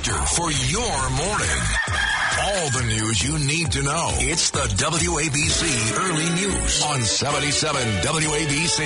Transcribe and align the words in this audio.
booster 0.00 0.26
for 0.34 0.50
your 0.50 1.10
morning. 1.10 1.60
All 2.42 2.70
the 2.70 2.84
news 2.86 3.22
you 3.22 3.38
need 3.38 3.70
to 3.72 3.82
know. 3.82 4.08
It's 4.14 4.50
the 4.50 4.60
WABC 4.60 5.98
Early 5.98 6.30
News 6.40 6.82
on 6.84 7.02
77 7.02 7.82
WABC. 8.02 8.80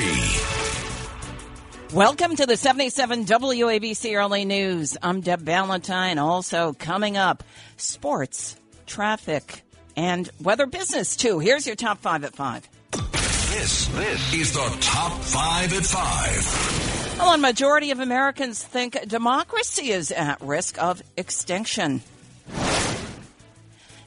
Welcome 1.95 2.35
to 2.37 2.47
the 2.47 2.57
77 2.57 3.27
WABC 3.27 4.17
Early 4.17 4.45
News. 4.45 4.97
I'm 5.03 5.21
Deb 5.21 5.41
Valentine. 5.41 6.19
Also 6.19 6.73
coming 6.73 7.17
up, 7.17 7.45
sports, 7.77 8.57
traffic, 8.87 9.63
and 9.97 10.29
weather 10.43 10.67
business 10.67 11.15
too. 11.17 11.39
Here's 11.39 11.67
your 11.67 11.77
top 11.77 12.01
five 12.01 12.25
at 12.25 12.35
five. 12.35 12.69
This, 12.91 13.87
this 13.87 14.35
is 14.35 14.53
the 14.53 14.77
top 14.81 15.13
five 15.23 15.73
at 15.75 15.85
five. 15.85 16.84
Well, 17.19 17.35
a 17.35 17.39
majority 17.39 17.93
of 17.93 18.01
Americans 18.01 18.63
think 18.63 19.07
democracy 19.07 19.91
is 19.91 20.11
at 20.11 20.41
risk 20.41 20.83
of 20.83 21.01
extinction. 21.17 22.03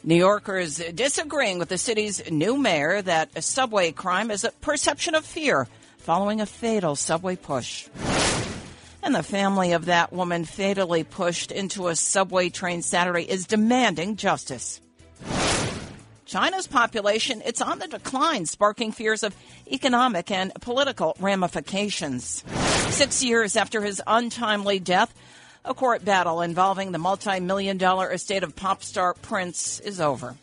New 0.03 0.15
Yorkers 0.15 0.77
disagreeing 0.93 1.57
with 1.57 1.69
the 1.69 1.77
city's 1.77 2.29
new 2.29 2.57
mayor 2.57 3.01
that 3.01 3.43
subway 3.43 3.91
crime 3.91 4.29
is 4.29 4.43
a 4.43 4.51
perception 4.51 5.15
of 5.15 5.25
fear 5.25 5.67
following 5.99 6.41
a 6.41 6.45
fatal 6.45 6.95
subway 6.95 7.35
push. 7.35 7.87
And 9.01 9.15
the 9.15 9.23
family 9.23 9.71
of 9.71 9.85
that 9.85 10.11
woman 10.11 10.43
fatally 10.43 11.03
pushed 11.05 11.51
into 11.51 11.87
a 11.87 11.95
subway 11.95 12.49
train 12.49 12.81
Saturday 12.81 13.23
is 13.23 13.47
demanding 13.47 14.17
justice. 14.17 14.81
China's 16.27 16.67
population, 16.67 17.41
it's 17.45 17.61
on 17.61 17.79
the 17.79 17.87
decline, 17.87 18.45
sparking 18.45 18.91
fears 18.91 19.23
of 19.23 19.33
economic 19.71 20.29
and 20.29 20.53
political 20.55 21.15
ramifications. 21.21 22.43
Six 22.89 23.23
years 23.23 23.55
after 23.55 23.81
his 23.81 24.01
untimely 24.05 24.79
death, 24.79 25.13
a 25.63 25.73
court 25.73 26.03
battle 26.03 26.41
involving 26.41 26.91
the 26.91 26.97
multi-million 26.97 27.77
dollar 27.77 28.11
estate 28.11 28.43
of 28.43 28.55
pop 28.57 28.83
star 28.83 29.13
Prince 29.13 29.79
is 29.79 30.01
over. 30.01 30.35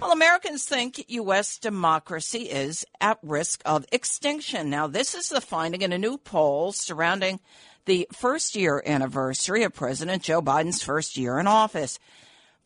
Well, 0.00 0.12
Americans 0.12 0.64
think 0.64 1.04
U.S. 1.08 1.58
democracy 1.58 2.44
is 2.44 2.86
at 3.00 3.18
risk 3.22 3.60
of 3.66 3.84
extinction. 3.92 4.70
Now, 4.70 4.86
this 4.86 5.14
is 5.14 5.28
the 5.28 5.40
finding 5.40 5.82
in 5.82 5.92
a 5.92 5.98
new 5.98 6.16
poll 6.16 6.72
surrounding 6.72 7.40
the 7.84 8.06
first 8.12 8.56
year 8.56 8.82
anniversary 8.86 9.62
of 9.62 9.74
President 9.74 10.22
Joe 10.22 10.40
Biden's 10.40 10.82
first 10.82 11.16
year 11.16 11.38
in 11.38 11.46
office. 11.46 11.98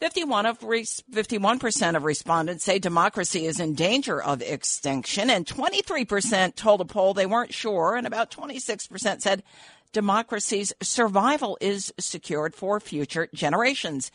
51 0.01 0.47
of 0.47 0.59
51% 0.61 1.95
of 1.95 2.05
respondents 2.05 2.65
say 2.65 2.79
democracy 2.79 3.45
is 3.45 3.61
in 3.61 3.75
danger 3.75 4.23
of 4.23 4.41
extinction 4.41 5.29
and 5.29 5.45
23% 5.45 6.55
told 6.55 6.81
a 6.81 6.87
poll 6.87 7.12
they 7.12 7.27
weren't 7.27 7.53
sure 7.53 7.97
and 7.97 8.06
about 8.06 8.31
26% 8.31 9.21
said 9.21 9.43
democracy's 9.93 10.73
survival 10.81 11.59
is 11.61 11.93
secured 11.98 12.55
for 12.55 12.81
future 12.81 13.28
generations. 13.34 14.11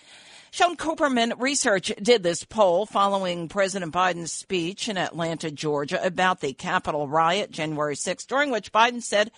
Schoen 0.50 0.76
Cooperman 0.76 1.40
Research 1.40 1.92
did 2.02 2.24
this 2.24 2.44
poll 2.44 2.88
following 2.88 3.48
President 3.48 3.94
Biden's 3.94 4.32
speech 4.32 4.90
in 4.90 4.98
Atlanta, 4.98 5.52
Georgia 5.52 6.04
about 6.04 6.42
the 6.42 6.54
Capitol 6.54 7.08
riot 7.08 7.52
January 7.52 7.96
6, 7.96 8.26
during 8.26 8.50
which 8.50 8.72
Biden 8.72 9.04
said 9.04 9.32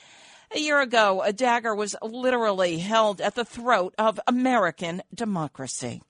a 0.56 0.60
year 0.60 0.80
ago 0.80 1.22
a 1.24 1.34
dagger 1.34 1.76
was 1.76 1.94
literally 2.02 2.78
held 2.78 3.20
at 3.20 3.36
the 3.36 3.44
throat 3.44 3.94
of 3.98 4.18
American 4.28 5.02
democracy. 5.14 6.02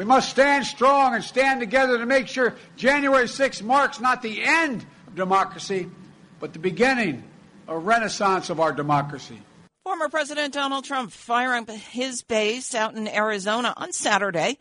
We 0.00 0.06
must 0.06 0.30
stand 0.30 0.64
strong 0.64 1.14
and 1.14 1.22
stand 1.22 1.60
together 1.60 1.98
to 1.98 2.06
make 2.06 2.26
sure 2.26 2.54
January 2.74 3.28
6 3.28 3.62
marks 3.62 4.00
not 4.00 4.22
the 4.22 4.42
end 4.42 4.86
of 5.06 5.14
democracy, 5.14 5.90
but 6.38 6.54
the 6.54 6.58
beginning, 6.58 7.22
a 7.68 7.76
renaissance 7.76 8.48
of 8.48 8.60
our 8.60 8.72
democracy. 8.72 9.38
Former 9.84 10.08
President 10.08 10.54
Donald 10.54 10.86
Trump 10.86 11.12
firing 11.12 11.66
his 11.66 12.22
base 12.22 12.74
out 12.74 12.94
in 12.94 13.08
Arizona 13.08 13.74
on 13.76 13.92
Saturday. 13.92 14.56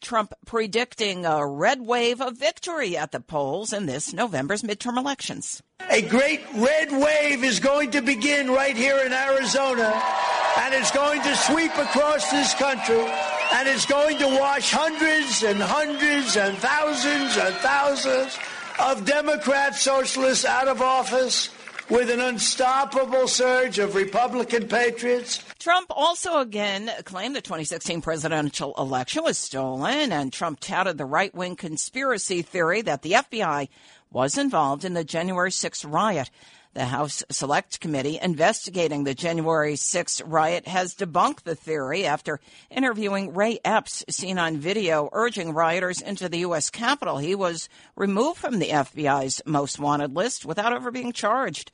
Trump 0.00 0.32
predicting 0.46 1.26
a 1.26 1.44
red 1.44 1.80
wave 1.80 2.20
of 2.20 2.38
victory 2.38 2.96
at 2.96 3.10
the 3.10 3.18
polls 3.18 3.72
in 3.72 3.86
this 3.86 4.12
November's 4.12 4.62
midterm 4.62 4.96
elections. 4.96 5.60
A 5.90 6.02
great 6.02 6.40
red 6.54 6.92
wave 6.92 7.42
is 7.42 7.58
going 7.58 7.90
to 7.90 8.00
begin 8.00 8.48
right 8.48 8.76
here 8.76 9.00
in 9.04 9.12
Arizona, 9.12 10.00
and 10.60 10.72
it's 10.72 10.92
going 10.92 11.20
to 11.22 11.34
sweep 11.34 11.76
across 11.78 12.30
this 12.30 12.54
country 12.54 13.04
and 13.54 13.68
it's 13.68 13.86
going 13.86 14.18
to 14.18 14.26
wash 14.26 14.72
hundreds 14.72 15.44
and 15.44 15.62
hundreds 15.62 16.36
and 16.36 16.58
thousands 16.58 17.36
and 17.36 17.54
thousands 17.56 18.36
of 18.80 19.04
Democrat 19.04 19.76
socialists 19.76 20.44
out 20.44 20.66
of 20.66 20.82
office 20.82 21.50
with 21.88 22.10
an 22.10 22.18
unstoppable 22.18 23.28
surge 23.28 23.78
of 23.78 23.94
Republican 23.94 24.66
patriots. 24.66 25.40
Trump 25.60 25.86
also 25.90 26.38
again 26.40 26.90
claimed 27.04 27.36
the 27.36 27.40
2016 27.40 28.02
presidential 28.02 28.74
election 28.76 29.22
was 29.22 29.38
stolen, 29.38 30.10
and 30.10 30.32
Trump 30.32 30.58
touted 30.58 30.98
the 30.98 31.04
right 31.04 31.32
wing 31.32 31.54
conspiracy 31.54 32.42
theory 32.42 32.82
that 32.82 33.02
the 33.02 33.12
FBI 33.12 33.68
was 34.10 34.36
involved 34.36 34.84
in 34.84 34.94
the 34.94 35.04
January 35.04 35.52
6 35.52 35.84
riot. 35.84 36.28
The 36.74 36.86
House 36.86 37.22
Select 37.30 37.78
Committee 37.78 38.18
investigating 38.20 39.04
the 39.04 39.14
January 39.14 39.76
6 39.76 40.22
riot 40.22 40.66
has 40.66 40.96
debunked 40.96 41.44
the 41.44 41.54
theory 41.54 42.04
after 42.04 42.40
interviewing 42.68 43.32
Ray 43.32 43.60
Epps, 43.64 44.04
seen 44.10 44.40
on 44.40 44.56
video 44.56 45.08
urging 45.12 45.52
rioters 45.52 46.00
into 46.00 46.28
the 46.28 46.38
U.S. 46.38 46.70
Capitol. 46.70 47.18
He 47.18 47.36
was 47.36 47.68
removed 47.94 48.40
from 48.40 48.58
the 48.58 48.70
FBI's 48.70 49.40
most 49.46 49.78
wanted 49.78 50.16
list 50.16 50.44
without 50.44 50.72
ever 50.72 50.90
being 50.90 51.12
charged. 51.12 51.70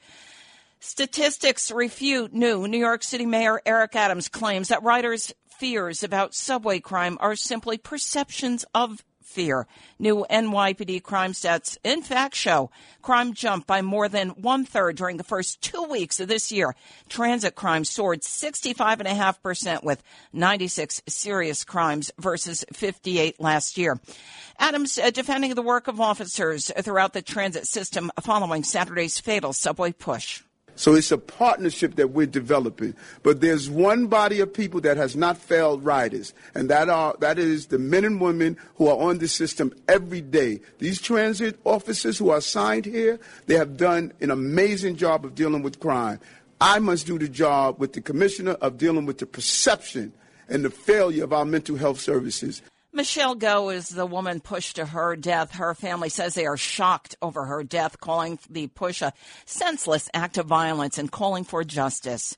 Statistics 0.80 1.70
refute 1.70 2.34
new 2.34 2.68
New 2.68 2.78
York 2.78 3.02
City 3.02 3.24
Mayor 3.24 3.62
Eric 3.64 3.96
Adams 3.96 4.28
claims 4.28 4.68
that 4.68 4.82
rioters' 4.82 5.32
fears 5.48 6.02
about 6.02 6.34
subway 6.34 6.78
crime 6.78 7.16
are 7.20 7.36
simply 7.36 7.78
perceptions 7.78 8.66
of 8.74 9.02
fear. 9.30 9.66
New 9.98 10.26
NYPD 10.30 11.02
crime 11.02 11.32
stats, 11.32 11.78
in 11.84 12.02
fact, 12.02 12.34
show 12.34 12.70
crime 13.00 13.32
jumped 13.32 13.66
by 13.66 13.80
more 13.80 14.08
than 14.08 14.30
one 14.30 14.64
third 14.64 14.96
during 14.96 15.16
the 15.16 15.24
first 15.24 15.62
two 15.62 15.84
weeks 15.84 16.20
of 16.20 16.28
this 16.28 16.52
year. 16.52 16.74
Transit 17.08 17.54
crime 17.54 17.84
soared 17.84 18.22
65.5% 18.22 19.82
with 19.84 20.02
96 20.32 21.02
serious 21.06 21.64
crimes 21.64 22.10
versus 22.18 22.64
58 22.72 23.40
last 23.40 23.78
year. 23.78 24.00
Adams 24.58 24.98
uh, 24.98 25.10
defending 25.10 25.54
the 25.54 25.62
work 25.62 25.88
of 25.88 26.00
officers 26.00 26.70
throughout 26.82 27.12
the 27.12 27.22
transit 27.22 27.66
system 27.66 28.10
following 28.20 28.62
Saturday's 28.62 29.18
fatal 29.18 29.52
subway 29.52 29.92
push. 29.92 30.42
So 30.80 30.94
it's 30.94 31.12
a 31.12 31.18
partnership 31.18 31.96
that 31.96 32.12
we're 32.12 32.24
developing. 32.24 32.94
But 33.22 33.42
there's 33.42 33.68
one 33.68 34.06
body 34.06 34.40
of 34.40 34.50
people 34.54 34.80
that 34.80 34.96
has 34.96 35.14
not 35.14 35.36
failed 35.36 35.84
riders, 35.84 36.32
and 36.54 36.70
that 36.70 36.88
are 36.88 37.14
that 37.20 37.38
is 37.38 37.66
the 37.66 37.78
men 37.78 38.02
and 38.02 38.18
women 38.18 38.56
who 38.76 38.88
are 38.88 38.96
on 38.96 39.18
the 39.18 39.28
system 39.28 39.74
every 39.88 40.22
day. 40.22 40.58
These 40.78 41.02
transit 41.02 41.60
officers 41.64 42.16
who 42.16 42.30
are 42.30 42.38
assigned 42.38 42.86
here, 42.86 43.20
they 43.44 43.56
have 43.56 43.76
done 43.76 44.14
an 44.22 44.30
amazing 44.30 44.96
job 44.96 45.26
of 45.26 45.34
dealing 45.34 45.60
with 45.60 45.80
crime. 45.80 46.18
I 46.62 46.78
must 46.78 47.06
do 47.06 47.18
the 47.18 47.28
job 47.28 47.78
with 47.78 47.92
the 47.92 48.00
commissioner 48.00 48.52
of 48.52 48.78
dealing 48.78 49.04
with 49.04 49.18
the 49.18 49.26
perception 49.26 50.14
and 50.48 50.64
the 50.64 50.70
failure 50.70 51.24
of 51.24 51.34
our 51.34 51.44
mental 51.44 51.76
health 51.76 52.00
services. 52.00 52.62
Michelle 52.92 53.36
Go 53.36 53.70
is 53.70 53.88
the 53.88 54.04
woman 54.04 54.40
pushed 54.40 54.76
to 54.76 54.84
her 54.84 55.14
death. 55.14 55.52
Her 55.52 55.74
family 55.74 56.08
says 56.08 56.34
they 56.34 56.46
are 56.46 56.56
shocked 56.56 57.14
over 57.22 57.44
her 57.44 57.62
death, 57.62 58.00
calling 58.00 58.40
the 58.50 58.66
push 58.66 59.00
a 59.00 59.12
senseless 59.44 60.10
act 60.12 60.38
of 60.38 60.46
violence 60.46 60.98
and 60.98 61.10
calling 61.10 61.44
for 61.44 61.62
justice. 61.62 62.36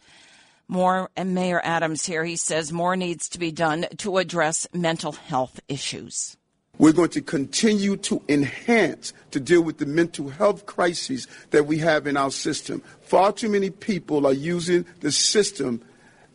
More 0.68 1.10
and 1.16 1.34
Mayor 1.34 1.60
Adams 1.64 2.04
here, 2.04 2.24
he 2.24 2.36
says 2.36 2.70
more 2.70 2.96
needs 2.96 3.30
to 3.30 3.38
be 3.38 3.50
done 3.50 3.86
to 3.98 4.18
address 4.18 4.66
mental 4.74 5.12
health 5.12 5.58
issues. 5.68 6.36
We're 6.78 6.92
going 6.92 7.10
to 7.10 7.22
continue 7.22 7.96
to 7.98 8.22
enhance 8.28 9.14
to 9.30 9.40
deal 9.40 9.62
with 9.62 9.78
the 9.78 9.86
mental 9.86 10.28
health 10.28 10.66
crises 10.66 11.28
that 11.50 11.66
we 11.66 11.78
have 11.78 12.06
in 12.06 12.18
our 12.18 12.30
system. 12.30 12.82
Far 13.00 13.32
too 13.32 13.48
many 13.48 13.70
people 13.70 14.26
are 14.26 14.32
using 14.34 14.84
the 15.00 15.12
system 15.12 15.82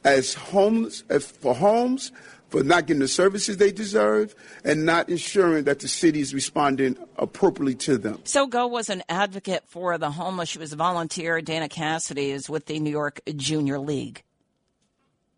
as 0.03 0.33
homes 0.33 1.03
as 1.09 1.25
for 1.25 1.53
homes 1.53 2.11
for 2.57 2.63
not 2.63 2.87
getting 2.87 3.01
the 3.01 3.07
services 3.07 3.57
they 3.57 3.71
deserve 3.71 4.33
and 4.63 4.83
not 4.83 5.09
ensuring 5.09 5.65
that 5.65 5.79
the 5.79 5.87
city 5.87 6.21
is 6.21 6.33
responding 6.33 6.97
appropriately 7.17 7.75
to 7.75 7.99
them. 7.99 8.19
So 8.23 8.47
Go 8.47 8.65
was 8.65 8.89
an 8.89 9.03
advocate 9.09 9.63
for 9.67 9.95
the 9.99 10.09
homeless. 10.09 10.49
She 10.49 10.57
was 10.57 10.73
a 10.73 10.75
volunteer. 10.75 11.39
Dana 11.39 11.69
Cassidy 11.69 12.31
is 12.31 12.49
with 12.49 12.65
the 12.65 12.79
New 12.79 12.89
York 12.89 13.21
Junior 13.35 13.77
League. 13.77 14.23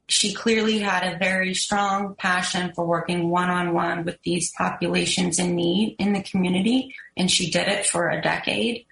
She 0.07 0.33
clearly 0.33 0.80
had 0.80 1.04
a 1.04 1.19
very 1.19 1.54
strong 1.54 2.16
passion 2.16 2.71
for 2.74 2.86
working 2.86 3.30
one 3.30 3.50
on 3.50 3.74
one 3.74 4.06
with 4.06 4.18
these 4.24 4.54
populations 4.57 5.39
in 5.39 5.56
need 5.56 5.98
in 6.00 6.13
the 6.13 6.24
community, 6.24 6.95
and 7.18 7.30
she 7.30 7.51
did 7.51 7.68
it 7.68 7.86
for 7.86 8.10
a 8.10 8.22
decade. 8.22 8.86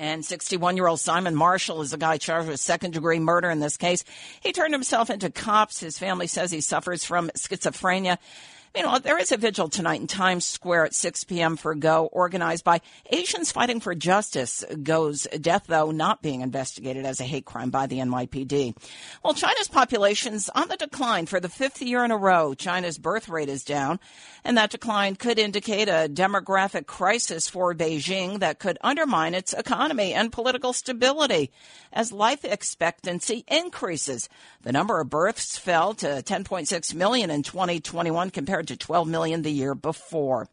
And 0.00 0.24
61 0.24 0.76
year 0.76 0.86
old 0.86 1.00
Simon 1.00 1.34
Marshall 1.34 1.82
is 1.82 1.90
the 1.90 1.98
guy 1.98 2.18
charged 2.18 2.48
with 2.48 2.60
second 2.60 2.92
degree 2.92 3.18
murder 3.18 3.50
in 3.50 3.58
this 3.58 3.76
case. 3.76 4.04
He 4.40 4.52
turned 4.52 4.72
himself 4.72 5.10
into 5.10 5.28
cops. 5.28 5.80
His 5.80 5.98
family 5.98 6.28
says 6.28 6.52
he 6.52 6.60
suffers 6.60 7.04
from 7.04 7.30
schizophrenia. 7.36 8.18
Meanwhile, 8.78 9.00
there 9.00 9.18
is 9.18 9.32
a 9.32 9.36
vigil 9.36 9.68
tonight 9.68 10.00
in 10.00 10.06
Times 10.06 10.46
Square 10.46 10.84
at 10.84 10.94
6 10.94 11.24
p.m. 11.24 11.56
for 11.56 11.74
Go, 11.74 12.06
organized 12.12 12.62
by 12.62 12.80
Asians 13.10 13.50
Fighting 13.50 13.80
for 13.80 13.92
Justice. 13.92 14.64
Go's 14.84 15.26
death, 15.40 15.64
though, 15.66 15.90
not 15.90 16.22
being 16.22 16.42
investigated 16.42 17.04
as 17.04 17.18
a 17.18 17.24
hate 17.24 17.44
crime 17.44 17.70
by 17.70 17.88
the 17.88 17.98
NYPD. 17.98 18.76
Well, 19.24 19.34
China's 19.34 19.66
population's 19.66 20.48
on 20.50 20.68
the 20.68 20.76
decline 20.76 21.26
for 21.26 21.40
the 21.40 21.48
fifth 21.48 21.82
year 21.82 22.04
in 22.04 22.12
a 22.12 22.16
row. 22.16 22.54
China's 22.54 22.98
birth 22.98 23.28
rate 23.28 23.48
is 23.48 23.64
down, 23.64 23.98
and 24.44 24.56
that 24.56 24.70
decline 24.70 25.16
could 25.16 25.40
indicate 25.40 25.88
a 25.88 26.08
demographic 26.08 26.86
crisis 26.86 27.48
for 27.48 27.74
Beijing 27.74 28.38
that 28.38 28.60
could 28.60 28.78
undermine 28.80 29.34
its 29.34 29.54
economy 29.54 30.14
and 30.14 30.30
political 30.30 30.72
stability 30.72 31.50
as 31.92 32.12
life 32.12 32.44
expectancy 32.44 33.44
increases. 33.48 34.28
The 34.62 34.70
number 34.70 35.00
of 35.00 35.10
births 35.10 35.58
fell 35.58 35.94
to 35.94 36.22
10.6 36.22 36.94
million 36.94 37.28
in 37.28 37.42
2021 37.42 38.30
compared 38.30 38.67
to 38.68 38.76
12 38.76 39.06
million 39.08 39.42
the 39.42 39.50
year 39.50 39.74
before. 39.74 40.48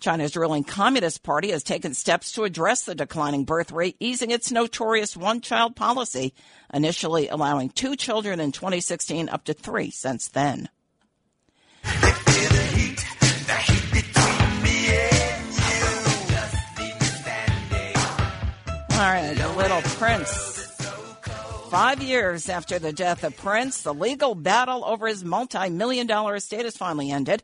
China's 0.00 0.36
ruling 0.36 0.64
Communist 0.64 1.22
Party 1.22 1.50
has 1.50 1.62
taken 1.62 1.94
steps 1.94 2.32
to 2.32 2.44
address 2.44 2.84
the 2.84 2.94
declining 2.94 3.44
birth 3.44 3.72
rate, 3.72 3.96
easing 4.00 4.30
its 4.30 4.52
notorious 4.52 5.16
one 5.16 5.40
child 5.40 5.74
policy, 5.76 6.34
initially 6.72 7.28
allowing 7.28 7.70
two 7.70 7.96
children 7.96 8.40
in 8.40 8.52
2016 8.52 9.28
up 9.28 9.44
to 9.44 9.54
three 9.54 9.90
since 9.90 10.28
then. 10.28 10.68
All 18.98 19.04
right, 19.04 19.38
a 19.38 19.52
little 19.56 19.80
Prince. 19.82 20.57
Five 21.70 22.02
years 22.02 22.48
after 22.48 22.78
the 22.78 22.94
death 22.94 23.24
of 23.24 23.36
Prince, 23.36 23.82
the 23.82 23.92
legal 23.92 24.34
battle 24.34 24.82
over 24.86 25.06
his 25.06 25.22
multi 25.22 25.68
million 25.68 26.06
dollar 26.06 26.34
estate 26.36 26.64
has 26.64 26.78
finally 26.78 27.10
ended. 27.10 27.42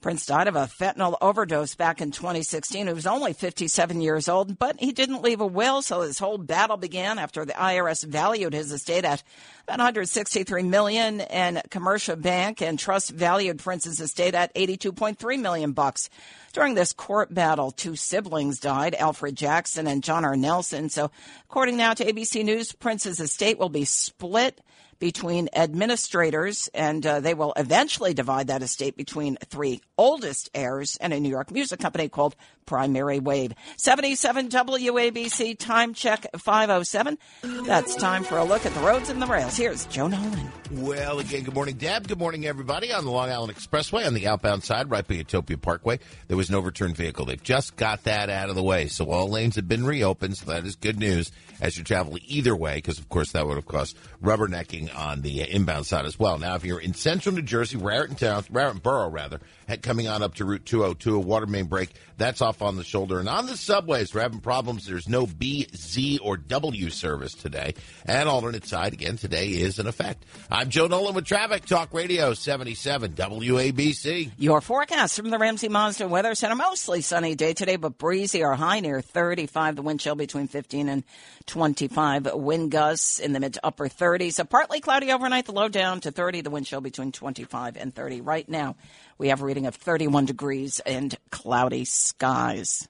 Prince 0.00 0.26
died 0.26 0.46
of 0.46 0.54
a 0.54 0.68
fentanyl 0.68 1.18
overdose 1.20 1.74
back 1.74 2.00
in 2.00 2.12
2016. 2.12 2.86
He 2.86 2.92
was 2.92 3.06
only 3.06 3.32
57 3.32 4.00
years 4.00 4.28
old, 4.28 4.56
but 4.56 4.78
he 4.78 4.92
didn't 4.92 5.22
leave 5.22 5.40
a 5.40 5.46
will, 5.46 5.82
so 5.82 6.02
his 6.02 6.20
whole 6.20 6.38
battle 6.38 6.76
began 6.76 7.18
after 7.18 7.44
the 7.44 7.52
IRS 7.54 8.04
valued 8.04 8.52
his 8.52 8.70
estate 8.70 9.04
at 9.04 9.24
about 9.64 9.78
163 9.78 10.62
million, 10.62 11.20
and 11.20 11.60
Comerica 11.68 12.20
Bank 12.20 12.62
and 12.62 12.78
Trust 12.78 13.10
valued 13.10 13.58
Prince's 13.58 13.98
estate 13.98 14.36
at 14.36 14.54
82.3 14.54 15.40
million 15.40 15.72
bucks. 15.72 16.08
During 16.52 16.74
this 16.74 16.92
court 16.92 17.34
battle, 17.34 17.72
two 17.72 17.96
siblings 17.96 18.60
died, 18.60 18.94
Alfred 18.94 19.34
Jackson 19.34 19.88
and 19.88 20.04
John 20.04 20.24
R. 20.24 20.36
Nelson. 20.36 20.90
So, 20.90 21.10
according 21.50 21.76
now 21.76 21.94
to 21.94 22.04
ABC 22.04 22.44
News, 22.44 22.72
Prince's 22.72 23.18
estate 23.18 23.58
will 23.58 23.68
be 23.68 23.84
split 23.84 24.60
between 24.98 25.48
administrators, 25.54 26.68
and 26.74 27.06
uh, 27.06 27.20
they 27.20 27.34
will 27.34 27.52
eventually 27.56 28.14
divide 28.14 28.48
that 28.48 28.62
estate 28.62 28.96
between 28.96 29.36
three 29.48 29.80
oldest 29.96 30.50
heirs 30.54 30.96
and 31.00 31.12
a 31.12 31.20
New 31.20 31.28
York 31.28 31.50
music 31.50 31.80
company 31.80 32.08
called 32.08 32.34
Primary 32.68 33.18
Wave. 33.18 33.54
77 33.78 34.50
WABC 34.50 35.58
time 35.58 35.94
check 35.94 36.26
507. 36.36 37.16
That's 37.64 37.94
time 37.94 38.24
for 38.24 38.36
a 38.36 38.44
look 38.44 38.66
at 38.66 38.74
the 38.74 38.80
roads 38.80 39.08
and 39.08 39.22
the 39.22 39.26
rails. 39.26 39.56
Here's 39.56 39.86
Joe 39.86 40.08
Nolan. 40.08 40.52
Well, 40.70 41.18
again, 41.18 41.44
good 41.44 41.54
morning, 41.54 41.76
Deb. 41.76 42.06
Good 42.08 42.18
morning, 42.18 42.44
everybody. 42.44 42.92
On 42.92 43.06
the 43.06 43.10
Long 43.10 43.30
Island 43.30 43.54
Expressway 43.54 44.06
on 44.06 44.12
the 44.12 44.26
outbound 44.26 44.64
side, 44.64 44.90
right 44.90 45.06
by 45.06 45.14
Utopia 45.14 45.56
Parkway, 45.56 45.98
there 46.26 46.36
was 46.36 46.50
an 46.50 46.56
overturned 46.56 46.94
vehicle. 46.94 47.24
They've 47.24 47.42
just 47.42 47.74
got 47.76 48.04
that 48.04 48.28
out 48.28 48.50
of 48.50 48.54
the 48.54 48.62
way. 48.62 48.88
So 48.88 49.10
all 49.10 49.30
lanes 49.30 49.56
have 49.56 49.66
been 49.66 49.86
reopened. 49.86 50.36
So 50.36 50.50
that 50.50 50.66
is 50.66 50.76
good 50.76 50.98
news 50.98 51.32
as 51.60 51.78
you 51.78 51.84
travel 51.84 52.18
either 52.26 52.54
way, 52.54 52.76
because 52.76 52.98
of 52.98 53.08
course 53.08 53.32
that 53.32 53.46
would 53.46 53.56
have 53.56 53.66
caused 53.66 53.96
rubbernecking 54.22 54.94
on 54.96 55.22
the 55.22 55.42
uh, 55.42 55.46
inbound 55.46 55.86
side 55.86 56.04
as 56.04 56.18
well. 56.18 56.38
Now, 56.38 56.54
if 56.54 56.64
you're 56.64 56.80
in 56.80 56.94
central 56.94 57.34
New 57.34 57.42
Jersey, 57.42 57.78
Raritan 57.78 58.16
Town, 58.16 58.44
Raritan 58.50 58.80
Borough 58.80 59.08
rather, 59.08 59.40
coming 59.82 60.06
on 60.06 60.22
up 60.22 60.34
to 60.34 60.44
Route 60.44 60.64
202, 60.66 61.16
a 61.16 61.18
water 61.18 61.46
main 61.46 61.66
break, 61.66 61.90
that's 62.16 62.42
off 62.42 62.57
on 62.62 62.76
the 62.76 62.84
shoulder. 62.84 63.20
And 63.20 63.28
on 63.28 63.46
the 63.46 63.56
subways, 63.56 64.14
we're 64.14 64.20
having 64.20 64.40
problems. 64.40 64.86
There's 64.86 65.08
no 65.08 65.26
B, 65.26 65.66
Z, 65.74 66.18
or 66.22 66.36
W 66.36 66.90
service 66.90 67.34
today. 67.34 67.74
And 68.04 68.28
alternate 68.28 68.66
side, 68.66 68.92
again, 68.92 69.16
today 69.16 69.48
is 69.48 69.78
in 69.78 69.86
effect. 69.86 70.24
I'm 70.50 70.68
Joe 70.68 70.86
Nolan 70.86 71.14
with 71.14 71.26
Traffic 71.26 71.64
Talk 71.66 71.92
Radio 71.92 72.34
77 72.34 73.12
WABC. 73.12 74.32
Your 74.38 74.60
forecast 74.60 75.16
from 75.16 75.30
the 75.30 75.38
Ramsey 75.38 75.68
Mazda 75.68 76.08
Weather 76.08 76.34
Center. 76.34 76.54
Mostly 76.54 77.00
sunny 77.00 77.34
day 77.34 77.52
today, 77.52 77.76
but 77.76 77.98
breezy 77.98 78.42
or 78.42 78.54
high 78.54 78.80
near 78.80 79.00
35. 79.00 79.76
The 79.76 79.82
wind 79.82 80.00
chill 80.00 80.14
between 80.14 80.48
15 80.48 80.88
and 80.88 81.04
25. 81.46 82.34
Wind 82.34 82.70
gusts 82.70 83.18
in 83.18 83.32
the 83.32 83.40
mid 83.40 83.54
to 83.54 83.66
upper 83.66 83.88
30s. 83.88 84.38
A 84.38 84.44
partly 84.44 84.80
cloudy 84.80 85.12
overnight. 85.12 85.46
The 85.46 85.52
low 85.52 85.68
down 85.68 86.00
to 86.00 86.10
30. 86.10 86.42
The 86.42 86.50
wind 86.50 86.66
chill 86.66 86.80
between 86.80 87.12
25 87.12 87.76
and 87.76 87.94
30. 87.94 88.20
Right 88.20 88.48
now, 88.48 88.76
we 89.18 89.28
have 89.28 89.42
a 89.42 89.44
reading 89.44 89.66
of 89.66 89.74
31 89.74 90.26
degrees 90.26 90.80
and 90.80 91.16
cloudy 91.30 91.84
skies. 91.84 92.88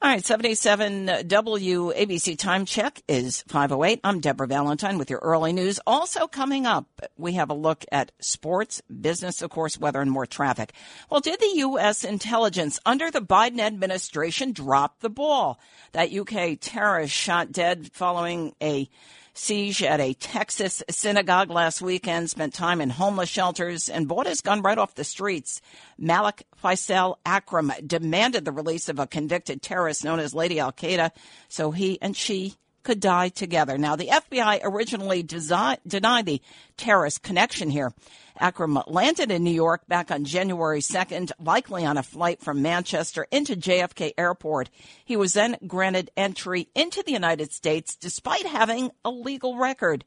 All 0.00 0.10
right, 0.10 0.24
77 0.24 1.06
WABC 1.06 2.36
time 2.36 2.64
check 2.64 3.00
is 3.06 3.42
508. 3.46 4.00
I'm 4.02 4.18
Deborah 4.18 4.48
Valentine 4.48 4.98
with 4.98 5.10
your 5.10 5.20
early 5.20 5.52
news. 5.52 5.78
Also 5.86 6.26
coming 6.26 6.66
up, 6.66 6.86
we 7.16 7.34
have 7.34 7.50
a 7.50 7.54
look 7.54 7.84
at 7.92 8.10
sports, 8.18 8.82
business, 9.00 9.42
of 9.42 9.50
course, 9.50 9.78
weather, 9.78 10.00
and 10.00 10.10
more 10.10 10.26
traffic. 10.26 10.72
Well, 11.08 11.20
did 11.20 11.38
the 11.38 11.52
U.S. 11.58 12.02
intelligence 12.02 12.80
under 12.84 13.12
the 13.12 13.20
Biden 13.20 13.60
administration 13.60 14.50
drop 14.50 14.98
the 14.98 15.08
ball? 15.08 15.60
That 15.92 16.12
UK 16.12 16.58
terrorist 16.60 17.14
shot 17.14 17.52
dead 17.52 17.92
following 17.92 18.56
a 18.60 18.88
siege 19.34 19.82
at 19.82 20.00
a 20.00 20.14
Texas 20.14 20.82
synagogue 20.90 21.50
last 21.50 21.80
weekend, 21.82 22.30
spent 22.30 22.54
time 22.54 22.80
in 22.80 22.90
homeless 22.90 23.28
shelters, 23.28 23.88
and 23.88 24.08
bought 24.08 24.26
his 24.26 24.40
gun 24.40 24.62
right 24.62 24.78
off 24.78 24.94
the 24.94 25.04
streets. 25.04 25.60
Malik 25.98 26.46
Faisal 26.62 27.16
Akram 27.24 27.72
demanded 27.86 28.44
the 28.44 28.52
release 28.52 28.88
of 28.88 28.98
a 28.98 29.06
convicted 29.06 29.62
terrorist 29.62 30.04
known 30.04 30.20
as 30.20 30.34
Lady 30.34 30.58
Al 30.58 30.72
Qaeda 30.72 31.10
so 31.48 31.70
he 31.70 32.00
and 32.00 32.16
she 32.16 32.54
could 32.82 33.00
die 33.00 33.28
together. 33.28 33.78
Now, 33.78 33.96
the 33.96 34.08
FBI 34.08 34.60
originally 34.62 35.22
denied 35.22 35.80
the 36.26 36.42
terrorist 36.76 37.22
connection 37.22 37.70
here. 37.70 37.92
Akram 38.38 38.78
landed 38.86 39.30
in 39.30 39.44
New 39.44 39.50
York 39.50 39.86
back 39.88 40.10
on 40.10 40.24
January 40.24 40.80
2nd, 40.80 41.32
likely 41.38 41.84
on 41.84 41.96
a 41.96 42.02
flight 42.02 42.40
from 42.40 42.62
Manchester 42.62 43.26
into 43.30 43.56
JFK 43.56 44.12
Airport. 44.16 44.70
He 45.04 45.16
was 45.16 45.34
then 45.34 45.58
granted 45.66 46.10
entry 46.16 46.68
into 46.74 47.02
the 47.02 47.12
United 47.12 47.52
States 47.52 47.94
despite 47.94 48.46
having 48.46 48.90
a 49.04 49.10
legal 49.10 49.58
record. 49.58 50.04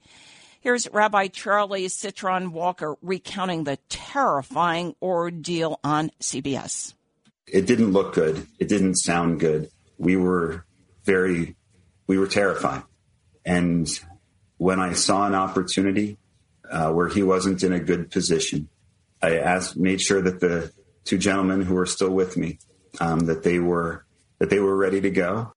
Here's 0.59 0.89
Rabbi 0.91 1.27
Charlie 1.27 1.85
Cytron 1.85 2.51
Walker 2.51 2.95
recounting 3.03 3.65
the 3.65 3.77
terrifying 3.87 4.95
ordeal 4.99 5.79
on 5.83 6.09
CBS. 6.19 6.95
It 7.45 7.67
didn't 7.67 7.91
look 7.91 8.15
good. 8.15 8.47
It 8.57 8.67
didn't 8.67 8.95
sound 8.95 9.39
good. 9.39 9.69
We 9.99 10.15
were 10.15 10.65
very, 11.03 11.55
we 12.07 12.17
were 12.17 12.27
terrified. 12.27 12.83
And 13.45 13.87
when 14.57 14.79
I 14.79 14.93
saw 14.93 15.27
an 15.27 15.35
opportunity 15.35 16.17
uh, 16.69 16.91
where 16.91 17.07
he 17.07 17.23
wasn't 17.23 17.63
in 17.63 17.73
a 17.73 17.79
good 17.79 18.11
position. 18.11 18.69
I 19.21 19.37
asked, 19.37 19.77
made 19.77 20.01
sure 20.01 20.21
that 20.21 20.39
the 20.39 20.71
two 21.03 21.17
gentlemen 21.17 21.61
who 21.61 21.75
were 21.75 21.85
still 21.85 22.11
with 22.11 22.37
me, 22.37 22.59
um, 22.99 23.21
that 23.21 23.43
they 23.43 23.59
were 23.59 24.05
that 24.39 24.49
they 24.49 24.59
were 24.59 24.75
ready 24.75 25.01
to 25.01 25.09
go. 25.09 25.53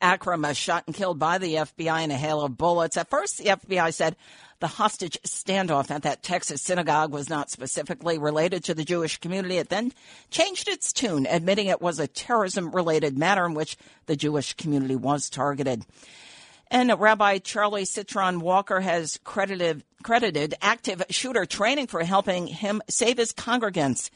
Akram 0.00 0.42
was 0.42 0.56
shot 0.56 0.84
and 0.86 0.94
killed 0.94 1.18
by 1.18 1.38
the 1.38 1.54
FBI 1.54 2.04
in 2.04 2.10
a 2.10 2.16
hail 2.16 2.42
of 2.42 2.56
bullets. 2.56 2.96
At 2.96 3.08
first, 3.08 3.38
the 3.38 3.44
FBI 3.44 3.94
said 3.94 4.16
the 4.60 4.66
hostage 4.66 5.18
standoff 5.26 5.90
at 5.90 6.02
that 6.02 6.22
Texas 6.22 6.62
synagogue 6.62 7.12
was 7.12 7.28
not 7.28 7.50
specifically 7.50 8.18
related 8.18 8.64
to 8.64 8.74
the 8.74 8.84
Jewish 8.84 9.18
community. 9.18 9.58
It 9.58 9.68
then 9.68 9.92
changed 10.30 10.68
its 10.68 10.92
tune, 10.92 11.26
admitting 11.26 11.66
it 11.66 11.82
was 11.82 11.98
a 11.98 12.06
terrorism 12.06 12.70
related 12.70 13.18
matter 13.18 13.44
in 13.44 13.54
which 13.54 13.76
the 14.06 14.16
Jewish 14.16 14.54
community 14.54 14.96
was 14.96 15.28
targeted. 15.28 15.84
And 16.70 16.92
Rabbi 16.98 17.38
Charlie 17.38 17.84
Cytron 17.84 18.38
Walker 18.38 18.80
has 18.80 19.20
credited, 19.22 19.84
credited 20.02 20.54
active 20.60 21.02
shooter 21.10 21.46
training 21.46 21.86
for 21.86 22.02
helping 22.02 22.48
him 22.48 22.82
save 22.88 23.18
his 23.18 23.32
congregants. 23.32 24.10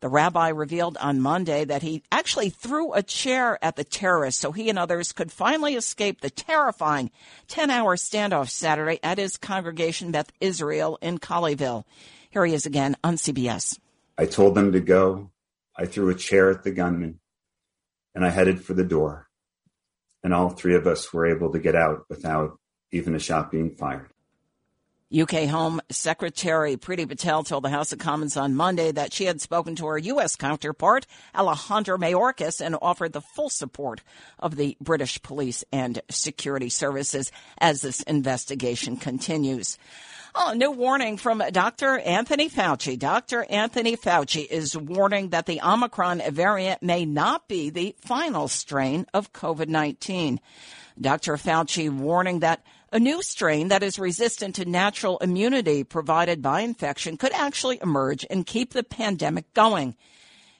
The 0.00 0.08
rabbi 0.08 0.48
revealed 0.48 0.96
on 0.98 1.20
Monday 1.20 1.64
that 1.64 1.82
he 1.82 2.02
actually 2.12 2.50
threw 2.50 2.92
a 2.92 3.02
chair 3.02 3.58
at 3.62 3.76
the 3.76 3.84
terrorists 3.84 4.40
so 4.40 4.52
he 4.52 4.68
and 4.68 4.78
others 4.78 5.12
could 5.12 5.32
finally 5.32 5.74
escape 5.74 6.20
the 6.20 6.30
terrifying 6.30 7.10
10 7.48 7.70
hour 7.70 7.96
standoff 7.96 8.50
Saturday 8.50 9.00
at 9.02 9.18
his 9.18 9.36
congregation 9.36 10.10
Beth 10.10 10.30
Israel 10.40 10.98
in 11.00 11.18
Colleyville. 11.18 11.84
Here 12.30 12.44
he 12.44 12.54
is 12.54 12.66
again 12.66 12.96
on 13.02 13.16
CBS. 13.16 13.78
I 14.18 14.26
told 14.26 14.54
them 14.54 14.72
to 14.72 14.80
go. 14.80 15.30
I 15.76 15.86
threw 15.86 16.08
a 16.10 16.14
chair 16.14 16.50
at 16.50 16.62
the 16.62 16.70
gunman 16.70 17.20
and 18.14 18.24
I 18.24 18.30
headed 18.30 18.62
for 18.62 18.74
the 18.74 18.84
door 18.84 19.28
and 20.24 20.32
all 20.32 20.48
three 20.48 20.74
of 20.74 20.86
us 20.86 21.12
were 21.12 21.26
able 21.26 21.52
to 21.52 21.58
get 21.58 21.76
out 21.76 22.06
without 22.08 22.58
even 22.90 23.14
a 23.14 23.18
shot 23.18 23.52
being 23.52 23.70
fired. 23.70 24.10
UK 25.14 25.48
Home 25.48 25.80
Secretary 25.90 26.76
Priti 26.76 27.08
Patel 27.08 27.44
told 27.44 27.62
the 27.62 27.68
House 27.68 27.92
of 27.92 28.00
Commons 28.00 28.36
on 28.36 28.56
Monday 28.56 28.90
that 28.90 29.12
she 29.12 29.26
had 29.26 29.40
spoken 29.40 29.76
to 29.76 29.86
her 29.86 29.96
U.S. 29.96 30.34
counterpart, 30.34 31.06
Alejandro 31.36 31.96
Mayorkas, 31.96 32.60
and 32.60 32.76
offered 32.82 33.12
the 33.12 33.20
full 33.20 33.48
support 33.48 34.02
of 34.40 34.56
the 34.56 34.76
British 34.80 35.22
police 35.22 35.62
and 35.70 36.00
security 36.10 36.68
services 36.68 37.30
as 37.58 37.82
this 37.82 38.02
investigation 38.02 38.96
continues. 38.96 39.78
Oh, 40.34 40.52
new 40.52 40.72
warning 40.72 41.16
from 41.16 41.40
Dr. 41.52 41.96
Anthony 42.00 42.50
Fauci. 42.50 42.98
Dr. 42.98 43.46
Anthony 43.48 43.96
Fauci 43.96 44.44
is 44.44 44.76
warning 44.76 45.28
that 45.28 45.46
the 45.46 45.60
Omicron 45.60 46.22
variant 46.32 46.82
may 46.82 47.04
not 47.04 47.46
be 47.46 47.70
the 47.70 47.94
final 48.00 48.48
strain 48.48 49.06
of 49.14 49.32
COVID 49.32 49.68
19. 49.68 50.40
Dr. 51.00 51.36
Fauci 51.36 51.88
warning 51.88 52.40
that 52.40 52.64
a 52.94 53.00
new 53.00 53.20
strain 53.22 53.68
that 53.68 53.82
is 53.82 53.98
resistant 53.98 54.54
to 54.54 54.64
natural 54.64 55.18
immunity 55.18 55.82
provided 55.82 56.40
by 56.40 56.60
infection 56.60 57.16
could 57.16 57.32
actually 57.32 57.80
emerge 57.82 58.24
and 58.30 58.46
keep 58.46 58.72
the 58.72 58.84
pandemic 58.84 59.52
going. 59.52 59.96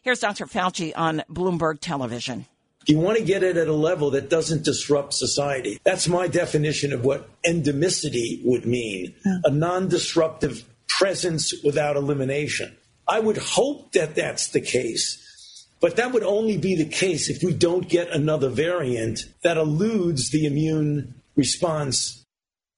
Here's 0.02 0.18
Dr. 0.18 0.46
Fauci 0.46 0.92
on 0.96 1.22
Bloomberg 1.30 1.78
Television. 1.80 2.46
You 2.86 2.98
want 2.98 3.18
to 3.18 3.24
get 3.24 3.44
it 3.44 3.56
at 3.56 3.68
a 3.68 3.72
level 3.72 4.10
that 4.10 4.28
doesn't 4.28 4.64
disrupt 4.64 5.14
society. 5.14 5.78
That's 5.84 6.08
my 6.08 6.26
definition 6.26 6.92
of 6.92 7.04
what 7.04 7.30
endemicity 7.44 8.44
would 8.44 8.66
mean 8.66 9.14
yeah. 9.24 9.38
a 9.44 9.50
non 9.50 9.88
disruptive 9.88 10.64
presence 10.88 11.54
without 11.62 11.96
elimination. 11.96 12.76
I 13.06 13.20
would 13.20 13.38
hope 13.38 13.92
that 13.92 14.16
that's 14.16 14.48
the 14.48 14.60
case, 14.60 15.66
but 15.80 15.96
that 15.96 16.12
would 16.12 16.24
only 16.24 16.58
be 16.58 16.74
the 16.74 16.88
case 16.88 17.30
if 17.30 17.44
we 17.44 17.54
don't 17.54 17.88
get 17.88 18.10
another 18.10 18.48
variant 18.48 19.20
that 19.42 19.56
eludes 19.56 20.30
the 20.30 20.46
immune 20.46 21.14
response 21.36 22.23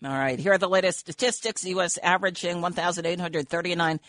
all 0.05 0.11
right. 0.11 0.39
Here 0.39 0.53
are 0.53 0.59
the 0.59 0.69
latest 0.69 0.99
statistics. 0.99 1.65
U.S. 1.65 1.99
averaging 2.03 2.61
1,839 2.61 4.01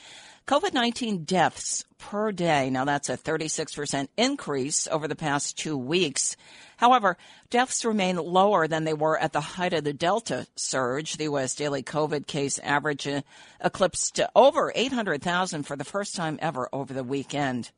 COVID 0.45 0.73
19 0.73 1.23
deaths 1.23 1.85
per 1.97 2.31
day. 2.31 2.69
Now, 2.69 2.83
that's 2.85 3.09
a 3.09 3.17
36% 3.17 4.07
increase 4.17 4.87
over 4.89 5.07
the 5.07 5.15
past 5.15 5.57
two 5.57 5.77
weeks. 5.77 6.35
However, 6.75 7.17
deaths 7.49 7.85
remain 7.85 8.17
lower 8.17 8.67
than 8.67 8.83
they 8.83 8.93
were 8.93 9.17
at 9.17 9.31
the 9.31 9.41
height 9.41 9.73
of 9.73 9.85
the 9.85 9.93
Delta 9.93 10.45
surge. 10.55 11.17
The 11.17 11.25
U.S. 11.25 11.55
daily 11.55 11.83
COVID 11.83 12.27
case 12.27 12.59
average 12.59 13.07
uh, 13.07 13.21
eclipsed 13.63 14.19
over 14.35 14.73
800,000 14.75 15.63
for 15.63 15.75
the 15.75 15.85
first 15.85 16.15
time 16.15 16.37
ever 16.41 16.67
over 16.73 16.93
the 16.93 17.03
weekend. 17.03 17.71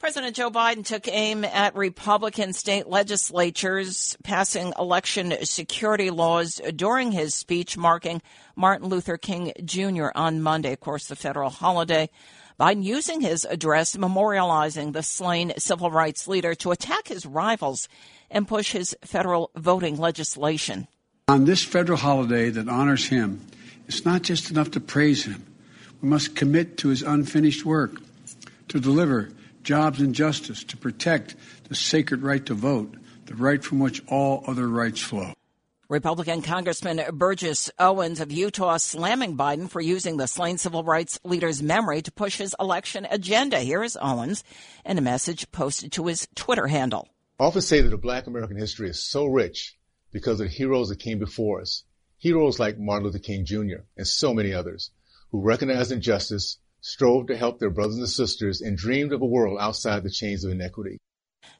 President 0.00 0.34
Joe 0.34 0.50
Biden 0.50 0.82
took 0.82 1.06
aim 1.08 1.44
at 1.44 1.76
Republican 1.76 2.54
state 2.54 2.86
legislatures 2.86 4.16
passing 4.22 4.72
election 4.78 5.34
security 5.42 6.08
laws 6.08 6.58
during 6.74 7.12
his 7.12 7.34
speech 7.34 7.76
marking 7.76 8.22
Martin 8.56 8.88
Luther 8.88 9.18
King 9.18 9.52
Jr. 9.62 10.06
on 10.14 10.40
Monday, 10.40 10.72
of 10.72 10.80
course, 10.80 11.08
the 11.08 11.16
federal 11.16 11.50
holiday. 11.50 12.08
Biden 12.58 12.82
using 12.82 13.20
his 13.20 13.44
address 13.44 13.94
memorializing 13.94 14.94
the 14.94 15.02
slain 15.02 15.52
civil 15.58 15.90
rights 15.90 16.26
leader 16.26 16.54
to 16.54 16.70
attack 16.70 17.08
his 17.08 17.26
rivals 17.26 17.86
and 18.30 18.48
push 18.48 18.72
his 18.72 18.96
federal 19.04 19.50
voting 19.54 19.98
legislation. 19.98 20.88
On 21.28 21.44
this 21.44 21.62
federal 21.62 21.98
holiday 21.98 22.48
that 22.48 22.70
honors 22.70 23.06
him, 23.06 23.46
it's 23.86 24.06
not 24.06 24.22
just 24.22 24.50
enough 24.50 24.70
to 24.70 24.80
praise 24.80 25.24
him. 25.24 25.44
We 26.00 26.08
must 26.08 26.34
commit 26.34 26.78
to 26.78 26.88
his 26.88 27.02
unfinished 27.02 27.66
work 27.66 28.00
to 28.68 28.80
deliver 28.80 29.28
jobs 29.62 30.00
and 30.00 30.14
justice, 30.14 30.64
to 30.64 30.76
protect 30.76 31.36
the 31.68 31.74
sacred 31.74 32.22
right 32.22 32.44
to 32.46 32.54
vote, 32.54 32.96
the 33.26 33.34
right 33.34 33.62
from 33.62 33.78
which 33.78 34.02
all 34.08 34.44
other 34.46 34.68
rights 34.68 35.00
flow. 35.00 35.32
Republican 35.90 36.40
Congressman 36.40 37.02
Burgess 37.14 37.68
Owens 37.76 38.20
of 38.20 38.30
Utah 38.30 38.76
slamming 38.76 39.36
Biden 39.36 39.68
for 39.68 39.80
using 39.80 40.18
the 40.18 40.28
slain 40.28 40.56
civil 40.56 40.84
rights 40.84 41.18
leader's 41.24 41.64
memory 41.64 42.00
to 42.02 42.12
push 42.12 42.36
his 42.38 42.54
election 42.60 43.08
agenda. 43.10 43.58
Here 43.58 43.82
is 43.82 43.98
Owens 44.00 44.44
in 44.84 44.98
a 44.98 45.00
message 45.00 45.50
posted 45.50 45.90
to 45.92 46.06
his 46.06 46.28
Twitter 46.36 46.68
handle. 46.68 47.08
I 47.40 47.44
often 47.46 47.62
say 47.62 47.80
that 47.80 47.92
a 47.92 47.98
black 47.98 48.28
American 48.28 48.56
history 48.56 48.88
is 48.88 49.02
so 49.02 49.26
rich 49.26 49.76
because 50.12 50.38
of 50.38 50.46
the 50.46 50.52
heroes 50.52 50.90
that 50.90 51.00
came 51.00 51.18
before 51.18 51.60
us. 51.60 51.82
Heroes 52.18 52.60
like 52.60 52.78
Martin 52.78 53.06
Luther 53.06 53.18
King 53.18 53.44
Jr. 53.44 53.82
and 53.96 54.06
so 54.06 54.32
many 54.32 54.54
others 54.54 54.92
who 55.32 55.40
recognized 55.40 55.90
injustice, 55.90 56.58
strove 56.80 57.26
to 57.28 57.36
help 57.36 57.58
their 57.58 57.70
brothers 57.70 57.98
and 57.98 58.08
sisters, 58.08 58.60
and 58.60 58.76
dreamed 58.76 59.12
of 59.12 59.22
a 59.22 59.26
world 59.26 59.58
outside 59.60 60.02
the 60.02 60.10
chains 60.10 60.44
of 60.44 60.52
inequity. 60.52 60.98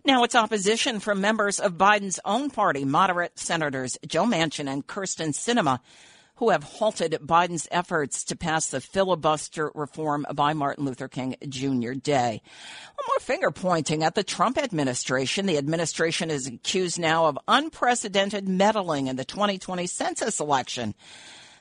Now 0.04 0.24
it's 0.24 0.34
opposition 0.34 1.00
from 1.00 1.20
members 1.20 1.60
of 1.60 1.74
Biden's 1.74 2.20
own 2.24 2.50
party, 2.50 2.84
moderate 2.84 3.38
senators 3.38 3.98
Joe 4.06 4.24
Manchin 4.24 4.70
and 4.70 4.86
Kyrsten 4.86 5.30
Sinema, 5.30 5.80
who 6.36 6.48
have 6.48 6.64
halted 6.64 7.18
Biden's 7.22 7.68
efforts 7.70 8.24
to 8.24 8.34
pass 8.34 8.68
the 8.68 8.80
filibuster 8.80 9.70
reform 9.74 10.24
by 10.34 10.54
Martin 10.54 10.86
Luther 10.86 11.06
King 11.06 11.36
Jr. 11.46 11.92
Day. 11.92 12.40
One 12.94 13.06
more 13.08 13.20
finger 13.20 13.50
pointing 13.50 14.02
at 14.02 14.14
the 14.14 14.24
Trump 14.24 14.56
administration. 14.56 15.44
The 15.44 15.58
administration 15.58 16.30
is 16.30 16.46
accused 16.46 16.98
now 16.98 17.26
of 17.26 17.38
unprecedented 17.46 18.48
meddling 18.48 19.08
in 19.08 19.16
the 19.16 19.24
2020 19.26 19.86
census 19.86 20.40
election. 20.40 20.94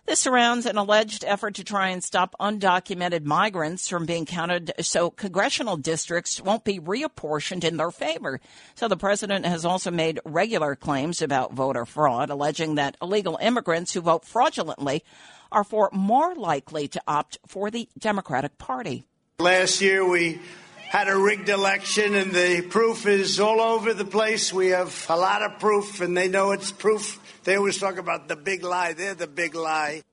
This 0.06 0.20
surrounds 0.20 0.66
an 0.66 0.78
alleged 0.78 1.24
effort 1.24 1.56
to 1.56 1.64
try 1.64 1.90
and 1.90 2.04
stop 2.04 2.36
undocumented 2.40 3.26
migrants 3.26 3.88
from 3.88 4.06
being 4.06 4.26
counted 4.26 4.74
so 4.82 5.12
congressional 5.12 5.78
districts 5.78 6.42
won't 6.42 6.64
be 6.64 6.80
reapportioned 6.80 7.64
in 7.64 7.78
their 7.78 7.92
favor. 7.92 8.40
So 8.76 8.88
the 8.88 8.98
president 8.98 9.46
has 9.46 9.66
also 9.66 9.92
made 9.92 10.20
regular 10.26 10.76
claims 10.76 11.22
about 11.22 11.54
voter 11.54 11.86
fraud, 11.86 12.30
alleging 12.30 12.76
that 12.76 12.98
illegal 13.02 13.38
immigrants 13.42 13.94
who 13.94 14.02
vote 14.02 14.26
fraudulently 14.26 15.04
are 15.52 15.64
for 15.64 15.90
more 15.92 16.36
likely 16.36 16.88
to 16.88 17.02
opt 17.08 17.38
for 17.48 17.70
the 17.70 17.88
Democratic 17.98 18.58
Party. 18.58 19.06
Last 19.40 19.80
year 19.82 20.08
we 20.08 20.42
had 20.90 21.08
a 21.08 21.16
rigged 21.16 21.50
election 21.50 22.16
and 22.16 22.32
the 22.32 22.64
proof 22.64 23.06
is 23.06 23.40
all 23.40 23.62
over 23.62 23.94
the 23.94 24.06
place. 24.06 24.52
We 24.52 24.70
have 24.70 25.06
a 25.08 25.16
lot 25.16 25.44
of 25.44 25.60
proof 25.60 26.02
and 26.02 26.18
they 26.18 26.28
know 26.28 26.52
it's 26.52 26.72
proof 26.72 27.20
they 27.44 27.56
always 27.56 27.78
talk 27.78 27.98
about 27.98 28.28
the 28.28 28.36
big 28.36 28.64
lie. 28.64 28.94
They're 28.94 29.16
the 29.16 29.28
big 29.28 29.56
lie. 29.56 30.04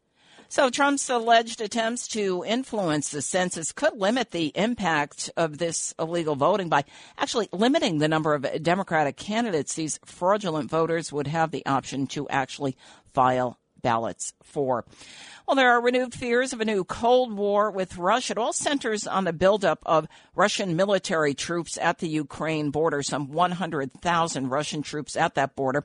So 0.49 0.71
Trump's 0.71 1.11
alleged 1.11 1.61
attempts 1.61 2.07
to 2.09 2.45
influence 2.47 3.11
the 3.11 3.21
census 3.21 3.73
could 3.73 3.99
limit 3.99 4.31
the 4.31 4.53
impact 4.55 5.29
of 5.37 5.59
this 5.59 5.93
illegal 5.99 6.37
voting 6.37 6.69
by 6.69 6.85
actually 7.19 7.49
limiting 7.53 7.99
the 7.99 8.07
number 8.07 8.33
of 8.33 8.47
Democratic 8.63 9.17
candidates 9.17 9.75
these 9.75 9.99
fraudulent 10.05 10.71
voters 10.71 11.13
would 11.13 11.27
have 11.27 11.51
the 11.51 11.67
option 11.67 12.07
to 12.09 12.29
actually 12.29 12.77
file 13.13 13.59
ballots 13.83 14.35
for. 14.43 14.85
Well, 15.47 15.55
there 15.55 15.71
are 15.71 15.81
renewed 15.81 16.13
fears 16.13 16.53
of 16.53 16.61
a 16.61 16.65
new 16.65 16.83
Cold 16.83 17.33
War 17.33 17.71
with 17.71 17.99
Russia. 17.99 18.33
It 18.33 18.39
all 18.39 18.53
centers 18.53 19.07
on 19.07 19.23
the 19.23 19.33
buildup 19.33 19.79
of 19.87 20.09
Russian 20.35 20.75
military 20.75 21.35
troops 21.35 21.79
at 21.81 21.99
the 21.99 22.09
Ukraine 22.09 22.73
border, 22.73 23.01
some 23.01 23.31
100,000 23.31 24.49
Russian 24.49 24.83
troops 24.83 25.15
at 25.15 25.37
that 25.37 25.55
border. 25.55 25.85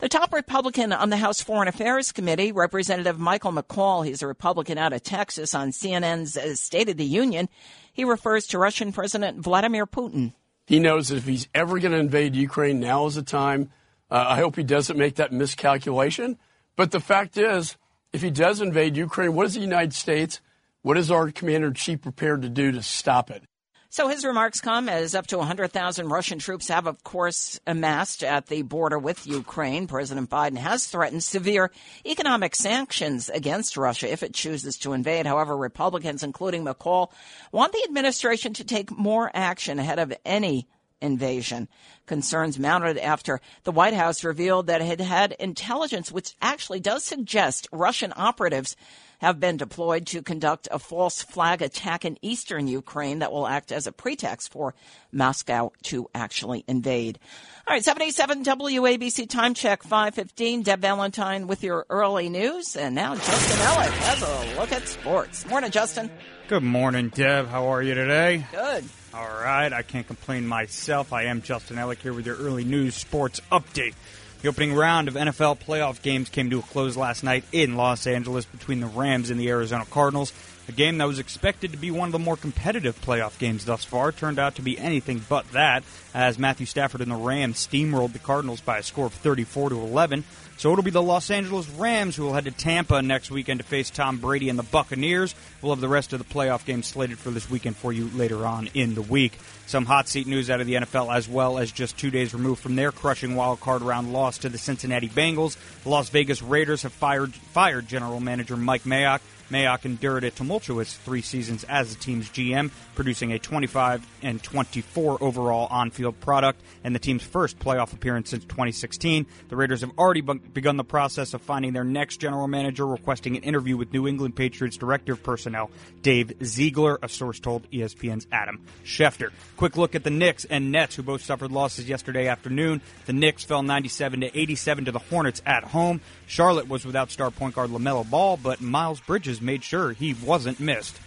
The 0.00 0.08
top 0.08 0.32
Republican 0.32 0.92
on 0.92 1.10
the 1.10 1.16
House 1.16 1.40
Foreign 1.40 1.68
Affairs 1.68 2.10
Committee, 2.10 2.50
Representative 2.50 3.20
Michael 3.20 3.52
McCaul, 3.52 4.04
he's 4.04 4.20
a 4.20 4.26
Republican 4.26 4.78
out 4.78 4.92
of 4.92 5.04
Texas 5.04 5.54
on 5.54 5.70
CNN's 5.70 6.36
uh, 6.36 6.56
State 6.56 6.88
of 6.88 6.96
the 6.96 7.04
Union. 7.04 7.48
He 7.92 8.02
refers 8.02 8.48
to 8.48 8.58
Russian 8.58 8.90
President 8.90 9.38
Vladimir 9.38 9.86
Putin. 9.86 10.32
He 10.66 10.80
knows 10.80 11.08
that 11.08 11.18
if 11.18 11.26
he's 11.26 11.46
ever 11.54 11.78
going 11.78 11.92
to 11.92 11.98
invade 11.98 12.34
Ukraine, 12.34 12.80
now 12.80 13.06
is 13.06 13.14
the 13.14 13.22
time. 13.22 13.70
Uh, 14.10 14.24
I 14.28 14.40
hope 14.40 14.56
he 14.56 14.64
doesn't 14.64 14.98
make 14.98 15.14
that 15.16 15.32
miscalculation. 15.32 16.36
But 16.74 16.90
the 16.90 17.00
fact 17.00 17.36
is, 17.36 17.76
if 18.12 18.22
he 18.22 18.30
does 18.30 18.60
invade 18.60 18.96
Ukraine, 18.96 19.34
what 19.34 19.46
is 19.46 19.54
the 19.54 19.60
United 19.60 19.92
States, 19.92 20.40
what 20.82 20.96
is 20.96 21.10
our 21.10 21.30
commander 21.30 21.68
in 21.68 21.74
chief 21.74 22.02
prepared 22.02 22.42
to 22.42 22.48
do 22.48 22.72
to 22.72 22.82
stop 22.82 23.30
it? 23.30 23.42
So 23.90 24.08
his 24.08 24.22
remarks 24.22 24.60
come 24.60 24.90
as 24.90 25.14
up 25.14 25.28
to 25.28 25.38
100,000 25.38 26.08
Russian 26.08 26.38
troops 26.38 26.68
have, 26.68 26.86
of 26.86 27.02
course, 27.04 27.58
amassed 27.66 28.22
at 28.22 28.46
the 28.46 28.60
border 28.60 28.98
with 28.98 29.26
Ukraine. 29.26 29.86
President 29.86 30.28
Biden 30.28 30.58
has 30.58 30.86
threatened 30.86 31.24
severe 31.24 31.70
economic 32.04 32.54
sanctions 32.54 33.30
against 33.30 33.78
Russia 33.78 34.12
if 34.12 34.22
it 34.22 34.34
chooses 34.34 34.76
to 34.78 34.92
invade. 34.92 35.24
However, 35.24 35.56
Republicans, 35.56 36.22
including 36.22 36.66
McCaul, 36.66 37.10
want 37.50 37.72
the 37.72 37.82
administration 37.88 38.52
to 38.54 38.64
take 38.64 38.90
more 38.90 39.30
action 39.32 39.78
ahead 39.78 39.98
of 39.98 40.12
any 40.22 40.68
invasion. 41.00 41.68
Concerns 42.06 42.58
mounted 42.58 42.98
after 42.98 43.40
the 43.64 43.72
White 43.72 43.94
House 43.94 44.24
revealed 44.24 44.66
that 44.66 44.80
it 44.80 44.86
had 44.86 45.00
had 45.00 45.32
intelligence 45.32 46.10
which 46.10 46.34
actually 46.40 46.80
does 46.80 47.04
suggest 47.04 47.68
Russian 47.72 48.12
operatives 48.16 48.76
have 49.18 49.40
been 49.40 49.56
deployed 49.56 50.06
to 50.06 50.22
conduct 50.22 50.68
a 50.70 50.78
false 50.78 51.22
flag 51.22 51.60
attack 51.60 52.04
in 52.04 52.18
eastern 52.22 52.68
Ukraine 52.68 53.18
that 53.18 53.32
will 53.32 53.46
act 53.46 53.72
as 53.72 53.86
a 53.86 53.92
pretext 53.92 54.52
for 54.52 54.74
Moscow 55.12 55.72
to 55.82 56.08
actually 56.14 56.64
invade. 56.68 57.18
All 57.66 57.74
right, 57.74 57.84
77 57.84 58.44
WABC 58.44 59.28
time 59.28 59.54
check 59.54 59.82
515. 59.82 60.62
Deb 60.62 60.80
Valentine 60.80 61.46
with 61.46 61.62
your 61.62 61.84
early 61.90 62.28
news. 62.28 62.76
And 62.76 62.94
now 62.94 63.14
Justin 63.14 63.58
Ellick 63.58 63.90
has 63.90 64.22
a 64.22 64.58
look 64.58 64.72
at 64.72 64.86
sports. 64.88 65.46
Morning, 65.46 65.70
Justin. 65.70 66.10
Good 66.48 66.62
morning, 66.62 67.10
Deb. 67.10 67.48
How 67.48 67.66
are 67.66 67.82
you 67.82 67.94
today? 67.94 68.46
Good. 68.52 68.84
All 69.14 69.26
right, 69.26 69.72
I 69.72 69.80
can't 69.80 70.06
complain 70.06 70.46
myself. 70.46 71.14
I 71.14 71.24
am 71.24 71.40
Justin 71.40 71.78
Ellick 71.78 72.00
here 72.00 72.12
with 72.12 72.26
your 72.26 72.36
early 72.36 72.64
news 72.64 72.94
sports 72.94 73.40
update. 73.50 73.94
The 74.42 74.48
opening 74.48 74.74
round 74.74 75.08
of 75.08 75.14
NFL 75.14 75.60
playoff 75.60 76.02
games 76.02 76.28
came 76.28 76.50
to 76.50 76.58
a 76.58 76.62
close 76.62 76.94
last 76.94 77.24
night 77.24 77.44
in 77.50 77.76
Los 77.76 78.06
Angeles 78.06 78.44
between 78.44 78.80
the 78.80 78.86
Rams 78.86 79.30
and 79.30 79.40
the 79.40 79.48
Arizona 79.48 79.86
Cardinals. 79.86 80.34
A 80.68 80.72
game 80.72 80.98
that 80.98 81.08
was 81.08 81.18
expected 81.18 81.72
to 81.72 81.78
be 81.78 81.90
one 81.90 82.08
of 82.08 82.12
the 82.12 82.18
more 82.18 82.36
competitive 82.36 83.00
playoff 83.00 83.38
games 83.38 83.64
thus 83.64 83.82
far 83.82 84.12
turned 84.12 84.38
out 84.38 84.56
to 84.56 84.62
be 84.62 84.78
anything 84.78 85.24
but 85.26 85.50
that, 85.52 85.84
as 86.12 86.38
Matthew 86.38 86.66
Stafford 86.66 87.00
and 87.00 87.10
the 87.10 87.16
Rams 87.16 87.66
steamrolled 87.66 88.12
the 88.12 88.18
Cardinals 88.18 88.60
by 88.60 88.76
a 88.76 88.82
score 88.82 89.06
of 89.06 89.14
34 89.14 89.70
to 89.70 89.76
11. 89.76 90.24
So 90.58 90.72
it'll 90.72 90.82
be 90.82 90.90
the 90.90 91.00
Los 91.00 91.30
Angeles 91.30 91.68
Rams 91.70 92.16
who 92.16 92.24
will 92.24 92.34
head 92.34 92.46
to 92.46 92.50
Tampa 92.50 93.00
next 93.00 93.30
weekend 93.30 93.60
to 93.60 93.64
face 93.64 93.90
Tom 93.90 94.18
Brady 94.18 94.48
and 94.48 94.58
the 94.58 94.64
Buccaneers. 94.64 95.32
We'll 95.62 95.72
have 95.72 95.80
the 95.80 95.88
rest 95.88 96.12
of 96.12 96.18
the 96.18 96.24
playoff 96.24 96.64
games 96.64 96.88
slated 96.88 97.16
for 97.16 97.30
this 97.30 97.48
weekend 97.48 97.76
for 97.76 97.92
you 97.92 98.10
later 98.12 98.44
on 98.44 98.68
in 98.74 98.96
the 98.96 99.02
week. 99.02 99.38
Some 99.68 99.86
hot 99.86 100.08
seat 100.08 100.26
news 100.26 100.50
out 100.50 100.60
of 100.60 100.66
the 100.66 100.74
NFL 100.74 101.14
as 101.14 101.28
well 101.28 101.58
as 101.58 101.70
just 101.70 101.96
two 101.96 102.10
days 102.10 102.34
removed 102.34 102.60
from 102.60 102.74
their 102.74 102.90
crushing 102.90 103.36
wild 103.36 103.60
card 103.60 103.82
round 103.82 104.12
loss 104.12 104.38
to 104.38 104.48
the 104.48 104.58
Cincinnati 104.58 105.08
Bengals. 105.08 105.56
The 105.84 105.90
Las 105.90 106.08
Vegas 106.08 106.42
Raiders 106.42 106.82
have 106.82 106.92
fired 106.92 107.32
fired 107.32 107.86
general 107.86 108.18
manager 108.18 108.56
Mike 108.56 108.82
Mayock 108.82 109.20
Mayock 109.50 109.84
endured 109.84 110.24
a 110.24 110.30
tumultuous 110.30 110.96
three 110.96 111.22
seasons 111.22 111.64
as 111.64 111.94
the 111.94 112.00
team's 112.00 112.28
GM, 112.28 112.70
producing 112.94 113.32
a 113.32 113.38
25 113.38 114.06
and 114.22 114.42
24 114.42 115.22
overall 115.22 115.66
on-field 115.70 116.20
product 116.20 116.60
and 116.84 116.94
the 116.94 116.98
team's 116.98 117.22
first 117.22 117.58
playoff 117.58 117.92
appearance 117.92 118.30
since 118.30 118.44
2016. 118.44 119.26
The 119.48 119.56
Raiders 119.56 119.80
have 119.80 119.92
already 119.98 120.20
begun 120.20 120.76
the 120.76 120.84
process 120.84 121.34
of 121.34 121.42
finding 121.42 121.72
their 121.72 121.84
next 121.84 122.18
general 122.18 122.48
manager, 122.48 122.86
requesting 122.86 123.36
an 123.36 123.42
interview 123.42 123.76
with 123.76 123.92
New 123.92 124.06
England 124.06 124.36
Patriots 124.36 124.76
Director 124.76 125.12
of 125.12 125.22
Personnel 125.22 125.70
Dave 126.02 126.32
Ziegler, 126.44 126.98
a 127.02 127.08
source 127.08 127.40
told 127.40 127.70
ESPN's 127.70 128.26
Adam 128.32 128.60
Schefter. 128.84 129.30
Quick 129.56 129.76
look 129.76 129.94
at 129.94 130.04
the 130.04 130.10
Knicks 130.10 130.44
and 130.44 130.70
Nets, 130.70 130.96
who 130.96 131.02
both 131.02 131.22
suffered 131.22 131.52
losses 131.52 131.88
yesterday 131.88 132.28
afternoon. 132.28 132.80
The 133.06 133.12
Knicks 133.12 133.44
fell 133.44 133.62
97 133.62 134.20
to 134.20 134.38
87 134.38 134.84
to 134.86 134.92
the 134.92 134.98
Hornets 134.98 135.42
at 135.46 135.64
home. 135.64 136.00
Charlotte 136.28 136.68
was 136.68 136.84
without 136.84 137.10
star 137.10 137.30
point 137.30 137.54
guard 137.54 137.70
LaMelo 137.70 138.08
Ball, 138.08 138.36
but 138.36 138.60
Miles 138.60 139.00
Bridges 139.00 139.40
made 139.40 139.64
sure 139.64 139.92
he 139.92 140.14
wasn't 140.14 140.60
missed. 140.60 141.00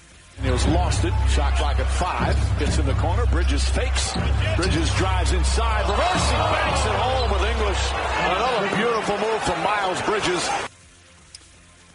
Was 0.43 0.67
lost 0.69 1.05
it. 1.05 1.13
Shot 1.29 1.53
clock 1.55 1.79
at 1.79 1.85
five. 1.85 2.59
Gets 2.59 2.79
in 2.79 2.87
the 2.87 2.95
corner. 2.95 3.27
Bridges 3.27 3.63
fakes. 3.69 4.13
Bridges 4.55 4.91
drives 4.95 5.31
inside. 5.31 5.87
Reversing. 5.87 6.37
Banks 6.37 6.85
it 6.85 6.95
home 6.95 7.31
with 7.31 7.41
English. 7.43 7.91
Another 7.91 8.75
beautiful 8.75 9.17
move 9.19 9.41
from 9.43 9.63
Miles 9.63 10.01
Bridges. 10.01 10.49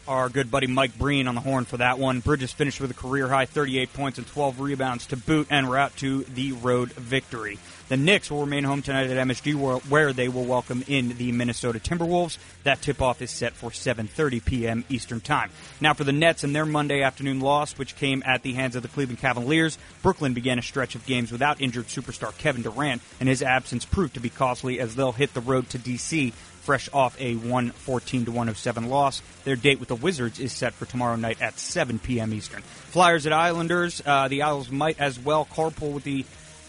Our 0.07 0.29
good 0.29 0.53
buddy 0.53 0.69
Mike 0.69 0.97
Breen 0.97 1.27
on 1.27 1.35
the 1.35 1.41
horn 1.41 1.65
for 1.65 1.79
that 1.79 1.99
one. 1.99 2.21
Bridges 2.21 2.53
finished 2.53 2.81
with 2.81 2.93
a 2.93 2.95
career 2.95 3.27
high 3.29 3.47
38 3.47 3.93
points 3.93 4.19
and 4.19 4.27
12 4.29 4.61
rebounds 4.61 5.07
to 5.07 5.17
boot 5.17 5.49
and 5.51 5.69
we're 5.69 5.79
out 5.79 5.97
to 5.97 6.23
the 6.23 6.53
road 6.53 6.93
victory. 6.93 7.59
The 7.89 7.97
Knicks 7.97 8.33
will 8.33 8.41
remain 8.41 8.65
home 8.65 8.83
tonight 8.83 9.11
at 9.11 9.29
MSG 9.29 9.55
where 9.89 10.13
they 10.13 10.29
will 10.29 10.45
welcome 10.45 10.83
in 10.89 11.17
the 11.19 11.31
Minnesota 11.31 11.79
Timberwolves. 11.79 12.37
That 12.65 12.83
tip-off 12.83 13.23
is 13.23 13.31
set 13.31 13.53
for 13.53 13.71
7:30 13.71 14.45
p.m. 14.45 14.85
Eastern 14.89 15.21
Time. 15.21 15.51
Now 15.81 15.95
for 15.95 16.03
the 16.03 16.11
Nets 16.11 16.43
and 16.43 16.55
their 16.55 16.67
Monday 16.67 17.03
afternoon 17.03 17.39
loss, 17.39 17.79
which 17.79 17.95
came 17.95 18.25
at 18.27 18.43
the 18.43 18.55
hands 18.55 18.75
of 18.75 18.83
the 18.83 18.89
Cleveland 18.89 19.21
Cavaliers, 19.21 19.79
Brooklyn 20.03 20.35
began 20.35 20.59
a 20.59 20.63
stretch 20.63 20.97
of 20.97 21.07
games 21.07 21.31
without 21.31 21.61
injured 21.61 21.87
superstar 21.87 22.37
Kevin 22.39 22.63
Durant, 22.63 23.03
and 23.21 23.29
his 23.29 23.41
absence 23.41 23.85
proved 23.85 24.15
to 24.15 24.21
be 24.21 24.31
costly 24.31 24.81
as 24.81 24.97
they'll 24.97 25.13
hit 25.13 25.33
the 25.33 25.41
road 25.41 25.71
to 25.71 25.79
DC 25.79 26.33
fresh 26.67 26.89
off 26.93 27.17
a 27.21 27.37
114 27.37 28.25
to 28.25 28.33
107 28.33 28.89
loss. 28.89 29.23
Their 29.45 29.55
date 29.55 29.79
with 29.79 29.89
the 29.89 29.95
Wizards 29.95 30.41
is 30.41 30.53
set 30.53 30.75
for 30.75 30.87
tomorrow 30.87 31.15
night 31.15 31.41
at 31.41 31.61
7 31.61 32.01
p.m. 32.01 32.35
Eastern. 32.35 32.63
Flyers 32.63 33.25
at 33.25 33.33
Islanders. 33.33 34.03
Uh, 34.05 34.27
the 34.27 34.43
Isles 34.43 34.73
might 34.73 34.99
as 34.99 35.17
well 35.21 35.45
carpool 35.45 35.93
with 35.93 36.03
the 36.03 36.27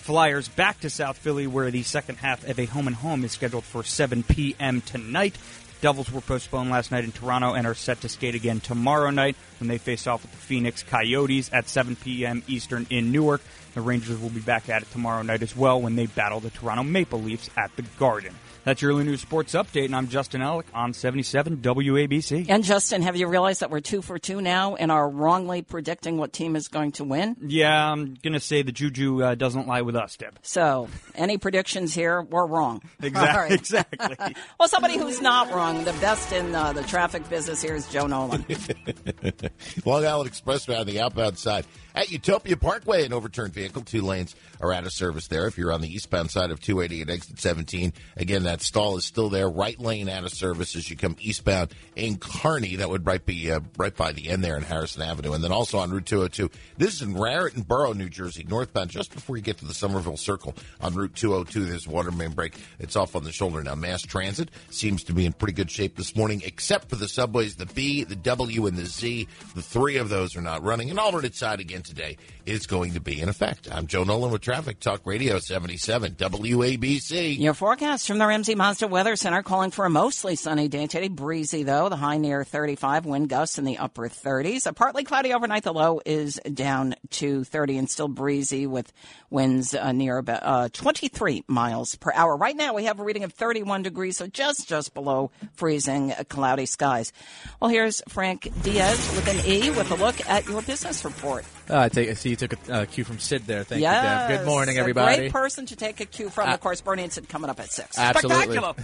Flyers 0.07 0.47
back 0.47 0.79
to 0.79 0.89
South 0.89 1.17
Philly, 1.17 1.47
where 1.47 1.69
the 1.69 1.83
second 1.83 2.15
half 2.19 2.47
of 2.47 2.57
a 2.57 2.65
home 2.65 2.87
and 2.87 2.95
home 2.95 3.25
is 3.25 3.33
scheduled 3.33 3.65
for 3.65 3.83
7 3.83 4.23
p.m. 4.23 4.79
tonight. 4.79 5.37
Devils 5.81 6.12
were 6.12 6.22
postponed 6.22 6.69
last 6.72 6.91
night 6.91 7.03
in 7.03 7.12
Toronto 7.12 7.53
and 7.53 7.67
are 7.67 7.75
set 7.75 8.01
to 8.01 8.10
skate 8.10 8.36
again 8.36 8.60
tomorrow 8.60 9.12
night 9.12 9.36
when 9.60 9.67
they 9.67 9.77
face 9.77 10.07
off 10.07 10.24
with 10.24 10.31
the 10.31 10.38
Phoenix 10.38 10.84
Coyotes 10.84 11.50
at 11.53 11.69
7 11.69 11.96
p.m. 11.96 12.43
Eastern 12.48 12.88
in 12.89 13.12
Newark. 13.12 13.41
The 13.75 13.81
Rangers 13.81 14.19
will 14.19 14.29
be 14.29 14.39
back 14.39 14.69
at 14.69 14.81
it 14.81 14.91
tomorrow 14.91 15.22
night 15.22 15.43
as 15.43 15.55
well 15.55 15.79
when 15.79 15.96
they 15.96 16.07
battle 16.07 16.39
the 16.39 16.50
Toronto 16.50 16.84
Maple 16.84 17.22
Leafs 17.22 17.50
at 17.55 17.75
the 17.75 17.84
Garden. 18.00 18.34
That's 18.63 18.81
your 18.81 18.91
early 18.91 19.05
news 19.05 19.22
sports 19.22 19.53
update, 19.53 19.86
and 19.86 19.96
I'm 19.96 20.10
Justin 20.10 20.41
Ellick 20.41 20.65
on 20.74 20.93
77 20.93 21.57
WABC. 21.57 22.48
And 22.50 22.65
Justin, 22.65 23.01
have 23.01 23.15
you 23.15 23.27
realized 23.27 23.62
that 23.62 23.69
we're 23.69 23.79
two 23.79 24.01
for 24.01 24.19
two 24.19 24.41
now 24.41 24.75
and 24.75 24.91
are 24.91 25.07
wrongly 25.07 25.62
predicting 25.62 26.17
what 26.17 26.34
team 26.34 26.55
is 26.57 26.67
going 26.67 26.91
to 26.93 27.05
win? 27.05 27.38
Yeah, 27.46 27.91
I'm 27.91 28.15
going 28.15 28.34
to 28.34 28.41
say 28.41 28.63
the 28.63 28.74
juju 28.74 29.24
uh, 29.24 29.36
doesn't 29.36 29.67
lie 29.67 29.84
with 29.84 29.96
us, 29.96 30.17
Deb. 30.17 30.38
So, 30.41 30.89
any 31.15 31.38
predictions 31.38 31.93
here? 31.93 32.22
We're 32.22 32.46
wrong. 32.46 32.81
Exactly. 33.01 33.27
Right. 33.38 33.51
Exactly. 33.51 34.36
well, 34.60 34.67
somebody 34.67 34.98
who's 34.98 35.22
not 35.22 35.51
wrong, 35.53 35.66
the 35.75 35.93
best 35.93 36.31
in 36.31 36.53
uh, 36.55 36.74
the 36.74 36.83
traffic 36.83 37.27
business 37.29 37.62
here 37.62 37.75
is 37.75 37.88
Joe 37.88 38.07
Nolan. 38.07 38.45
Long 39.86 40.05
Island 40.05 40.31
Expressway 40.31 40.79
on 40.79 40.86
the 40.86 41.00
outbound 41.00 41.38
side. 41.38 41.65
At 41.97 42.11
Utopia 42.11 42.55
Parkway, 42.55 43.07
an 43.07 43.11
overturned 43.11 43.55
vehicle, 43.55 43.81
two 43.81 44.03
lanes 44.03 44.35
are 44.61 44.71
out 44.71 44.85
of 44.85 44.93
service 44.93 45.29
there. 45.29 45.47
If 45.47 45.57
you're 45.57 45.73
on 45.73 45.81
the 45.81 45.91
eastbound 45.91 46.29
side 46.29 46.51
of 46.51 46.59
280 46.61 47.01
at 47.01 47.10
exit 47.10 47.39
17, 47.39 47.91
again, 48.15 48.43
that 48.43 48.62
stall 48.62 48.97
is 48.97 49.05
still 49.05 49.29
there. 49.29 49.49
Right 49.49 49.79
lane 49.79 50.07
out 50.07 50.23
of 50.23 50.29
service 50.29 50.75
as 50.75 50.88
you 50.91 50.95
come 50.95 51.15
eastbound 51.19 51.73
in 51.95 52.17
Kearny. 52.17 52.77
That 52.77 52.91
would 52.91 53.07
right 53.07 53.25
be 53.25 53.51
uh, 53.51 53.62
right 53.79 53.95
by 53.95 54.12
the 54.12 54.29
end 54.29 54.43
there 54.43 54.55
in 54.57 54.62
Harrison 54.62 55.01
Avenue. 55.01 55.33
And 55.33 55.43
then 55.43 55.51
also 55.51 55.79
on 55.79 55.89
Route 55.89 56.05
202. 56.05 56.51
This 56.77 56.93
is 56.93 57.01
in 57.01 57.15
Raritan 57.17 57.63
Borough, 57.63 57.93
New 57.93 58.10
Jersey, 58.10 58.45
northbound, 58.47 58.91
just 58.91 59.12
before 59.12 59.36
you 59.36 59.41
get 59.41 59.57
to 59.57 59.65
the 59.65 59.73
Somerville 59.73 60.17
Circle 60.17 60.53
on 60.79 60.93
Route 60.93 61.15
202. 61.15 61.65
There's 61.65 61.88
a 61.88 61.89
water 61.89 62.12
main 62.12 62.33
break. 62.33 62.60
It's 62.77 62.95
off 62.95 63.15
on 63.15 63.23
the 63.23 63.31
shoulder 63.31 63.63
now. 63.63 63.73
Mass 63.73 64.03
transit 64.03 64.51
seems 64.69 65.03
to 65.05 65.13
be 65.13 65.25
in 65.25 65.33
pretty 65.33 65.53
good 65.53 65.71
shape 65.71 65.95
this 65.95 66.15
morning, 66.15 66.43
except 66.45 66.89
for 66.89 66.95
the 66.95 67.07
subways, 67.07 67.55
the 67.55 67.65
B, 67.65 68.03
the 68.03 68.15
W, 68.15 68.67
and 68.67 68.77
the 68.77 68.86
Z. 68.86 69.27
The 69.55 69.63
three 69.63 69.97
of 69.97 70.10
those 70.10 70.36
are 70.36 70.41
not 70.41 70.62
running. 70.62 70.91
An 70.91 70.99
alternate 70.99 71.33
side 71.33 71.60
again 71.60 71.86
today 71.88 72.17
is 72.45 72.67
going 72.67 72.93
to 72.93 73.00
be 73.00 73.19
in 73.19 73.30
effect. 73.30 73.67
I'm 73.71 73.88
Joe 73.88 74.04
Nolan 74.04 74.32
with 74.32 74.41
Traffic 74.41 74.80
Talk 74.80 75.02
Radio 75.06 75.39
77 75.39 76.13
WABC. 76.13 77.39
Your 77.39 77.54
forecast 77.54 78.08
from 78.08 78.17
the 78.17 78.28
Ramsey 78.28 78.56
Mazda 78.56 78.88
Weather 78.88 79.15
Center 79.15 79.41
calling 79.43 79.71
for 79.71 79.86
a 79.86 79.89
mostly 79.89 80.36
sunny 80.36 80.67
day 80.67 80.88
today. 80.88 81.08
Breezy 81.08 81.63
though, 81.63 81.89
the 81.89 81.95
high 81.95 82.17
near 82.17 82.43
35, 82.43 83.06
wind 83.06 83.30
gusts 83.30 83.58
in 83.58 83.65
the 83.65 83.78
upper 83.78 84.10
30s. 84.10 84.67
A 84.67 84.73
partly 84.73 85.04
cloudy 85.04 85.34
overnight. 85.34 85.63
The 85.63 85.73
low 85.73 86.02
is 86.06 86.39
down 86.54 86.95
to 87.12 87.43
30 87.43 87.78
and 87.78 87.89
still 87.89 88.08
breezy 88.08 88.67
with 88.67 88.91
winds 89.30 89.73
uh, 89.73 89.91
near 89.91 90.17
about 90.17 90.41
uh, 90.43 90.69
23 90.69 91.43
miles 91.47 91.95
per 91.95 92.12
hour. 92.13 92.36
Right 92.36 92.56
now 92.56 92.73
we 92.73 92.86
have 92.86 93.00
a 93.00 93.04
reading 93.04 93.23
of 93.23 93.34
31 93.34 93.84
degrees, 93.84 94.17
so 94.17 94.28
just 94.28 94.67
just 94.67 94.93
below 94.93 95.32
freezing, 95.54 96.12
uh, 96.12 96.23
cloudy 96.28 96.65
skies. 96.65 97.13
Well, 97.60 97.69
here's 97.69 98.02
Frank 98.10 98.50
Diaz 98.63 98.97
with 99.15 99.28
an 99.28 99.45
E 99.45 99.69
with 99.71 99.91
a 99.91 99.95
look 99.95 100.28
at 100.30 100.47
your 100.47 100.62
business 100.62 101.04
report. 101.06 101.45
Uh, 101.69 101.76
I, 101.79 101.89
take, 101.89 102.09
I 102.09 102.13
see 102.13 102.29
you 102.29 102.35
took 102.35 102.53
a 102.69 102.73
uh, 102.73 102.85
cue 102.85 103.03
from 103.03 103.19
Sid 103.19 103.45
there. 103.45 103.63
Thank 103.63 103.81
yes, 103.81 104.29
you, 104.29 104.35
Deb. 104.35 104.39
Good 104.39 104.47
morning, 104.47 104.77
everybody. 104.77 105.17
great 105.17 105.31
person 105.31 105.65
to 105.67 105.75
take 105.75 105.99
a 105.99 106.05
cue 106.05 106.29
from. 106.29 106.49
Uh, 106.49 106.53
of 106.53 106.61
course, 106.61 106.81
Bernie 106.81 107.03
and 107.03 107.11
Sid 107.11 107.29
coming 107.29 107.49
up 107.49 107.59
at 107.59 107.71
6. 107.71 107.97
Absolutely. 107.97 108.59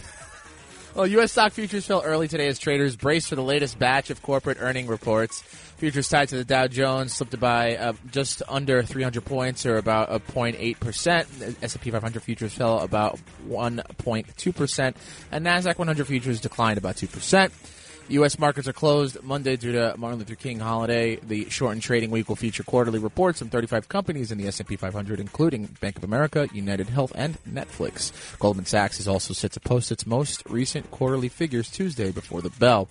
Well, 0.96 1.08
U.S. 1.08 1.32
stock 1.32 1.54
futures 1.54 1.88
fell 1.88 2.04
early 2.06 2.28
today 2.28 2.48
as 2.48 2.60
traders 2.60 2.96
braced 2.96 3.30
for 3.30 3.36
the 3.36 3.42
latest 3.42 3.80
batch 3.80 4.12
of 4.12 4.22
corporate 4.22 4.58
earning 4.60 4.86
reports. 4.86 5.42
Futures 5.42 6.08
tied 6.08 6.30
to 6.30 6.36
the 6.36 6.44
Dow 6.44 6.68
Jones 6.68 7.14
slipped 7.14 7.40
by 7.40 7.76
uh, 7.78 7.94
just 8.12 8.44
under 8.48 8.84
300 8.84 9.26
points, 9.26 9.66
or 9.66 9.78
about 9.78 10.12
a 10.12 10.20
0.8 10.20 10.80
percent. 10.80 11.28
S&P 11.64 11.90
500 11.90 12.22
futures 12.22 12.54
fell 12.54 12.80
about 12.80 13.20
1.2 13.48 14.56
percent, 14.56 14.96
and 15.32 15.44
Nasdaq 15.44 15.80
100 15.80 16.06
futures 16.06 16.40
declined 16.40 16.78
about 16.78 16.98
2 16.98 17.08
percent. 17.08 17.52
U.S. 18.10 18.38
markets 18.38 18.68
are 18.68 18.74
closed 18.74 19.24
Monday 19.24 19.56
due 19.56 19.72
to 19.72 19.96
Martin 19.98 20.20
Luther 20.20 20.36
King 20.36 20.60
holiday. 20.60 21.16
The 21.16 21.50
shortened 21.50 21.82
trading 21.82 22.12
week 22.12 22.28
will 22.28 22.36
feature 22.36 22.64
quarterly 22.64 23.00
reports 23.00 23.40
from 23.40 23.50
35 23.50 23.88
companies 23.88 24.32
in 24.32 24.38
the 24.38 24.48
S&P 24.48 24.76
500, 24.76 25.20
including 25.20 25.66
Bank 25.80 25.98
of 25.98 26.04
America, 26.04 26.48
United 26.54 26.90
Health, 26.90 27.14
and 27.16 27.38
Netflix. 27.46 28.12
Goldman 28.40 28.66
Sachs 28.66 29.00
is 29.00 29.08
also 29.08 29.34
set 29.34 29.54
to 29.54 29.60
post 29.60 29.92
its 29.92 30.06
most 30.06 30.44
recent 30.50 30.92
quarterly 30.92 31.30
figures 31.30 31.72
Tuesday 31.72 32.12
before 32.12 32.42
the 32.42 32.50
bell. 32.52 32.90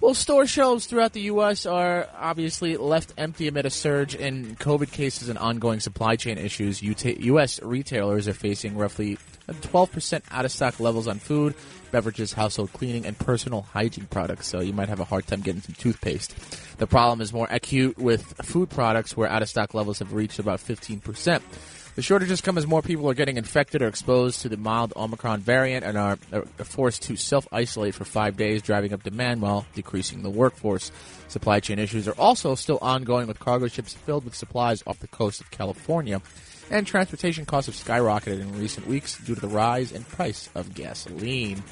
Well, 0.00 0.14
store 0.14 0.46
shelves 0.46 0.86
throughout 0.86 1.12
the 1.12 1.20
U.S. 1.22 1.66
are 1.66 2.08
obviously 2.18 2.78
left 2.78 3.12
empty 3.18 3.48
amid 3.48 3.66
a 3.66 3.70
surge 3.70 4.14
in 4.14 4.56
COVID 4.56 4.90
cases 4.90 5.28
and 5.28 5.38
ongoing 5.38 5.78
supply 5.78 6.16
chain 6.16 6.38
issues. 6.38 6.82
U.S. 6.82 7.62
retailers 7.62 8.26
are 8.26 8.32
facing 8.32 8.78
roughly 8.78 9.18
12% 9.48 10.22
out 10.30 10.44
of 10.44 10.52
stock 10.52 10.80
levels 10.80 11.06
on 11.06 11.18
food, 11.18 11.54
beverages, 11.90 12.32
household 12.32 12.72
cleaning, 12.72 13.06
and 13.06 13.18
personal 13.18 13.62
hygiene 13.62 14.06
products. 14.06 14.46
So 14.46 14.60
you 14.60 14.72
might 14.72 14.88
have 14.88 15.00
a 15.00 15.04
hard 15.04 15.26
time 15.26 15.40
getting 15.40 15.62
some 15.62 15.74
toothpaste. 15.74 16.34
The 16.78 16.86
problem 16.86 17.20
is 17.20 17.32
more 17.32 17.48
acute 17.50 17.98
with 17.98 18.22
food 18.42 18.70
products 18.70 19.16
where 19.16 19.28
out 19.28 19.42
of 19.42 19.48
stock 19.48 19.74
levels 19.74 19.98
have 19.98 20.12
reached 20.12 20.38
about 20.38 20.60
15%. 20.60 21.42
The 21.96 22.02
shortages 22.02 22.40
come 22.40 22.56
as 22.56 22.66
more 22.66 22.82
people 22.82 23.10
are 23.10 23.14
getting 23.14 23.36
infected 23.36 23.82
or 23.82 23.88
exposed 23.88 24.42
to 24.42 24.48
the 24.48 24.56
mild 24.56 24.92
Omicron 24.94 25.40
variant 25.40 25.84
and 25.84 25.98
are, 25.98 26.16
forced 26.58 27.02
to 27.02 27.16
self 27.16 27.48
isolate 27.52 27.94
for 27.94 28.04
five 28.04 28.36
days, 28.36 28.62
driving 28.62 28.92
up 28.92 29.02
demand 29.02 29.42
while 29.42 29.66
decreasing 29.74 30.22
the 30.22 30.30
workforce. 30.30 30.92
Supply 31.28 31.60
chain 31.60 31.78
issues 31.78 32.06
are 32.06 32.14
also 32.18 32.54
still 32.54 32.78
ongoing 32.80 33.26
with 33.26 33.40
cargo 33.40 33.66
ships 33.66 33.92
filled 33.92 34.24
with 34.24 34.34
supplies 34.34 34.82
off 34.86 35.00
the 35.00 35.08
coast 35.08 35.40
of 35.40 35.50
California 35.50 36.22
and 36.70 36.86
transportation 36.86 37.44
costs 37.44 37.66
have 37.66 37.76
skyrocketed 37.76 38.40
in 38.40 38.58
recent 38.58 38.86
weeks 38.86 39.18
due 39.18 39.34
to 39.34 39.40
the 39.40 39.48
rise 39.48 39.92
in 39.92 40.04
price 40.04 40.48
of 40.54 40.74
gasoline. 40.74 41.62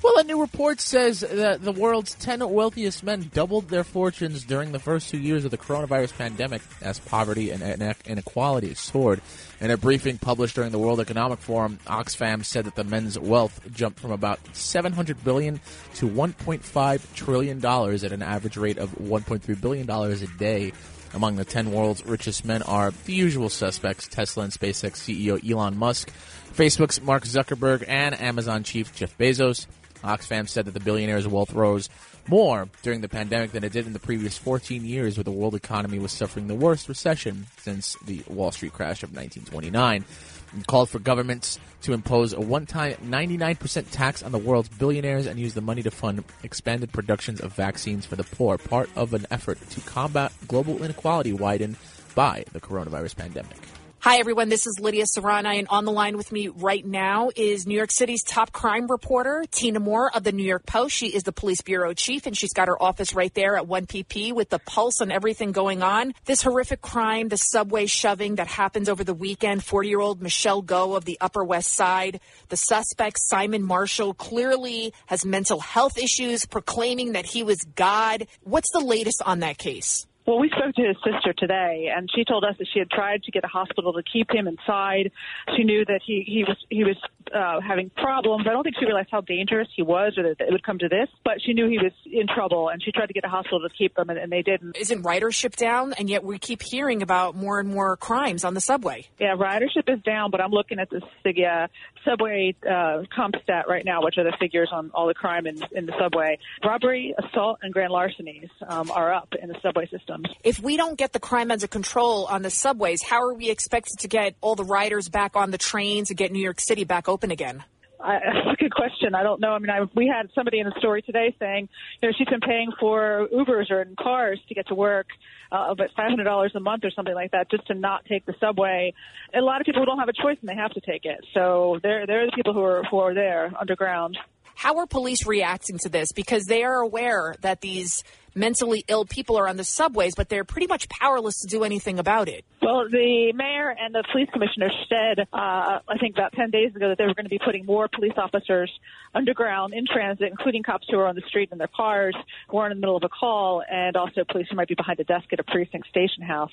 Well, 0.00 0.16
a 0.18 0.22
new 0.22 0.40
report 0.40 0.80
says 0.80 1.20
that 1.20 1.62
the 1.62 1.72
world's 1.72 2.14
10 2.14 2.48
wealthiest 2.48 3.02
men 3.02 3.30
doubled 3.34 3.68
their 3.68 3.82
fortunes 3.82 4.44
during 4.44 4.70
the 4.70 4.78
first 4.78 5.10
two 5.10 5.18
years 5.18 5.44
of 5.44 5.50
the 5.50 5.58
coronavirus 5.58 6.16
pandemic 6.16 6.62
as 6.80 7.00
poverty 7.00 7.50
and 7.50 7.62
inequality 8.06 8.74
soared. 8.74 9.20
In 9.60 9.72
a 9.72 9.76
briefing 9.76 10.18
published 10.18 10.54
during 10.54 10.70
the 10.70 10.78
World 10.78 11.00
Economic 11.00 11.40
Forum, 11.40 11.80
Oxfam 11.86 12.44
said 12.44 12.66
that 12.66 12.76
the 12.76 12.84
men's 12.84 13.18
wealth 13.18 13.60
jumped 13.72 13.98
from 13.98 14.12
about 14.12 14.38
700 14.52 15.24
billion 15.24 15.60
to 15.96 16.08
1.5 16.08 17.14
trillion 17.14 17.58
dollars 17.58 18.04
at 18.04 18.12
an 18.12 18.22
average 18.22 18.56
rate 18.56 18.78
of 18.78 18.90
1.3 18.98 19.60
billion 19.60 19.86
dollars 19.86 20.22
a 20.22 20.28
day. 20.28 20.72
Among 21.14 21.36
the 21.36 21.44
10 21.44 21.72
world's 21.72 22.04
richest 22.04 22.44
men 22.44 22.62
are 22.62 22.92
the 23.06 23.14
usual 23.14 23.48
suspects 23.48 24.08
Tesla 24.08 24.44
and 24.44 24.52
SpaceX 24.52 24.96
CEO 24.96 25.38
Elon 25.50 25.76
Musk, 25.76 26.12
Facebook's 26.54 27.00
Mark 27.00 27.24
Zuckerberg, 27.24 27.84
and 27.88 28.18
Amazon 28.20 28.62
chief 28.62 28.94
Jeff 28.94 29.16
Bezos. 29.16 29.66
Oxfam 30.04 30.48
said 30.48 30.66
that 30.66 30.74
the 30.74 30.80
billionaire's 30.80 31.26
wealth 31.26 31.52
rose 31.52 31.88
more 32.28 32.68
during 32.82 33.00
the 33.00 33.08
pandemic 33.08 33.52
than 33.52 33.64
it 33.64 33.72
did 33.72 33.86
in 33.86 33.92
the 33.92 33.98
previous 33.98 34.38
14 34.38 34.84
years, 34.84 35.16
where 35.16 35.24
the 35.24 35.30
world 35.30 35.54
economy 35.54 35.98
was 35.98 36.12
suffering 36.12 36.46
the 36.46 36.54
worst 36.54 36.88
recession 36.88 37.46
since 37.58 37.96
the 38.04 38.22
Wall 38.28 38.52
Street 38.52 38.72
crash 38.72 39.02
of 39.02 39.10
1929. 39.10 40.04
And 40.52 40.66
called 40.66 40.88
for 40.88 40.98
governments 40.98 41.58
to 41.82 41.92
impose 41.92 42.32
a 42.32 42.40
one-time 42.40 42.94
99% 43.04 43.90
tax 43.90 44.22
on 44.22 44.32
the 44.32 44.38
world's 44.38 44.68
billionaires 44.68 45.26
and 45.26 45.38
use 45.38 45.54
the 45.54 45.60
money 45.60 45.82
to 45.82 45.90
fund 45.90 46.24
expanded 46.42 46.92
productions 46.92 47.40
of 47.40 47.52
vaccines 47.52 48.06
for 48.06 48.16
the 48.16 48.24
poor, 48.24 48.58
part 48.58 48.90
of 48.96 49.14
an 49.14 49.26
effort 49.30 49.58
to 49.70 49.80
combat 49.82 50.32
global 50.48 50.82
inequality 50.82 51.32
widened 51.32 51.76
by 52.14 52.44
the 52.52 52.60
coronavirus 52.60 53.16
pandemic. 53.16 53.56
Hi, 54.00 54.18
everyone. 54.18 54.48
This 54.48 54.68
is 54.68 54.78
Lydia 54.78 55.06
Serrana, 55.06 55.58
and 55.58 55.66
on 55.70 55.84
the 55.84 55.90
line 55.90 56.16
with 56.16 56.30
me 56.30 56.46
right 56.46 56.86
now 56.86 57.30
is 57.34 57.66
New 57.66 57.74
York 57.74 57.90
City's 57.90 58.22
top 58.22 58.52
crime 58.52 58.86
reporter, 58.86 59.44
Tina 59.50 59.80
Moore 59.80 60.08
of 60.14 60.22
the 60.22 60.30
New 60.30 60.44
York 60.44 60.64
Post. 60.66 60.94
She 60.94 61.08
is 61.08 61.24
the 61.24 61.32
police 61.32 61.62
bureau 61.62 61.92
chief, 61.94 62.24
and 62.24 62.38
she's 62.38 62.52
got 62.52 62.68
her 62.68 62.80
office 62.80 63.12
right 63.12 63.34
there 63.34 63.56
at 63.56 63.66
1PP 63.66 64.32
with 64.32 64.50
the 64.50 64.60
pulse 64.60 65.00
on 65.00 65.10
everything 65.10 65.50
going 65.50 65.82
on. 65.82 66.14
This 66.26 66.42
horrific 66.42 66.80
crime, 66.80 67.26
the 67.26 67.36
subway 67.36 67.86
shoving 67.86 68.36
that 68.36 68.46
happens 68.46 68.88
over 68.88 69.02
the 69.02 69.14
weekend, 69.14 69.64
40 69.64 69.88
year 69.88 70.00
old 70.00 70.22
Michelle 70.22 70.62
Go 70.62 70.94
of 70.94 71.04
the 71.04 71.18
Upper 71.20 71.44
West 71.44 71.74
Side. 71.74 72.20
The 72.50 72.56
suspect, 72.56 73.18
Simon 73.18 73.64
Marshall, 73.64 74.14
clearly 74.14 74.94
has 75.06 75.26
mental 75.26 75.58
health 75.58 75.98
issues, 75.98 76.46
proclaiming 76.46 77.14
that 77.14 77.26
he 77.26 77.42
was 77.42 77.64
God. 77.74 78.28
What's 78.42 78.70
the 78.70 78.78
latest 78.78 79.22
on 79.26 79.40
that 79.40 79.58
case? 79.58 80.07
Well, 80.28 80.38
we 80.38 80.50
spoke 80.50 80.74
to 80.74 80.82
his 80.82 80.96
sister 81.02 81.32
today, 81.32 81.88
and 81.96 82.06
she 82.14 82.22
told 82.22 82.44
us 82.44 82.54
that 82.58 82.68
she 82.70 82.80
had 82.80 82.90
tried 82.90 83.22
to 83.22 83.30
get 83.30 83.44
a 83.44 83.48
hospital 83.48 83.94
to 83.94 84.02
keep 84.02 84.30
him 84.30 84.46
inside. 84.46 85.10
She 85.56 85.64
knew 85.64 85.86
that 85.86 86.02
he 86.04 86.22
he 86.26 86.44
was 86.44 86.58
he 86.68 86.84
was 86.84 86.96
uh, 87.34 87.62
having 87.66 87.88
problems. 87.96 88.44
I 88.46 88.52
don't 88.52 88.62
think 88.62 88.76
she 88.78 88.84
realized 88.84 89.08
how 89.10 89.22
dangerous 89.22 89.68
he 89.74 89.80
was, 89.80 90.18
or 90.18 90.24
that 90.24 90.38
it 90.38 90.52
would 90.52 90.62
come 90.62 90.78
to 90.80 90.88
this. 90.88 91.08
But 91.24 91.40
she 91.40 91.54
knew 91.54 91.66
he 91.66 91.78
was 91.78 91.92
in 92.04 92.26
trouble, 92.26 92.68
and 92.68 92.82
she 92.82 92.92
tried 92.92 93.06
to 93.06 93.14
get 93.14 93.24
a 93.24 93.28
hospital 93.28 93.60
to 93.60 93.70
keep 93.70 93.98
him, 93.98 94.10
and, 94.10 94.18
and 94.18 94.30
they 94.30 94.42
didn't. 94.42 94.76
Isn't 94.76 95.02
ridership 95.02 95.56
down? 95.56 95.94
And 95.94 96.10
yet 96.10 96.22
we 96.22 96.38
keep 96.38 96.60
hearing 96.62 97.00
about 97.00 97.34
more 97.34 97.58
and 97.58 97.70
more 97.70 97.96
crimes 97.96 98.44
on 98.44 98.52
the 98.52 98.60
subway. 98.60 99.06
Yeah, 99.18 99.34
ridership 99.34 99.88
is 99.88 100.02
down, 100.02 100.30
but 100.30 100.42
I'm 100.42 100.50
looking 100.50 100.78
at 100.78 100.90
this 100.90 101.04
the 101.24 101.46
uh, 101.46 101.66
subway 102.04 102.54
uh, 102.68 103.02
comp 103.14 103.34
stat 103.42 103.66
right 103.68 103.84
now, 103.84 104.02
which 104.02 104.18
are 104.18 104.24
the 104.24 104.36
figures 104.38 104.68
on 104.72 104.90
all 104.94 105.06
the 105.06 105.14
crime 105.14 105.46
in, 105.46 105.60
in 105.72 105.86
the 105.86 105.94
subway. 105.98 106.38
Robbery, 106.64 107.14
assault, 107.18 107.58
and 107.62 107.72
grand 107.72 107.92
larcenies 107.92 108.48
um, 108.66 108.90
are 108.90 109.12
up 109.12 109.34
in 109.40 109.48
the 109.48 109.56
subway 109.62 109.86
system. 109.86 110.24
If 110.44 110.60
we 110.60 110.76
don't 110.76 110.98
get 110.98 111.12
the 111.12 111.20
crime 111.20 111.50
under 111.50 111.66
control 111.66 112.26
on 112.26 112.42
the 112.42 112.50
subways, 112.50 113.02
how 113.02 113.22
are 113.22 113.34
we 113.34 113.50
expected 113.50 113.98
to 114.00 114.08
get 114.08 114.34
all 114.40 114.54
the 114.54 114.64
riders 114.64 115.08
back 115.08 115.36
on 115.36 115.50
the 115.50 115.58
trains 115.58 116.10
and 116.10 116.16
get 116.16 116.32
New 116.32 116.42
York 116.42 116.60
City 116.60 116.84
back 116.84 117.08
open 117.08 117.30
again? 117.30 117.64
I, 118.00 118.18
that's 118.24 118.60
a 118.60 118.62
good 118.62 118.74
question. 118.74 119.14
I 119.14 119.22
don't 119.22 119.40
know. 119.40 119.50
I 119.50 119.58
mean, 119.58 119.70
I, 119.70 119.80
we 119.94 120.06
had 120.06 120.30
somebody 120.34 120.60
in 120.60 120.66
the 120.66 120.74
story 120.78 121.02
today 121.02 121.34
saying, 121.38 121.68
you 122.00 122.08
know, 122.08 122.14
she's 122.16 122.28
been 122.28 122.40
paying 122.40 122.70
for 122.78 123.28
Ubers 123.32 123.70
or 123.70 123.82
in 123.82 123.96
cars 123.96 124.40
to 124.48 124.54
get 124.54 124.68
to 124.68 124.74
work, 124.74 125.06
uh, 125.52 125.74
but 125.74 125.88
$500 125.96 126.54
a 126.54 126.60
month 126.60 126.84
or 126.84 126.90
something 126.90 127.14
like 127.14 127.32
that 127.32 127.50
just 127.50 127.66
to 127.68 127.74
not 127.74 128.04
take 128.04 128.26
the 128.26 128.34
subway. 128.40 128.94
A 129.34 129.40
lot 129.40 129.60
of 129.60 129.64
people 129.64 129.84
don't 129.84 129.98
have 129.98 130.08
a 130.08 130.12
choice 130.12 130.36
and 130.40 130.48
they 130.48 130.54
have 130.54 130.72
to 130.72 130.80
take 130.80 131.04
it. 131.04 131.24
So 131.34 131.78
they're, 131.82 132.06
they're 132.06 132.26
the 132.26 132.32
people 132.32 132.52
who 132.52 132.62
are, 132.62 132.82
who 132.90 132.98
are 132.98 133.14
there 133.14 133.52
underground. 133.58 134.18
How 134.54 134.78
are 134.78 134.86
police 134.86 135.24
reacting 135.24 135.78
to 135.82 135.88
this? 135.88 136.10
Because 136.10 136.46
they 136.46 136.64
are 136.64 136.80
aware 136.80 137.36
that 137.42 137.60
these 137.60 138.02
mentally 138.38 138.84
ill 138.88 139.04
people 139.04 139.36
are 139.36 139.48
on 139.48 139.56
the 139.56 139.64
subways, 139.64 140.14
but 140.14 140.28
they're 140.28 140.44
pretty 140.44 140.66
much 140.66 140.88
powerless 140.88 141.40
to 141.40 141.46
do 141.46 141.64
anything 141.64 141.98
about 141.98 142.28
it. 142.28 142.44
Well, 142.62 142.88
the 142.88 143.32
mayor 143.34 143.74
and 143.78 143.94
the 143.94 144.04
police 144.12 144.28
commissioner 144.32 144.70
said, 144.88 145.20
uh, 145.32 145.80
I 145.88 145.98
think 146.00 146.14
about 146.14 146.32
10 146.32 146.50
days 146.50 146.74
ago, 146.74 146.88
that 146.88 146.98
they 146.98 147.06
were 147.06 147.14
going 147.14 147.24
to 147.24 147.30
be 147.30 147.38
putting 147.38 147.64
more 147.64 147.88
police 147.88 148.12
officers 148.16 148.70
underground 149.14 149.74
in 149.74 149.86
transit, 149.86 150.28
including 150.30 150.62
cops 150.62 150.86
who 150.90 150.98
are 150.98 151.06
on 151.06 151.14
the 151.14 151.22
street 151.28 151.48
in 151.50 151.58
their 151.58 151.68
cars, 151.68 152.14
who 152.48 152.58
are 152.58 152.70
in 152.70 152.76
the 152.76 152.80
middle 152.80 152.96
of 152.96 153.04
a 153.04 153.08
call, 153.08 153.62
and 153.70 153.96
also 153.96 154.22
police 154.30 154.46
who 154.50 154.56
might 154.56 154.68
be 154.68 154.74
behind 154.74 155.00
a 155.00 155.04
desk 155.04 155.32
at 155.32 155.40
a 155.40 155.44
precinct 155.44 155.88
station 155.88 156.22
house. 156.22 156.52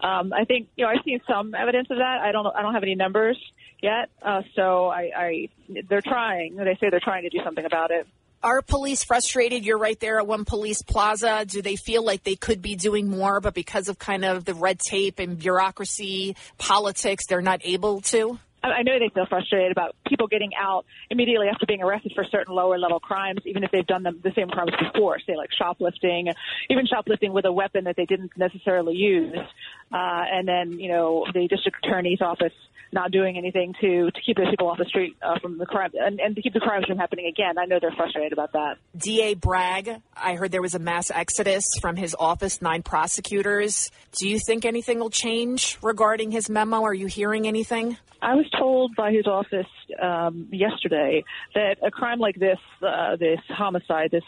Um, 0.00 0.32
I 0.32 0.44
think, 0.44 0.68
you 0.76 0.84
know, 0.84 0.90
I've 0.90 1.04
seen 1.04 1.20
some 1.28 1.54
evidence 1.54 1.88
of 1.90 1.98
that. 1.98 2.20
I 2.22 2.32
don't, 2.32 2.46
I 2.46 2.62
don't 2.62 2.74
have 2.74 2.82
any 2.82 2.94
numbers 2.94 3.38
yet, 3.80 4.10
uh, 4.22 4.42
so 4.54 4.88
I, 4.88 5.10
I, 5.16 5.48
they're 5.88 6.00
trying. 6.00 6.56
They 6.56 6.76
say 6.80 6.90
they're 6.90 7.00
trying 7.00 7.22
to 7.22 7.30
do 7.30 7.38
something 7.44 7.64
about 7.64 7.90
it. 7.90 8.06
Are 8.42 8.60
police 8.60 9.04
frustrated? 9.04 9.64
You're 9.64 9.78
right 9.78 9.98
there 10.00 10.18
at 10.18 10.26
one 10.26 10.44
police 10.44 10.82
plaza. 10.82 11.44
Do 11.46 11.62
they 11.62 11.76
feel 11.76 12.04
like 12.04 12.24
they 12.24 12.34
could 12.34 12.60
be 12.60 12.74
doing 12.74 13.08
more, 13.08 13.40
but 13.40 13.54
because 13.54 13.88
of 13.88 14.00
kind 14.00 14.24
of 14.24 14.44
the 14.44 14.54
red 14.54 14.80
tape 14.80 15.20
and 15.20 15.38
bureaucracy, 15.38 16.34
politics, 16.58 17.26
they're 17.26 17.40
not 17.40 17.60
able 17.62 18.00
to? 18.00 18.40
I 18.64 18.82
know 18.82 18.98
they 18.98 19.10
feel 19.12 19.26
frustrated 19.26 19.72
about 19.72 19.96
people 20.06 20.28
getting 20.28 20.50
out 20.58 20.86
immediately 21.10 21.48
after 21.48 21.66
being 21.66 21.82
arrested 21.82 22.12
for 22.14 22.24
certain 22.24 22.54
lower 22.54 22.78
level 22.78 23.00
crimes, 23.00 23.40
even 23.44 23.64
if 23.64 23.70
they've 23.72 23.86
done 23.86 24.04
them, 24.04 24.20
the 24.22 24.32
same 24.36 24.48
crimes 24.48 24.72
before, 24.92 25.18
say 25.20 25.36
like 25.36 25.50
shoplifting, 25.56 26.28
even 26.70 26.86
shoplifting 26.86 27.32
with 27.32 27.44
a 27.44 27.52
weapon 27.52 27.84
that 27.84 27.96
they 27.96 28.06
didn't 28.06 28.30
necessarily 28.36 28.94
use. 28.94 29.38
Uh, 29.92 30.22
and 30.32 30.46
then, 30.46 30.78
you 30.78 30.88
know, 30.88 31.26
the 31.34 31.48
district 31.48 31.84
attorney's 31.84 32.20
office 32.20 32.52
not 32.92 33.10
doing 33.10 33.36
anything 33.36 33.74
to, 33.80 34.10
to 34.10 34.20
keep 34.24 34.36
those 34.36 34.50
people 34.50 34.68
off 34.68 34.78
the 34.78 34.84
street 34.84 35.16
uh, 35.22 35.38
from 35.40 35.58
the 35.58 35.66
crime 35.66 35.90
and, 35.94 36.20
and 36.20 36.36
to 36.36 36.42
keep 36.42 36.52
the 36.52 36.60
crimes 36.60 36.86
from 36.86 36.98
happening 36.98 37.26
again. 37.26 37.58
I 37.58 37.64
know 37.64 37.78
they're 37.80 37.94
frustrated 37.96 38.32
about 38.32 38.52
that. 38.52 38.76
DA 38.96 39.34
Bragg, 39.34 39.90
I 40.16 40.34
heard 40.34 40.52
there 40.52 40.62
was 40.62 40.74
a 40.74 40.78
mass 40.78 41.10
exodus 41.10 41.64
from 41.80 41.96
his 41.96 42.14
office, 42.18 42.60
nine 42.60 42.82
prosecutors. 42.82 43.90
Do 44.18 44.28
you 44.28 44.38
think 44.38 44.64
anything 44.64 44.98
will 44.98 45.10
change 45.10 45.78
regarding 45.82 46.30
his 46.30 46.50
memo? 46.50 46.82
Are 46.82 46.94
you 46.94 47.06
hearing 47.06 47.46
anything? 47.46 47.96
I 48.20 48.34
was 48.34 48.48
told 48.56 48.94
by 48.94 49.10
his 49.10 49.26
office 49.26 49.66
um, 50.00 50.46
yesterday 50.52 51.24
that 51.56 51.78
a 51.84 51.90
crime 51.90 52.20
like 52.20 52.36
this, 52.36 52.58
uh, 52.80 53.16
this 53.16 53.40
homicide, 53.48 54.12
this 54.12 54.22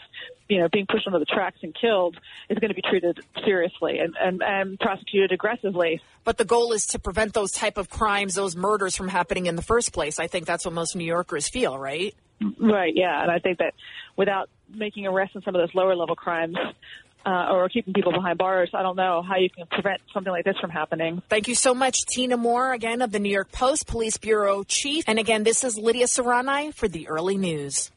you 0.47 0.59
know 0.59 0.69
being 0.71 0.85
pushed 0.87 1.07
onto 1.07 1.19
the 1.19 1.25
tracks 1.25 1.59
and 1.63 1.75
killed, 1.79 2.17
is 2.49 2.57
going 2.59 2.69
to 2.69 2.75
be 2.75 2.81
treated 2.81 3.19
seriously 3.43 3.99
and, 3.99 4.15
and, 4.19 4.41
and 4.43 4.79
prosecuted 4.79 5.31
aggressively. 5.31 6.01
But 6.23 6.37
the 6.37 6.45
goal 6.45 6.73
is 6.73 6.85
to 6.87 6.99
prevent 6.99 7.33
those 7.33 7.51
type 7.51 7.77
of 7.77 7.89
crimes, 7.89 8.35
those 8.35 8.55
murders 8.55 8.95
from 8.95 9.07
happening 9.07 9.45
in 9.45 9.55
the 9.55 9.61
first 9.61 9.93
place. 9.93 10.19
I 10.19 10.27
think 10.27 10.45
that's 10.45 10.65
what 10.65 10.73
most 10.73 10.95
New 10.95 11.05
Yorkers 11.05 11.47
feel, 11.47 11.77
right? 11.77 12.15
Right. 12.59 12.93
Yeah, 12.95 13.21
and 13.21 13.31
I 13.31 13.39
think 13.39 13.59
that 13.59 13.73
without 14.17 14.49
making 14.69 15.07
arrests 15.07 15.35
in 15.35 15.41
some 15.43 15.55
of 15.55 15.61
those 15.61 15.73
lower 15.73 15.95
level 15.95 16.15
crimes, 16.15 16.57
uh, 17.25 17.47
or 17.51 17.67
keeping 17.69 17.93
people 17.93 18.11
behind 18.11 18.37
bars. 18.37 18.69
I 18.73 18.83
don't 18.83 18.95
know 18.95 19.21
how 19.21 19.37
you 19.37 19.49
can 19.49 19.65
prevent 19.67 20.01
something 20.13 20.31
like 20.31 20.45
this 20.45 20.57
from 20.59 20.69
happening. 20.69 21.21
Thank 21.29 21.47
you 21.47 21.55
so 21.55 21.73
much, 21.73 22.05
Tina 22.05 22.37
Moore, 22.37 22.73
again 22.73 23.01
of 23.01 23.11
the 23.11 23.19
New 23.19 23.31
York 23.31 23.51
Post 23.51 23.87
Police 23.87 24.17
Bureau 24.17 24.63
Chief. 24.63 25.03
And 25.07 25.17
again, 25.17 25.43
this 25.43 25.63
is 25.63 25.77
Lydia 25.77 26.05
Serrani 26.05 26.73
for 26.73 26.87
the 26.87 27.07
Early 27.07 27.37
News. 27.37 27.91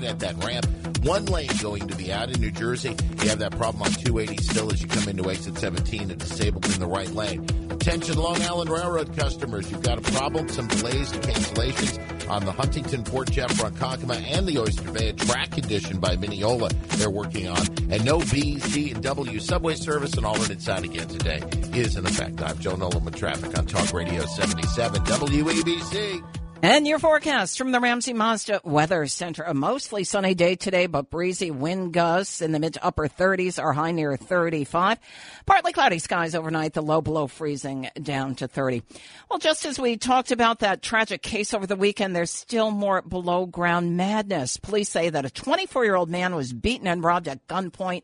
Right 0.00 0.10
at 0.10 0.18
that 0.20 0.44
ramp. 0.44 0.66
One 1.04 1.26
lane 1.26 1.50
going 1.60 1.86
to 1.88 1.96
be 1.96 2.12
out 2.12 2.30
in 2.30 2.40
New 2.40 2.50
Jersey. 2.50 2.94
You 3.22 3.28
have 3.28 3.38
that 3.38 3.56
problem 3.56 3.82
on 3.82 3.90
280 3.90 4.42
still 4.42 4.72
as 4.72 4.82
you 4.82 4.88
come 4.88 5.08
into 5.08 5.30
exit 5.30 5.56
17 5.58 6.10
and 6.10 6.18
disabled 6.18 6.66
in 6.66 6.80
the 6.80 6.86
right 6.86 7.10
lane. 7.10 7.46
Attention, 7.70 8.18
Long 8.18 8.40
Island 8.42 8.70
Railroad 8.70 9.16
customers. 9.16 9.70
You've 9.70 9.82
got 9.82 9.98
a 9.98 10.12
problem, 10.12 10.48
some 10.48 10.66
delays 10.68 11.12
and 11.12 11.22
cancellations 11.22 12.30
on 12.30 12.44
the 12.44 12.52
Huntington, 12.52 13.04
Port 13.04 13.30
Jeff, 13.30 13.50
Ronkonkoma, 13.52 14.20
and 14.36 14.46
the 14.46 14.58
Oyster 14.58 14.90
Bay. 14.90 15.08
A 15.08 15.12
track 15.12 15.52
condition 15.52 15.98
by 15.98 16.16
Mineola 16.16 16.70
they're 16.96 17.10
working 17.10 17.48
on. 17.48 17.64
And 17.90 18.04
no 18.04 18.18
B, 18.18 18.58
C, 18.58 18.90
and 18.92 19.02
W 19.02 19.40
subway 19.40 19.74
service 19.74 20.14
and 20.14 20.26
alternate 20.26 20.60
side 20.60 20.84
again 20.84 21.08
today 21.08 21.42
is 21.72 21.96
in 21.96 22.06
effect. 22.06 22.42
I'm 22.42 22.58
Joe 22.58 22.76
Nolan 22.76 23.04
with 23.04 23.16
traffic 23.16 23.56
on 23.56 23.66
Talk 23.66 23.92
Radio 23.92 24.24
77 24.26 25.02
WABC. 25.04 26.37
And 26.60 26.88
your 26.88 26.98
forecast 26.98 27.56
from 27.56 27.70
the 27.70 27.78
Ramsey 27.78 28.12
Mazda 28.12 28.62
Weather 28.64 29.06
Center. 29.06 29.44
A 29.44 29.54
mostly 29.54 30.02
sunny 30.02 30.34
day 30.34 30.56
today, 30.56 30.86
but 30.86 31.08
breezy 31.08 31.52
wind 31.52 31.92
gusts 31.92 32.42
in 32.42 32.50
the 32.50 32.58
mid 32.58 32.74
to 32.74 32.84
upper 32.84 33.06
30s, 33.06 33.62
our 33.62 33.72
high 33.72 33.92
near 33.92 34.16
35. 34.16 34.98
Partly 35.46 35.72
cloudy 35.72 36.00
skies 36.00 36.34
overnight, 36.34 36.72
the 36.72 36.82
low 36.82 37.00
below 37.00 37.28
freezing 37.28 37.88
down 38.02 38.34
to 38.36 38.48
30. 38.48 38.82
Well, 39.30 39.38
just 39.38 39.66
as 39.66 39.78
we 39.78 39.96
talked 39.96 40.32
about 40.32 40.58
that 40.58 40.82
tragic 40.82 41.22
case 41.22 41.54
over 41.54 41.66
the 41.66 41.76
weekend, 41.76 42.16
there's 42.16 42.32
still 42.32 42.72
more 42.72 43.02
below 43.02 43.46
ground 43.46 43.96
madness. 43.96 44.56
Police 44.56 44.88
say 44.88 45.10
that 45.10 45.24
a 45.24 45.30
24 45.30 45.84
year 45.84 45.94
old 45.94 46.10
man 46.10 46.34
was 46.34 46.52
beaten 46.52 46.88
and 46.88 47.04
robbed 47.04 47.28
at 47.28 47.46
gunpoint 47.46 48.02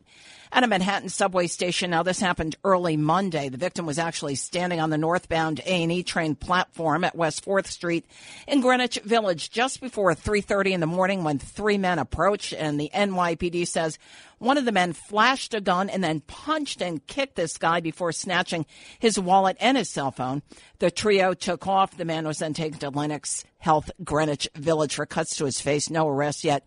at 0.54 0.62
a 0.62 0.68
Manhattan 0.68 1.08
subway 1.08 1.48
station. 1.48 1.90
Now, 1.90 2.04
this 2.04 2.20
happened 2.20 2.54
early 2.62 2.96
Monday. 2.96 3.48
The 3.48 3.58
victim 3.58 3.86
was 3.86 3.98
actually 3.98 4.36
standing 4.36 4.80
on 4.80 4.88
the 4.88 4.96
northbound 4.96 5.60
A&E 5.66 6.04
train 6.04 6.36
platform 6.36 7.02
at 7.02 7.16
West 7.16 7.44
4th 7.44 7.66
Street 7.66 8.06
in 8.46 8.60
Greenwich 8.60 9.00
Village 9.00 9.50
just 9.50 9.80
before 9.80 10.14
3.30 10.14 10.70
in 10.70 10.80
the 10.80 10.86
morning 10.86 11.24
when 11.24 11.40
three 11.40 11.76
men 11.76 11.98
approached, 11.98 12.52
and 12.52 12.78
the 12.78 12.88
NYPD 12.94 13.66
says 13.66 13.98
one 14.38 14.56
of 14.56 14.64
the 14.64 14.70
men 14.70 14.92
flashed 14.92 15.54
a 15.54 15.60
gun 15.60 15.90
and 15.90 16.04
then 16.04 16.20
punched 16.20 16.80
and 16.80 17.04
kicked 17.04 17.34
this 17.34 17.58
guy 17.58 17.80
before 17.80 18.12
snatching 18.12 18.64
his 19.00 19.18
wallet 19.18 19.56
and 19.58 19.76
his 19.76 19.90
cell 19.90 20.12
phone. 20.12 20.42
The 20.78 20.92
trio 20.92 21.34
took 21.34 21.66
off. 21.66 21.96
The 21.96 22.04
man 22.04 22.28
was 22.28 22.38
then 22.38 22.54
taken 22.54 22.78
to 22.78 22.90
Lenox 22.90 23.44
Health 23.58 23.90
Greenwich 24.04 24.48
Village 24.54 24.94
for 24.94 25.06
cuts 25.06 25.36
to 25.36 25.46
his 25.46 25.60
face. 25.60 25.90
No 25.90 26.08
arrest 26.08 26.44
yet. 26.44 26.64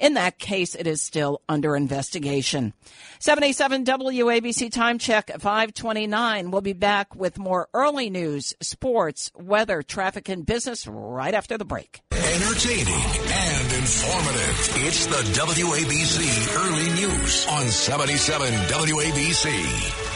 In 0.00 0.14
that 0.14 0.38
case, 0.38 0.74
it 0.74 0.86
is 0.86 1.02
still 1.02 1.42
under 1.46 1.76
investigation. 1.76 2.72
77 3.18 3.84
WABC 3.84 4.72
time 4.72 4.98
check 4.98 5.30
529. 5.30 6.50
We'll 6.50 6.62
be 6.62 6.72
back 6.72 7.14
with 7.14 7.38
more 7.38 7.68
early 7.74 8.08
news, 8.08 8.54
sports, 8.62 9.30
weather, 9.34 9.82
traffic, 9.82 10.30
and 10.30 10.46
business 10.46 10.86
right 10.86 11.34
after 11.34 11.58
the 11.58 11.66
break. 11.66 12.00
Entertaining 12.12 12.86
and 12.88 13.72
informative. 13.74 14.86
It's 14.86 15.04
the 15.04 15.22
WABC 15.38 16.56
Early 16.56 16.90
News 16.94 17.46
on 17.48 17.68
77 17.68 18.52
WABC. 18.52 20.09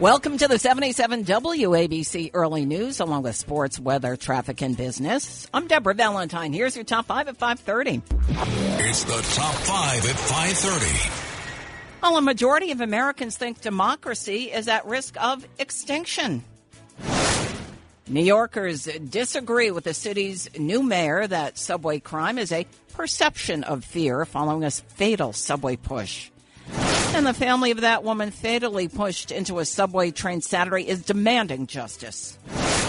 Welcome 0.00 0.38
to 0.38 0.48
the 0.48 0.58
77 0.58 1.24
WABC 1.26 2.30
Early 2.32 2.64
News, 2.64 3.00
along 3.00 3.24
with 3.24 3.36
sports, 3.36 3.78
weather, 3.78 4.16
traffic, 4.16 4.62
and 4.62 4.74
business. 4.74 5.46
I'm 5.52 5.66
Deborah 5.66 5.92
Valentine. 5.92 6.54
Here's 6.54 6.74
your 6.74 6.86
top 6.86 7.04
five 7.04 7.28
at 7.28 7.36
530. 7.36 8.00
It's 8.82 9.04
the 9.04 9.20
top 9.34 9.54
five 9.56 9.98
at 10.08 10.16
530. 10.16 12.00
Well, 12.02 12.16
a 12.16 12.22
majority 12.22 12.70
of 12.70 12.80
Americans 12.80 13.36
think 13.36 13.60
democracy 13.60 14.44
is 14.44 14.68
at 14.68 14.86
risk 14.86 15.22
of 15.22 15.46
extinction. 15.58 16.44
New 18.08 18.24
Yorkers 18.24 18.84
disagree 18.84 19.70
with 19.70 19.84
the 19.84 19.92
city's 19.92 20.48
new 20.58 20.82
mayor 20.82 21.26
that 21.26 21.58
subway 21.58 22.00
crime 22.00 22.38
is 22.38 22.52
a 22.52 22.66
perception 22.94 23.64
of 23.64 23.84
fear 23.84 24.24
following 24.24 24.64
a 24.64 24.70
fatal 24.70 25.34
subway 25.34 25.76
push. 25.76 26.30
And 27.12 27.26
the 27.26 27.34
family 27.34 27.70
of 27.70 27.80
that 27.82 28.04
woman 28.04 28.30
fatally 28.30 28.88
pushed 28.88 29.30
into 29.30 29.58
a 29.58 29.64
subway 29.64 30.10
train 30.10 30.40
Saturday 30.40 30.88
is 30.88 31.02
demanding 31.02 31.66
justice. 31.66 32.38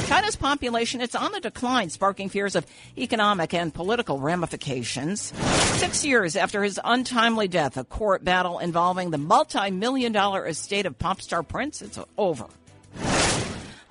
China's 0.07 0.35
population 0.35 1.01
is 1.01 1.15
on 1.15 1.31
the 1.31 1.39
decline, 1.39 1.89
sparking 1.89 2.29
fears 2.29 2.55
of 2.55 2.65
economic 2.97 3.53
and 3.53 3.73
political 3.73 4.19
ramifications. 4.19 5.33
Six 5.79 6.05
years 6.05 6.35
after 6.35 6.63
his 6.63 6.79
untimely 6.83 7.47
death, 7.47 7.77
a 7.77 7.83
court 7.83 8.23
battle 8.23 8.59
involving 8.59 9.09
the 9.09 9.17
multi-million 9.17 10.11
dollar 10.11 10.45
estate 10.45 10.85
of 10.85 10.99
pop 10.99 11.21
star 11.21 11.43
Prince 11.43 11.81
is 11.81 11.99
over. 12.17 12.45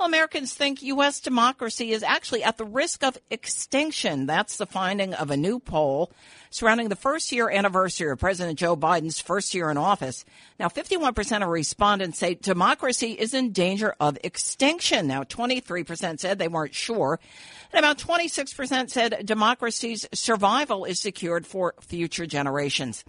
Well, 0.01 0.09
Americans 0.09 0.55
think 0.55 0.83
U.S. 0.83 1.21
democracy 1.21 1.93
is 1.93 2.03
actually 2.03 2.43
at 2.43 2.57
the 2.57 2.65
risk 2.65 3.05
of 3.05 3.19
extinction. 3.31 4.25
That's 4.25 4.57
the 4.57 4.65
finding 4.65 5.13
of 5.13 5.31
a 5.31 5.37
new 5.37 5.59
poll 5.59 6.11
surrounding 6.49 6.89
the 6.89 6.97
first 6.97 7.31
year 7.33 7.51
anniversary 7.51 8.11
of 8.11 8.19
President 8.19 8.59
Joe 8.59 8.79
Biden's 8.79 9.21
first 9.21 9.53
year 9.53 9.71
in 9.71 9.77
office. 9.77 10.25
Now, 10.59 10.69
51% 10.69 11.43
of 11.43 11.49
respondents 11.51 12.19
say 12.19 12.33
democracy 12.33 13.13
is 13.13 13.35
in 13.35 13.53
danger 13.53 13.95
of 14.01 14.17
extinction. 14.25 15.07
Now, 15.07 15.23
23% 15.23 16.19
said 16.19 16.39
they 16.39 16.49
weren't 16.49 16.75
sure. 16.75 17.21
And 17.71 17.85
about 17.85 17.99
26% 17.99 18.89
said 18.89 19.27
democracy's 19.27 20.09
survival 20.15 20.87
is 20.87 20.99
secured 20.99 21.47
for 21.47 21.75
future 21.83 22.25
generations. 22.25 23.05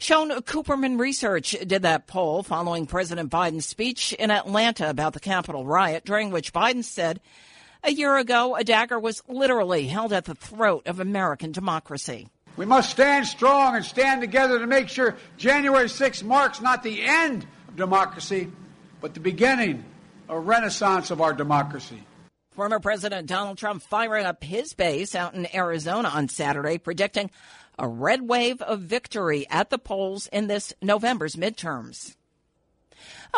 Schoen 0.00 0.30
Cooperman 0.30 0.98
Research 0.98 1.54
did 1.66 1.82
that 1.82 2.06
poll 2.06 2.42
following 2.42 2.86
President 2.86 3.30
Biden's 3.30 3.66
speech 3.66 4.14
in 4.14 4.30
Atlanta 4.30 4.88
about 4.88 5.12
the 5.12 5.20
Capitol 5.20 5.66
riot, 5.66 6.06
during 6.06 6.30
which 6.30 6.54
Biden 6.54 6.82
said 6.82 7.20
a 7.84 7.92
year 7.92 8.16
ago 8.16 8.56
a 8.56 8.64
dagger 8.64 8.98
was 8.98 9.22
literally 9.28 9.86
held 9.88 10.14
at 10.14 10.24
the 10.24 10.34
throat 10.34 10.86
of 10.86 11.00
American 11.00 11.52
democracy. 11.52 12.28
We 12.56 12.64
must 12.64 12.88
stand 12.88 13.26
strong 13.26 13.76
and 13.76 13.84
stand 13.84 14.22
together 14.22 14.58
to 14.58 14.66
make 14.66 14.88
sure 14.88 15.18
January 15.36 15.90
6 15.90 16.22
marks 16.22 16.62
not 16.62 16.82
the 16.82 17.02
end 17.02 17.46
of 17.68 17.76
democracy, 17.76 18.50
but 19.02 19.12
the 19.12 19.20
beginning, 19.20 19.84
a 20.30 20.40
renaissance 20.40 21.10
of 21.10 21.20
our 21.20 21.34
democracy. 21.34 22.02
Former 22.52 22.80
President 22.80 23.28
Donald 23.28 23.58
Trump 23.58 23.82
firing 23.82 24.26
up 24.26 24.42
his 24.42 24.72
base 24.72 25.14
out 25.14 25.34
in 25.34 25.46
Arizona 25.54 26.08
on 26.08 26.28
Saturday, 26.28 26.78
predicting 26.78 27.30
a 27.80 27.88
red 27.88 28.22
wave 28.22 28.62
of 28.62 28.80
victory 28.80 29.46
at 29.50 29.70
the 29.70 29.78
polls 29.78 30.28
in 30.28 30.46
this 30.46 30.72
November's 30.82 31.34
midterms. 31.34 32.14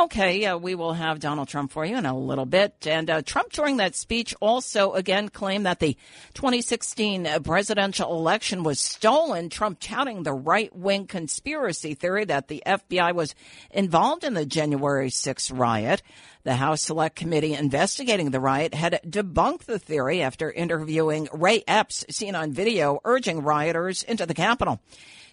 Okay, 0.00 0.46
uh, 0.46 0.57
we 0.57 0.74
will 0.74 0.94
have 0.94 1.20
Donald 1.20 1.48
Trump 1.48 1.70
for 1.70 1.85
you 1.85 1.96
in 1.96 2.07
a 2.07 2.16
little 2.16 2.46
bit. 2.46 2.87
And 2.87 3.11
uh, 3.11 3.22
Trump, 3.22 3.52
during 3.52 3.76
that 3.76 3.94
speech, 3.94 4.35
also 4.40 4.92
again 4.92 5.28
claimed 5.28 5.66
that 5.66 5.81
the 5.81 5.96
2016 6.35 7.28
presidential 7.44 8.11
election 8.11 8.62
was 8.62 8.81
stolen. 8.81 9.50
Trump 9.50 9.78
touting 9.81 10.22
the 10.22 10.33
right 10.33 10.74
wing 10.74 11.07
conspiracy 11.07 11.94
theory 11.94 12.24
that 12.24 12.48
the 12.48 12.62
FBI 12.64 13.14
was 13.14 13.35
involved 13.70 14.24
in 14.24 14.33
the 14.35 14.46
January 14.46 15.11
6th 15.11 15.57
riot. 15.57 16.02
The 16.44 16.57
House 16.57 16.83
Select 16.83 17.14
Committee 17.14 17.55
investigating 17.55 18.33
the 18.33 18.40
riot 18.40 18.74
had 18.74 19.00
debunked 19.07 19.64
the 19.66 19.78
theory 19.78 20.22
after 20.22 20.50
interviewing 20.50 21.28
Ray 21.33 21.62
Epps, 21.68 22.05
seen 22.11 22.35
on 22.35 22.52
video 22.52 22.98
urging 23.05 23.42
rioters 23.42 24.02
into 24.02 24.26
the 24.26 24.35
Capitol. 24.35 24.81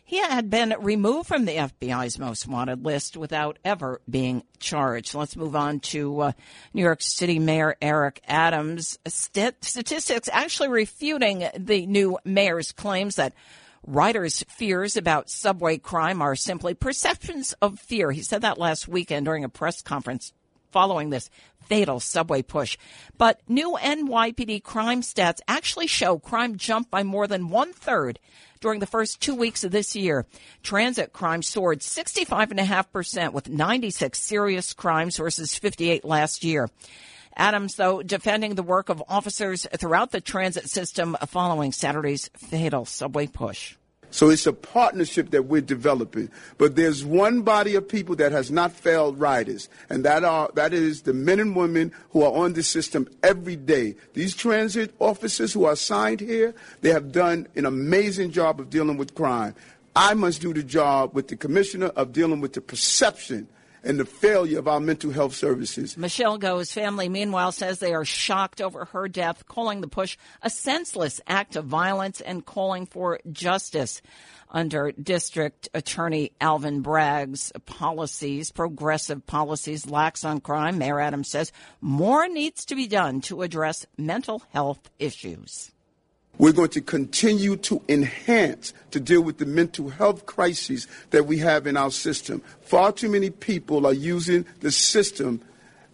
He 0.04 0.18
had 0.18 0.50
been 0.50 0.76
removed 0.80 1.28
from 1.28 1.46
the 1.46 1.56
FBI's 1.56 2.20
most 2.20 2.48
wanted 2.48 2.86
list 2.86 3.18
without 3.18 3.58
ever 3.64 4.02
being 4.10 4.44
charged. 4.60 5.16
Let's 5.16 5.36
move 5.36 5.56
on 5.56 5.80
to 5.82 6.20
uh, 6.20 6.32
New 6.74 6.82
York 6.84 7.02
City 7.02 7.40
Mayor 7.40 7.76
Eric 7.82 8.22
Adams. 8.28 8.98
St- 9.08 9.64
statistics 9.64 10.30
actually 10.32 10.70
refuting 10.70 11.48
the 11.58 11.86
new 11.86 12.20
mayor's 12.24 12.72
claims 12.72 13.16
that 13.16 13.34
Riders' 13.86 14.44
fears 14.50 14.98
about 14.98 15.30
subway 15.30 15.78
crime 15.78 16.22
are 16.22 16.36
simply 16.36 16.74
perceptions 16.74 17.54
of 17.62 17.80
fear. 17.80 18.12
He 18.12 18.22
said 18.22 18.42
that 18.42 18.58
last 18.58 18.88
weekend 18.88 19.26
during 19.26 19.44
a 19.44 19.50
press 19.50 19.82
conference 19.82 20.34
following 20.72 21.10
this 21.10 21.30
fatal 21.62 22.00
subway 22.00 22.42
push. 22.42 22.78
But 23.18 23.42
new 23.48 23.78
NYPD 23.80 24.64
crime 24.64 25.02
stats 25.02 25.40
actually 25.48 25.88
show 25.88 26.18
crime 26.18 26.58
jumped 26.58 26.92
by 26.92 27.04
more 27.04 27.28
than 27.28 27.50
one 27.50 27.74
third 27.74 28.20
during 28.60 28.80
the 28.80 28.86
first 28.86 29.22
two 29.22 29.36
weeks 29.36 29.64
of 29.64 29.72
this 29.72 29.96
year. 29.96 30.26
Transit 30.64 31.14
crime 31.14 31.42
soared 31.42 31.80
65.5% 31.80 33.34
with 33.34 33.50
96 33.50 34.20
serious 34.20 34.74
crimes 34.74 35.18
versus 35.18 35.56
58 35.56 36.04
last 36.04 36.44
year. 36.44 36.70
Adams, 37.36 37.76
though, 37.76 38.02
defending 38.02 38.56
the 38.56 38.64
work 38.64 38.90
of 38.90 39.02
officers 39.08 39.66
throughout 39.78 40.12
the 40.12 40.20
transit 40.20 40.70
system 40.70 41.16
following 41.28 41.72
Saturday's 41.72 42.30
fatal 42.36 42.84
subway 42.84 43.28
push. 43.28 43.78
So 44.12 44.30
it's 44.30 44.48
a 44.48 44.54
partnership 44.54 45.32
that 45.32 45.46
we're 45.46 45.62
developing. 45.62 46.30
But 46.58 46.76
there's 46.76 47.06
one 47.06 47.42
body 47.42 47.76
of 47.76 47.88
people 47.88 48.16
that 48.16 48.32
has 48.32 48.50
not 48.50 48.72
failed 48.72 49.20
riders, 49.20 49.70
and 49.90 50.04
that 50.06 50.24
are 50.24 50.50
that 50.56 50.74
is 50.74 51.04
the 51.04 51.14
men 51.14 51.40
and 51.40 51.56
women 51.56 51.92
who 52.12 52.24
are 52.24 52.34
on 52.34 52.54
the 52.54 52.64
system 52.64 53.08
every 53.22 53.56
day. 53.56 53.96
These 54.14 54.36
transit 54.36 54.94
officers 55.00 55.54
who 55.54 55.66
are 55.66 55.74
assigned 55.74 56.22
here, 56.22 56.56
they 56.82 56.90
have 56.90 57.12
done 57.12 57.48
an 57.56 57.66
amazing 57.66 58.32
job 58.32 58.60
of 58.60 58.70
dealing 58.70 58.98
with 58.98 59.16
crime. 59.16 59.56
I 59.96 60.14
must 60.14 60.42
do 60.42 60.54
the 60.54 60.64
job 60.64 61.14
with 61.14 61.28
the 61.28 61.36
commissioner 61.36 61.88
of 61.88 62.14
dealing 62.14 62.42
with 62.42 62.54
the 62.54 62.62
perception 62.62 63.48
and 63.84 64.00
the 64.00 64.06
failure 64.06 64.60
of 64.60 64.68
our 64.68 64.80
mental 64.80 65.12
health 65.12 65.36
services. 65.36 65.98
Michelle 65.98 66.38
Go's 66.38 66.72
family, 66.72 67.10
meanwhile, 67.10 67.52
says 67.52 67.80
they 67.80 67.94
are 67.94 68.06
shocked 68.06 68.62
over 68.62 68.86
her 68.86 69.08
death, 69.08 69.46
calling 69.48 69.82
the 69.82 69.88
push 69.88 70.18
a 70.42 70.50
senseless 70.50 71.22
act 71.28 71.56
of 71.56 71.66
violence 71.66 72.22
and 72.22 72.46
calling 72.46 72.86
for 72.86 73.20
justice. 73.32 74.02
Under 74.52 74.92
District 74.92 75.70
Attorney 75.76 76.32
Alvin 76.42 76.82
Bragg's 76.82 77.52
policies, 77.68 78.52
progressive 78.52 79.26
policies, 79.28 79.88
lax 79.88 80.26
on 80.26 80.42
crime, 80.42 80.80
Mayor 80.80 81.00
Adams 81.00 81.30
says 81.30 81.52
more 81.82 82.28
needs 82.28 82.66
to 82.66 82.76
be 82.76 82.88
done 82.88 83.22
to 83.22 83.44
address 83.44 83.86
mental 83.96 84.42
health 84.52 84.90
issues. 84.98 85.72
We're 86.40 86.54
going 86.54 86.70
to 86.70 86.82
continue 86.82 87.58
to 87.58 87.82
enhance 87.90 88.74
to 88.92 89.02
deal 89.02 89.22
with 89.22 89.40
the 89.40 89.46
mental 89.46 89.90
health 89.90 90.26
crises 90.26 90.88
that 91.10 91.26
we 91.26 91.38
have 91.40 91.68
in 91.68 91.76
our 91.76 91.92
system. 91.92 92.42
Far 92.62 92.94
too 92.94 93.10
many 93.10 93.30
people 93.30 93.86
are 93.86 93.94
using 93.94 94.46
the 94.62 94.72
system 94.72 95.42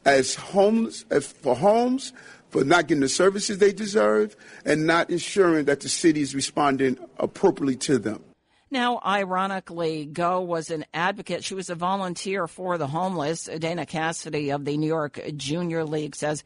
as 0.05 0.35
homes, 0.35 1.03
as 1.09 1.25
for 1.25 1.55
homes, 1.55 2.13
for 2.49 2.63
not 2.63 2.87
getting 2.87 3.01
the 3.01 3.09
services 3.09 3.57
they 3.57 3.73
deserve 3.73 4.35
and 4.65 4.85
not 4.85 5.09
ensuring 5.09 5.65
that 5.65 5.79
the 5.79 5.89
city 5.89 6.21
is 6.21 6.35
responding 6.35 6.99
appropriately 7.17 7.75
to 7.77 7.97
them. 7.97 8.23
Now, 8.69 8.99
ironically, 9.03 10.05
Go 10.05 10.41
was 10.41 10.69
an 10.69 10.85
advocate. 10.93 11.43
She 11.43 11.55
was 11.55 11.71
a 11.71 11.75
volunteer 11.75 12.47
for 12.47 12.77
the 12.77 12.87
homeless. 12.87 13.45
Dana 13.45 13.87
Cassidy 13.87 14.51
of 14.51 14.63
the 14.63 14.77
New 14.77 14.85
York 14.85 15.19
Junior 15.35 15.83
League 15.85 16.15
says 16.15 16.43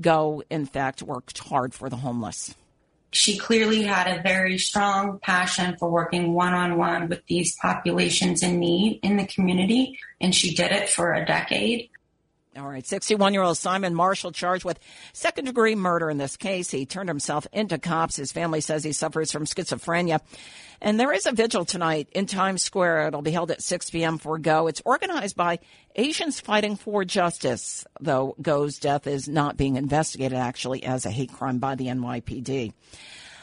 Go, 0.00 0.44
in 0.50 0.66
fact, 0.66 1.02
worked 1.02 1.38
hard 1.38 1.74
for 1.74 1.88
the 1.88 1.96
homeless. 1.96 2.54
She 3.12 3.36
clearly 3.36 3.82
had 3.82 4.06
a 4.06 4.22
very 4.22 4.56
strong 4.56 5.18
passion 5.18 5.76
for 5.78 5.90
working 5.90 6.32
one 6.32 6.54
on 6.54 6.78
one 6.78 7.08
with 7.08 7.26
these 7.26 7.56
populations 7.56 8.42
in 8.42 8.60
need 8.60 9.00
in 9.02 9.16
the 9.16 9.26
community, 9.26 9.98
and 10.20 10.34
she 10.34 10.54
did 10.54 10.70
it 10.70 10.88
for 10.88 11.12
a 11.12 11.26
decade. 11.26 11.89
All 12.56 12.66
right, 12.66 12.84
61 12.84 13.32
year 13.32 13.44
old 13.44 13.58
Simon 13.58 13.94
Marshall 13.94 14.32
charged 14.32 14.64
with 14.64 14.80
second 15.12 15.44
degree 15.44 15.76
murder 15.76 16.10
in 16.10 16.18
this 16.18 16.36
case. 16.36 16.68
He 16.68 16.84
turned 16.84 17.08
himself 17.08 17.46
into 17.52 17.78
cops. 17.78 18.16
His 18.16 18.32
family 18.32 18.60
says 18.60 18.82
he 18.82 18.90
suffers 18.90 19.30
from 19.30 19.44
schizophrenia. 19.44 20.20
And 20.80 20.98
there 20.98 21.12
is 21.12 21.26
a 21.26 21.32
vigil 21.32 21.64
tonight 21.64 22.08
in 22.10 22.26
Times 22.26 22.64
Square. 22.64 23.06
It'll 23.06 23.22
be 23.22 23.30
held 23.30 23.52
at 23.52 23.62
6 23.62 23.90
p.m. 23.90 24.18
for 24.18 24.36
Go. 24.36 24.66
It's 24.66 24.82
organized 24.84 25.36
by 25.36 25.60
Asians 25.94 26.40
Fighting 26.40 26.74
for 26.74 27.04
Justice, 27.04 27.86
though 28.00 28.34
Go's 28.42 28.78
death 28.78 29.06
is 29.06 29.28
not 29.28 29.56
being 29.56 29.76
investigated 29.76 30.36
actually 30.36 30.82
as 30.82 31.06
a 31.06 31.10
hate 31.10 31.32
crime 31.32 31.58
by 31.58 31.76
the 31.76 31.86
NYPD. 31.86 32.72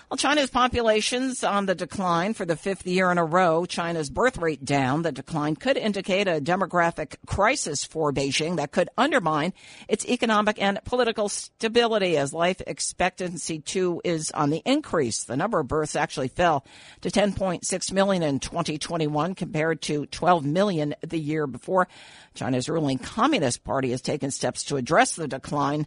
Well, 0.09 0.17
China's 0.17 0.49
population's 0.49 1.43
on 1.43 1.65
the 1.65 1.75
decline 1.75 2.33
for 2.33 2.45
the 2.45 2.55
fifth 2.55 2.87
year 2.87 3.11
in 3.11 3.17
a 3.17 3.25
row. 3.25 3.65
China's 3.65 4.09
birth 4.09 4.37
rate 4.37 4.63
down. 4.63 5.01
The 5.01 5.11
decline 5.11 5.57
could 5.57 5.75
indicate 5.75 6.29
a 6.29 6.39
demographic 6.39 7.17
crisis 7.25 7.83
for 7.83 8.13
Beijing 8.13 8.55
that 8.55 8.71
could 8.71 8.87
undermine 8.97 9.51
its 9.89 10.05
economic 10.05 10.61
and 10.61 10.79
political 10.85 11.27
stability 11.27 12.15
as 12.15 12.31
life 12.31 12.61
expectancy 12.65 13.59
too 13.59 13.99
is 14.05 14.31
on 14.31 14.49
the 14.49 14.61
increase. 14.63 15.25
The 15.25 15.35
number 15.35 15.59
of 15.59 15.67
births 15.67 15.97
actually 15.97 16.29
fell 16.29 16.65
to 17.01 17.11
10.6 17.11 17.91
million 17.91 18.23
in 18.23 18.39
2021 18.39 19.35
compared 19.35 19.81
to 19.81 20.05
12 20.05 20.45
million 20.45 20.95
the 21.05 21.19
year 21.19 21.47
before. 21.47 21.89
China's 22.33 22.69
ruling 22.69 22.97
Communist 22.97 23.65
Party 23.65 23.91
has 23.91 24.01
taken 24.01 24.31
steps 24.31 24.63
to 24.65 24.77
address 24.77 25.15
the 25.15 25.27
decline 25.27 25.85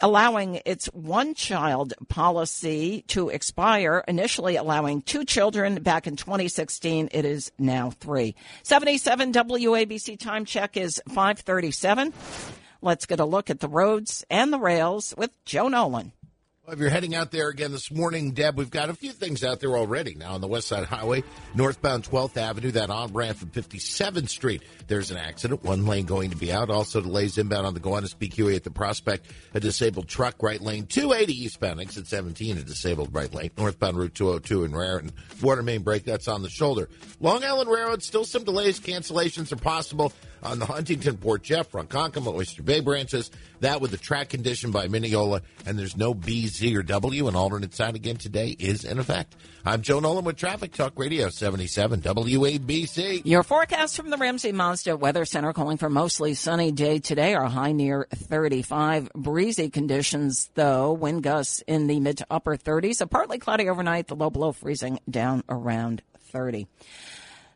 allowing 0.00 0.60
its 0.64 0.86
one 0.86 1.34
child 1.34 1.94
policy 2.08 3.04
to 3.08 3.28
expire, 3.28 4.04
initially 4.06 4.56
allowing 4.56 5.02
two 5.02 5.24
children 5.24 5.82
back 5.82 6.06
in 6.06 6.16
2016. 6.16 7.08
It 7.12 7.24
is 7.24 7.52
now 7.58 7.90
three. 7.90 8.34
77 8.62 9.32
WABC 9.32 10.18
time 10.18 10.44
check 10.44 10.76
is 10.76 11.00
537. 11.08 12.12
Let's 12.80 13.06
get 13.06 13.20
a 13.20 13.24
look 13.24 13.50
at 13.50 13.60
the 13.60 13.68
roads 13.68 14.24
and 14.30 14.52
the 14.52 14.60
rails 14.60 15.14
with 15.16 15.30
Joe 15.44 15.68
Nolan. 15.68 16.12
If 16.70 16.80
you're 16.80 16.90
heading 16.90 17.14
out 17.14 17.30
there 17.30 17.48
again 17.48 17.72
this 17.72 17.90
morning, 17.90 18.32
Deb, 18.32 18.58
we've 18.58 18.70
got 18.70 18.90
a 18.90 18.94
few 18.94 19.12
things 19.12 19.42
out 19.42 19.58
there 19.58 19.74
already. 19.74 20.14
Now 20.14 20.34
on 20.34 20.42
the 20.42 20.46
West 20.46 20.68
Side 20.68 20.84
Highway, 20.84 21.24
northbound 21.54 22.04
12th 22.04 22.36
Avenue, 22.36 22.70
that 22.72 22.90
on 22.90 23.14
ramp 23.14 23.38
from 23.38 23.48
57th 23.48 24.28
Street, 24.28 24.62
there's 24.86 25.10
an 25.10 25.16
accident. 25.16 25.64
One 25.64 25.86
lane 25.86 26.04
going 26.04 26.28
to 26.28 26.36
be 26.36 26.52
out. 26.52 26.68
Also 26.68 27.00
delays 27.00 27.38
inbound 27.38 27.66
on 27.66 27.72
the 27.72 27.80
Gowanus 27.80 28.12
BQE 28.12 28.54
at 28.54 28.64
the 28.64 28.70
Prospect. 28.70 29.24
A 29.54 29.60
disabled 29.60 30.08
truck, 30.08 30.42
right 30.42 30.60
lane 30.60 30.84
280 30.84 31.32
eastbound, 31.42 31.80
exit 31.80 32.06
17, 32.06 32.58
a 32.58 32.62
disabled 32.62 33.14
right 33.14 33.32
lane. 33.32 33.50
Northbound 33.56 33.96
Route 33.96 34.14
202 34.14 34.64
in 34.64 34.74
Raritan. 34.74 35.12
Water 35.40 35.62
main 35.62 35.82
break, 35.82 36.04
that's 36.04 36.28
on 36.28 36.42
the 36.42 36.50
shoulder. 36.50 36.90
Long 37.18 37.44
Island 37.44 37.70
Railroad, 37.70 38.02
still 38.02 38.26
some 38.26 38.44
delays. 38.44 38.78
Cancellations 38.78 39.52
are 39.52 39.56
possible 39.56 40.12
on 40.42 40.58
the 40.58 40.66
Huntington 40.66 41.16
Port 41.16 41.42
Jeff, 41.42 41.70
Ronkonkoma, 41.72 42.34
Oyster 42.34 42.62
Bay 42.62 42.80
branches. 42.80 43.30
That 43.60 43.80
with 43.80 43.90
the 43.90 43.96
track 43.96 44.28
condition 44.28 44.70
by 44.70 44.86
Mineola, 44.88 45.42
and 45.66 45.78
there's 45.78 45.96
no 45.96 46.14
B, 46.14 46.46
Z, 46.46 46.76
or 46.76 46.82
W. 46.82 47.28
An 47.28 47.34
alternate 47.34 47.74
sign 47.74 47.96
again 47.96 48.16
today 48.16 48.54
is 48.58 48.84
in 48.84 48.98
effect. 48.98 49.34
I'm 49.64 49.82
Joe 49.82 50.00
Nolan 50.00 50.24
with 50.24 50.36
Traffic 50.36 50.72
Talk 50.72 50.92
Radio 50.96 51.28
77 51.28 52.00
WABC. 52.00 53.22
Your 53.24 53.42
forecast 53.42 53.96
from 53.96 54.10
the 54.10 54.16
Ramsey 54.16 54.52
Mazda 54.52 54.96
Weather 54.96 55.24
Center 55.24 55.52
calling 55.52 55.76
for 55.76 55.90
mostly 55.90 56.34
sunny 56.34 56.72
day 56.72 57.00
today. 57.00 57.34
Our 57.34 57.48
high 57.48 57.72
near 57.72 58.06
35. 58.14 59.12
Breezy 59.14 59.70
conditions 59.70 60.50
though. 60.54 60.92
Wind 60.92 61.22
gusts 61.22 61.62
in 61.66 61.86
the 61.86 62.00
mid 62.00 62.18
to 62.18 62.26
upper 62.30 62.56
30s. 62.56 63.00
A 63.00 63.06
partly 63.06 63.38
cloudy 63.38 63.68
overnight. 63.68 64.06
The 64.06 64.16
low 64.16 64.30
below 64.30 64.52
freezing 64.52 65.00
down 65.10 65.42
around 65.48 66.02
30. 66.32 66.66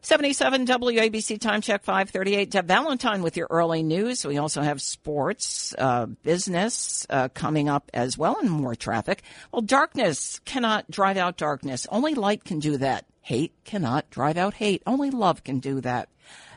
77 0.04 0.66
WABC 0.66 1.40
time 1.40 1.60
check 1.60 1.84
538. 1.84 2.50
Deb 2.50 2.66
Valentine 2.66 3.22
with 3.22 3.36
your 3.36 3.46
early 3.50 3.84
news. 3.84 4.26
We 4.26 4.36
also 4.36 4.60
have 4.60 4.82
sports, 4.82 5.76
uh, 5.78 6.06
business 6.06 7.06
uh, 7.08 7.28
coming 7.28 7.68
up 7.68 7.88
as 7.94 8.18
well, 8.18 8.36
and 8.40 8.50
more 8.50 8.74
traffic. 8.74 9.22
Well, 9.52 9.62
darkness 9.62 10.40
cannot 10.44 10.90
drive 10.90 11.16
out 11.16 11.36
darkness. 11.36 11.86
Only 11.88 12.14
light 12.14 12.42
can 12.42 12.58
do 12.58 12.78
that. 12.78 13.06
Hate 13.20 13.52
cannot 13.64 14.10
drive 14.10 14.36
out 14.36 14.54
hate. 14.54 14.82
Only 14.88 15.10
love 15.10 15.44
can 15.44 15.60
do 15.60 15.80
that. 15.82 16.08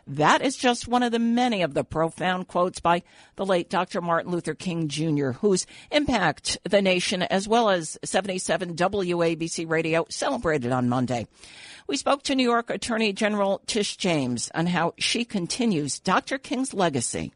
That 0.07 0.43
is 0.43 0.55
just 0.55 0.87
one 0.87 1.01
of 1.01 1.11
the 1.11 1.19
many 1.19 1.63
of 1.63 1.73
the 1.73 1.83
profound 1.83 2.47
quotes 2.47 2.79
by 2.79 3.01
the 3.37 3.45
late 3.45 3.69
Dr. 3.69 4.01
Martin 4.01 4.31
Luther 4.31 4.53
King 4.53 4.87
Jr., 4.87 5.31
whose 5.31 5.65
impact 5.89 6.59
the 6.63 6.81
nation 6.81 7.23
as 7.23 7.47
well 7.47 7.69
as 7.69 7.97
77 8.03 8.75
WABC 8.75 9.67
radio 9.67 10.05
celebrated 10.09 10.71
on 10.71 10.89
Monday. 10.89 11.27
We 11.87 11.97
spoke 11.97 12.21
to 12.23 12.35
New 12.35 12.43
York 12.43 12.69
Attorney 12.69 13.13
General 13.13 13.61
Tish 13.65 13.97
James 13.97 14.51
on 14.53 14.67
how 14.67 14.93
she 14.99 15.25
continues 15.25 15.99
Dr. 15.99 16.37
King's 16.37 16.73
legacy. 16.73 17.33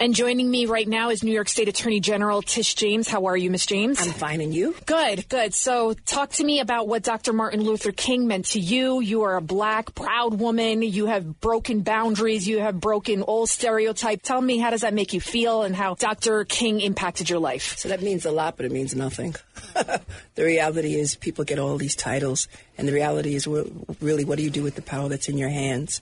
And 0.00 0.14
joining 0.14 0.50
me 0.50 0.64
right 0.64 0.88
now 0.88 1.10
is 1.10 1.22
New 1.22 1.30
York 1.30 1.50
State 1.50 1.68
Attorney 1.68 2.00
General 2.00 2.40
Tish 2.40 2.74
James. 2.74 3.06
How 3.06 3.26
are 3.26 3.36
you, 3.36 3.50
Miss 3.50 3.66
James? 3.66 4.00
I'm 4.00 4.14
fine, 4.14 4.40
and 4.40 4.54
you? 4.54 4.74
Good, 4.86 5.28
good. 5.28 5.52
So, 5.52 5.92
talk 5.92 6.30
to 6.30 6.44
me 6.44 6.60
about 6.60 6.88
what 6.88 7.02
Dr. 7.02 7.34
Martin 7.34 7.60
Luther 7.62 7.92
King 7.92 8.26
meant 8.26 8.46
to 8.46 8.60
you. 8.60 9.00
You 9.00 9.24
are 9.24 9.36
a 9.36 9.42
black, 9.42 9.94
proud 9.94 10.40
woman. 10.40 10.80
You 10.80 11.04
have 11.04 11.42
broken 11.42 11.82
boundaries. 11.82 12.48
You 12.48 12.60
have 12.60 12.80
broken 12.80 13.20
all 13.20 13.46
stereotype. 13.46 14.22
Tell 14.22 14.40
me, 14.40 14.56
how 14.56 14.70
does 14.70 14.80
that 14.80 14.94
make 14.94 15.12
you 15.12 15.20
feel, 15.20 15.64
and 15.64 15.76
how 15.76 15.96
Dr. 15.96 16.46
King 16.46 16.80
impacted 16.80 17.28
your 17.28 17.38
life? 17.38 17.76
So 17.76 17.90
that 17.90 18.00
means 18.00 18.24
a 18.24 18.32
lot, 18.32 18.56
but 18.56 18.64
it 18.64 18.72
means 18.72 18.94
nothing. 18.94 19.34
the 19.74 20.00
reality 20.42 20.94
is, 20.94 21.14
people 21.14 21.44
get 21.44 21.58
all 21.58 21.76
these 21.76 21.94
titles, 21.94 22.48
and 22.78 22.88
the 22.88 22.94
reality 22.94 23.34
is, 23.34 23.46
really, 23.46 24.24
what 24.24 24.38
do 24.38 24.44
you 24.44 24.50
do 24.50 24.62
with 24.62 24.76
the 24.76 24.82
power 24.82 25.10
that's 25.10 25.28
in 25.28 25.36
your 25.36 25.50
hands? 25.50 26.00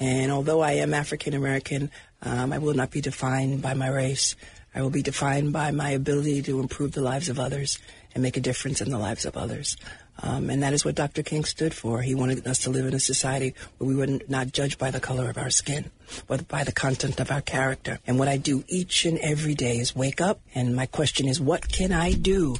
And 0.00 0.30
although 0.30 0.60
I 0.60 0.72
am 0.72 0.94
African 0.94 1.34
American, 1.34 1.90
um, 2.22 2.52
I 2.52 2.58
will 2.58 2.74
not 2.74 2.90
be 2.90 3.00
defined 3.00 3.62
by 3.62 3.74
my 3.74 3.88
race. 3.88 4.34
I 4.74 4.82
will 4.82 4.90
be 4.90 5.02
defined 5.02 5.52
by 5.52 5.70
my 5.70 5.90
ability 5.90 6.42
to 6.42 6.60
improve 6.60 6.92
the 6.92 7.00
lives 7.00 7.28
of 7.28 7.38
others 7.38 7.78
and 8.14 8.22
make 8.22 8.36
a 8.36 8.40
difference 8.40 8.80
in 8.80 8.90
the 8.90 8.98
lives 8.98 9.24
of 9.24 9.36
others. 9.36 9.76
Um, 10.20 10.50
and 10.50 10.62
that 10.62 10.72
is 10.72 10.84
what 10.84 10.96
Dr. 10.96 11.22
King 11.22 11.44
stood 11.44 11.72
for. 11.72 12.02
He 12.02 12.14
wanted 12.14 12.44
us 12.46 12.58
to 12.60 12.70
live 12.70 12.86
in 12.86 12.94
a 12.94 13.00
society 13.00 13.54
where 13.78 13.88
we 13.88 13.94
were 13.94 14.18
not 14.28 14.52
judged 14.52 14.78
by 14.78 14.90
the 14.90 14.98
color 15.00 15.30
of 15.30 15.38
our 15.38 15.50
skin, 15.50 15.90
but 16.26 16.48
by 16.48 16.64
the 16.64 16.72
content 16.72 17.20
of 17.20 17.30
our 17.30 17.40
character. 17.40 18.00
And 18.06 18.18
what 18.18 18.26
I 18.26 18.36
do 18.36 18.64
each 18.66 19.04
and 19.04 19.18
every 19.18 19.54
day 19.54 19.78
is 19.78 19.94
wake 19.94 20.20
up, 20.20 20.40
and 20.54 20.74
my 20.74 20.86
question 20.86 21.28
is, 21.28 21.40
what 21.40 21.68
can 21.68 21.92
I 21.92 22.12
do 22.12 22.56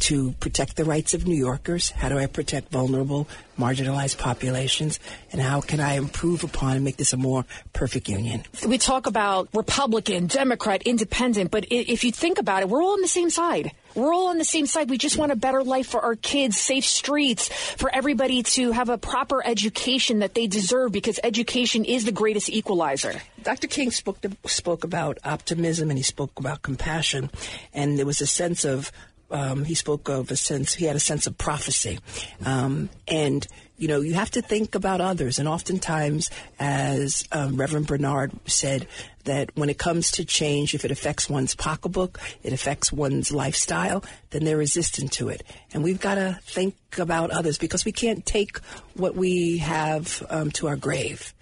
to 0.00 0.32
protect 0.40 0.76
the 0.76 0.84
rights 0.84 1.14
of 1.14 1.26
New 1.26 1.36
Yorkers? 1.36 1.90
How 1.90 2.08
do 2.08 2.18
I 2.18 2.26
protect 2.26 2.70
vulnerable, 2.70 3.28
marginalized 3.58 4.18
populations? 4.18 5.00
And 5.32 5.40
how 5.40 5.60
can 5.60 5.80
I 5.80 5.94
improve 5.94 6.44
upon 6.44 6.76
and 6.76 6.84
make 6.84 6.96
this 6.96 7.12
a 7.12 7.16
more 7.16 7.44
perfect 7.72 8.08
union? 8.08 8.44
We 8.66 8.78
talk 8.78 9.06
about 9.06 9.48
Republican, 9.54 10.26
Democrat, 10.26 10.82
Independent, 10.82 11.50
but 11.50 11.66
if 11.70 12.04
you 12.04 12.12
think 12.12 12.38
about 12.38 12.62
it, 12.62 12.68
we're 12.68 12.82
all 12.82 12.92
on 12.92 13.02
the 13.02 13.08
same 13.08 13.30
side. 13.30 13.72
We're 13.94 14.12
all 14.12 14.28
on 14.28 14.38
the 14.38 14.44
same 14.44 14.66
side. 14.66 14.90
We 14.90 14.98
just 14.98 15.16
want 15.16 15.30
a 15.30 15.36
better 15.36 15.62
life 15.62 15.86
for 15.86 16.00
our 16.00 16.16
kids, 16.16 16.58
safe 16.58 16.84
streets, 16.84 17.48
for 17.48 17.94
everybody 17.94 18.42
to 18.42 18.72
have 18.72 18.88
a 18.88 18.98
proper 18.98 19.44
education 19.46 20.18
that 20.18 20.34
they 20.34 20.48
deserve 20.48 20.90
because 20.90 21.20
education 21.22 21.84
is 21.84 22.04
the 22.04 22.12
greatest 22.12 22.48
equalizer. 22.50 23.22
Dr. 23.44 23.68
King 23.68 23.92
spoke, 23.92 24.20
to, 24.22 24.32
spoke 24.46 24.82
about 24.82 25.18
optimism 25.22 25.90
and 25.90 25.98
he 25.98 26.02
spoke 26.02 26.32
about 26.38 26.62
compassion. 26.62 27.30
And 27.72 27.96
there 27.98 28.06
was 28.06 28.20
a 28.20 28.26
sense 28.26 28.64
of 28.64 28.90
um, 29.34 29.64
he 29.64 29.74
spoke 29.74 30.08
of 30.08 30.30
a 30.30 30.36
sense, 30.36 30.74
he 30.74 30.86
had 30.86 30.94
a 30.94 31.00
sense 31.00 31.26
of 31.26 31.36
prophecy. 31.36 31.98
Um, 32.46 32.88
and, 33.08 33.46
you 33.76 33.88
know, 33.88 34.00
you 34.00 34.14
have 34.14 34.30
to 34.30 34.42
think 34.42 34.76
about 34.76 35.00
others. 35.00 35.40
And 35.40 35.48
oftentimes, 35.48 36.30
as 36.60 37.24
um, 37.32 37.56
Reverend 37.56 37.88
Bernard 37.88 38.30
said, 38.46 38.86
that 39.24 39.50
when 39.56 39.68
it 39.68 39.78
comes 39.78 40.12
to 40.12 40.24
change, 40.24 40.72
if 40.74 40.84
it 40.84 40.92
affects 40.92 41.28
one's 41.28 41.54
pocketbook, 41.56 42.20
it 42.44 42.52
affects 42.52 42.92
one's 42.92 43.32
lifestyle, 43.32 44.04
then 44.30 44.44
they're 44.44 44.56
resistant 44.56 45.10
to 45.12 45.30
it. 45.30 45.42
And 45.72 45.82
we've 45.82 46.00
got 46.00 46.14
to 46.14 46.38
think 46.44 46.76
about 46.98 47.30
others 47.30 47.58
because 47.58 47.84
we 47.84 47.92
can't 47.92 48.24
take 48.24 48.58
what 48.94 49.16
we 49.16 49.58
have 49.58 50.24
um, 50.30 50.52
to 50.52 50.68
our 50.68 50.76
grave. 50.76 51.34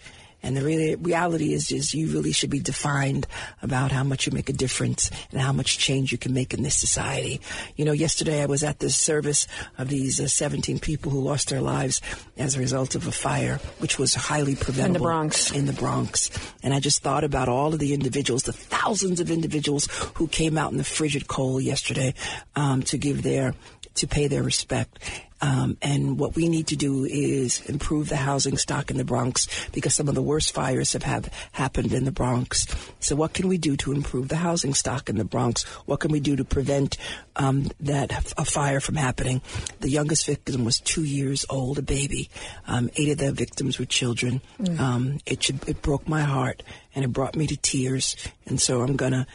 And 0.42 0.56
the 0.56 0.62
really, 0.62 0.94
reality 0.96 1.52
is, 1.52 1.70
is 1.70 1.94
you 1.94 2.08
really 2.08 2.32
should 2.32 2.50
be 2.50 2.60
defined 2.60 3.26
about 3.62 3.92
how 3.92 4.02
much 4.02 4.26
you 4.26 4.32
make 4.32 4.48
a 4.48 4.52
difference 4.52 5.10
and 5.30 5.40
how 5.40 5.52
much 5.52 5.78
change 5.78 6.12
you 6.12 6.18
can 6.18 6.34
make 6.34 6.52
in 6.52 6.62
this 6.62 6.76
society. 6.76 7.40
You 7.76 7.84
know, 7.84 7.92
yesterday 7.92 8.42
I 8.42 8.46
was 8.46 8.62
at 8.64 8.80
the 8.80 8.90
service 8.90 9.46
of 9.78 9.88
these 9.88 10.20
uh, 10.20 10.26
17 10.26 10.78
people 10.78 11.12
who 11.12 11.20
lost 11.20 11.48
their 11.48 11.60
lives 11.60 12.00
as 12.36 12.56
a 12.56 12.58
result 12.58 12.94
of 12.94 13.06
a 13.06 13.12
fire, 13.12 13.58
which 13.78 13.98
was 13.98 14.14
highly 14.14 14.56
preventable. 14.56 14.86
In 14.86 14.92
the 14.92 14.98
Bronx. 14.98 15.50
In 15.52 15.66
the 15.66 15.72
Bronx. 15.72 16.30
And 16.62 16.74
I 16.74 16.80
just 16.80 17.02
thought 17.02 17.24
about 17.24 17.48
all 17.48 17.72
of 17.72 17.78
the 17.78 17.94
individuals, 17.94 18.42
the 18.42 18.52
thousands 18.52 19.20
of 19.20 19.30
individuals 19.30 19.88
who 20.14 20.26
came 20.28 20.58
out 20.58 20.72
in 20.72 20.78
the 20.78 20.84
frigid 20.84 21.28
cold 21.28 21.62
yesterday 21.62 22.14
um, 22.56 22.82
to 22.84 22.98
give 22.98 23.22
their, 23.22 23.54
to 23.94 24.06
pay 24.06 24.26
their 24.26 24.42
respect. 24.42 24.98
Um, 25.42 25.76
and 25.82 26.20
what 26.20 26.36
we 26.36 26.48
need 26.48 26.68
to 26.68 26.76
do 26.76 27.04
is 27.04 27.60
improve 27.68 28.08
the 28.08 28.16
housing 28.16 28.56
stock 28.56 28.92
in 28.92 28.96
the 28.96 29.04
Bronx 29.04 29.48
because 29.72 29.92
some 29.92 30.08
of 30.08 30.14
the 30.14 30.22
worst 30.22 30.54
fires 30.54 30.92
have, 30.92 31.02
have 31.02 31.28
happened 31.50 31.92
in 31.92 32.04
the 32.04 32.12
Bronx. 32.12 32.66
So, 33.00 33.16
what 33.16 33.34
can 33.34 33.48
we 33.48 33.58
do 33.58 33.76
to 33.78 33.92
improve 33.92 34.28
the 34.28 34.36
housing 34.36 34.72
stock 34.72 35.08
in 35.08 35.16
the 35.16 35.24
Bronx? 35.24 35.64
What 35.84 35.98
can 35.98 36.12
we 36.12 36.20
do 36.20 36.36
to 36.36 36.44
prevent 36.44 36.96
um, 37.34 37.70
that 37.80 38.32
a 38.38 38.44
fire 38.44 38.78
from 38.78 38.94
happening? 38.94 39.42
The 39.80 39.90
youngest 39.90 40.26
victim 40.26 40.64
was 40.64 40.78
two 40.78 41.02
years 41.02 41.44
old, 41.50 41.78
a 41.78 41.82
baby. 41.82 42.30
Um, 42.68 42.88
eight 42.94 43.08
of 43.08 43.18
the 43.18 43.32
victims 43.32 43.80
were 43.80 43.84
children. 43.84 44.42
Mm. 44.60 44.78
Um, 44.78 45.18
it 45.26 45.42
should, 45.42 45.68
it 45.68 45.82
broke 45.82 46.08
my 46.08 46.22
heart 46.22 46.62
and 46.94 47.04
it 47.04 47.08
brought 47.12 47.34
me 47.34 47.48
to 47.48 47.56
tears. 47.56 48.16
And 48.46 48.60
so, 48.60 48.80
I'm 48.82 48.94
gonna 48.94 49.26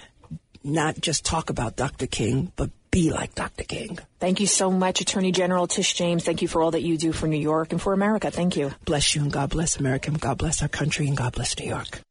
not 0.63 1.01
just 1.01 1.25
talk 1.25 1.49
about 1.49 1.75
Dr. 1.75 2.07
King, 2.07 2.51
but 2.55 2.69
be 2.97 3.11
like 3.11 3.35
Dr. 3.35 3.63
King. 3.63 3.99
Thank 4.19 4.39
you 4.39 4.47
so 4.47 4.71
much, 4.71 5.01
Attorney 5.01 5.31
General 5.31 5.67
Tish 5.67 5.93
James. 5.93 6.23
Thank 6.23 6.41
you 6.41 6.47
for 6.47 6.63
all 6.63 6.71
that 6.71 6.81
you 6.81 6.97
do 6.97 7.11
for 7.11 7.27
New 7.27 7.37
York 7.37 7.71
and 7.71 7.79
for 7.79 7.93
America. 7.93 8.31
Thank 8.31 8.57
you. 8.57 8.73
Bless 8.85 9.13
you 9.13 9.21
and 9.21 9.31
God 9.31 9.51
bless 9.51 9.77
America 9.77 10.09
and 10.09 10.19
God 10.19 10.39
bless 10.39 10.63
our 10.63 10.67
country 10.67 11.07
and 11.07 11.15
God 11.15 11.33
bless 11.33 11.59
New 11.59 11.67
York. 11.67 12.01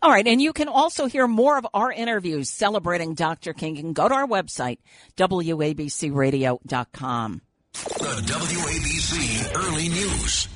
All 0.00 0.10
right, 0.10 0.26
and 0.26 0.40
you 0.40 0.52
can 0.52 0.68
also 0.68 1.06
hear 1.06 1.26
more 1.26 1.58
of 1.58 1.66
our 1.74 1.90
interviews 1.90 2.48
celebrating 2.48 3.14
Dr. 3.14 3.54
King. 3.54 3.74
You 3.74 3.82
can 3.82 3.92
go 3.92 4.06
to 4.06 4.14
our 4.14 4.26
website, 4.26 4.78
WABCRadio.com. 5.16 7.40
The 7.72 8.22
WABC 8.28 9.56
Early 9.56 9.88
News. 9.88 10.46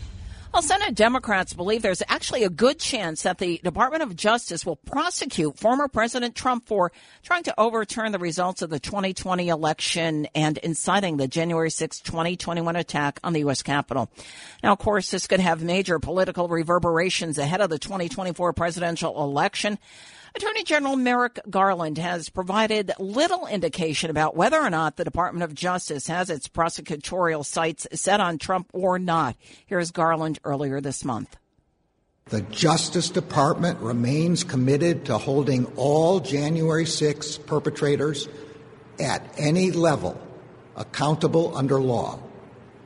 Well, 0.59 0.67
Senate 0.67 0.97
Democrats 0.97 1.53
believe 1.53 1.83
there's 1.83 2.03
actually 2.09 2.43
a 2.43 2.51
good 2.51 2.81
chance 2.81 3.23
that 3.23 3.39
the 3.39 3.61
Department 3.63 4.03
of 4.03 4.17
Justice 4.17 4.67
will 4.67 4.75
prosecute 4.75 5.57
former 5.57 5.87
President 5.87 6.35
Trump 6.35 6.67
for 6.67 6.91
trying 7.23 7.45
to 7.45 7.55
overturn 7.57 8.11
the 8.11 8.19
results 8.19 8.61
of 8.61 8.69
the 8.69 8.81
2020 8.81 9.51
election 9.51 10.27
and 10.35 10.59
inciting 10.59 11.17
the 11.17 11.29
January 11.29 11.71
6, 11.71 12.01
2021 12.01 12.75
attack 12.75 13.21
on 13.23 13.35
the 13.35 13.39
U.S. 13.39 13.63
Capitol. 13.63 14.11
Now, 14.61 14.73
of 14.73 14.81
course, 14.81 15.13
this 15.13 15.29
could 15.29 15.39
have 15.39 15.63
major 15.63 16.01
political 16.01 16.49
reverberations 16.49 17.39
ahead 17.39 17.61
of 17.61 17.71
the 17.71 17.79
2024 17.79 18.53
presidential 18.53 19.23
election. 19.23 19.79
Attorney 20.39 20.63
General 20.63 20.95
Merrick 20.95 21.41
Garland 21.51 21.99
has 21.99 22.29
provided 22.29 22.93
little 23.01 23.49
indication 23.49 24.09
about 24.09 24.37
whether 24.37 24.57
or 24.57 24.71
not 24.71 24.95
the 24.95 25.03
Department 25.03 25.43
of 25.43 25.53
Justice 25.53 26.07
has 26.07 26.31
its 26.31 26.47
prosecutorial 26.47 27.45
sights 27.45 27.89
set 27.93 28.21
on 28.21 28.39
Trump 28.39 28.69
or 28.73 29.01
not. 29.01 29.35
Here's 29.67 29.91
Garland 29.91 30.39
earlier 30.45 30.81
this 30.81 31.05
month. 31.05 31.37
The 32.27 32.43
Justice 32.43 33.11
Department 33.11 33.81
remains 33.81 34.45
committed 34.45 35.07
to 35.07 35.19
holding 35.19 35.67
all 35.75 36.21
January 36.21 36.87
6 36.87 37.39
perpetrators 37.39 38.29
at 39.01 39.29
any 39.39 39.73
level 39.73 40.25
accountable 40.77 41.57
under 41.57 41.81
law, 41.81 42.21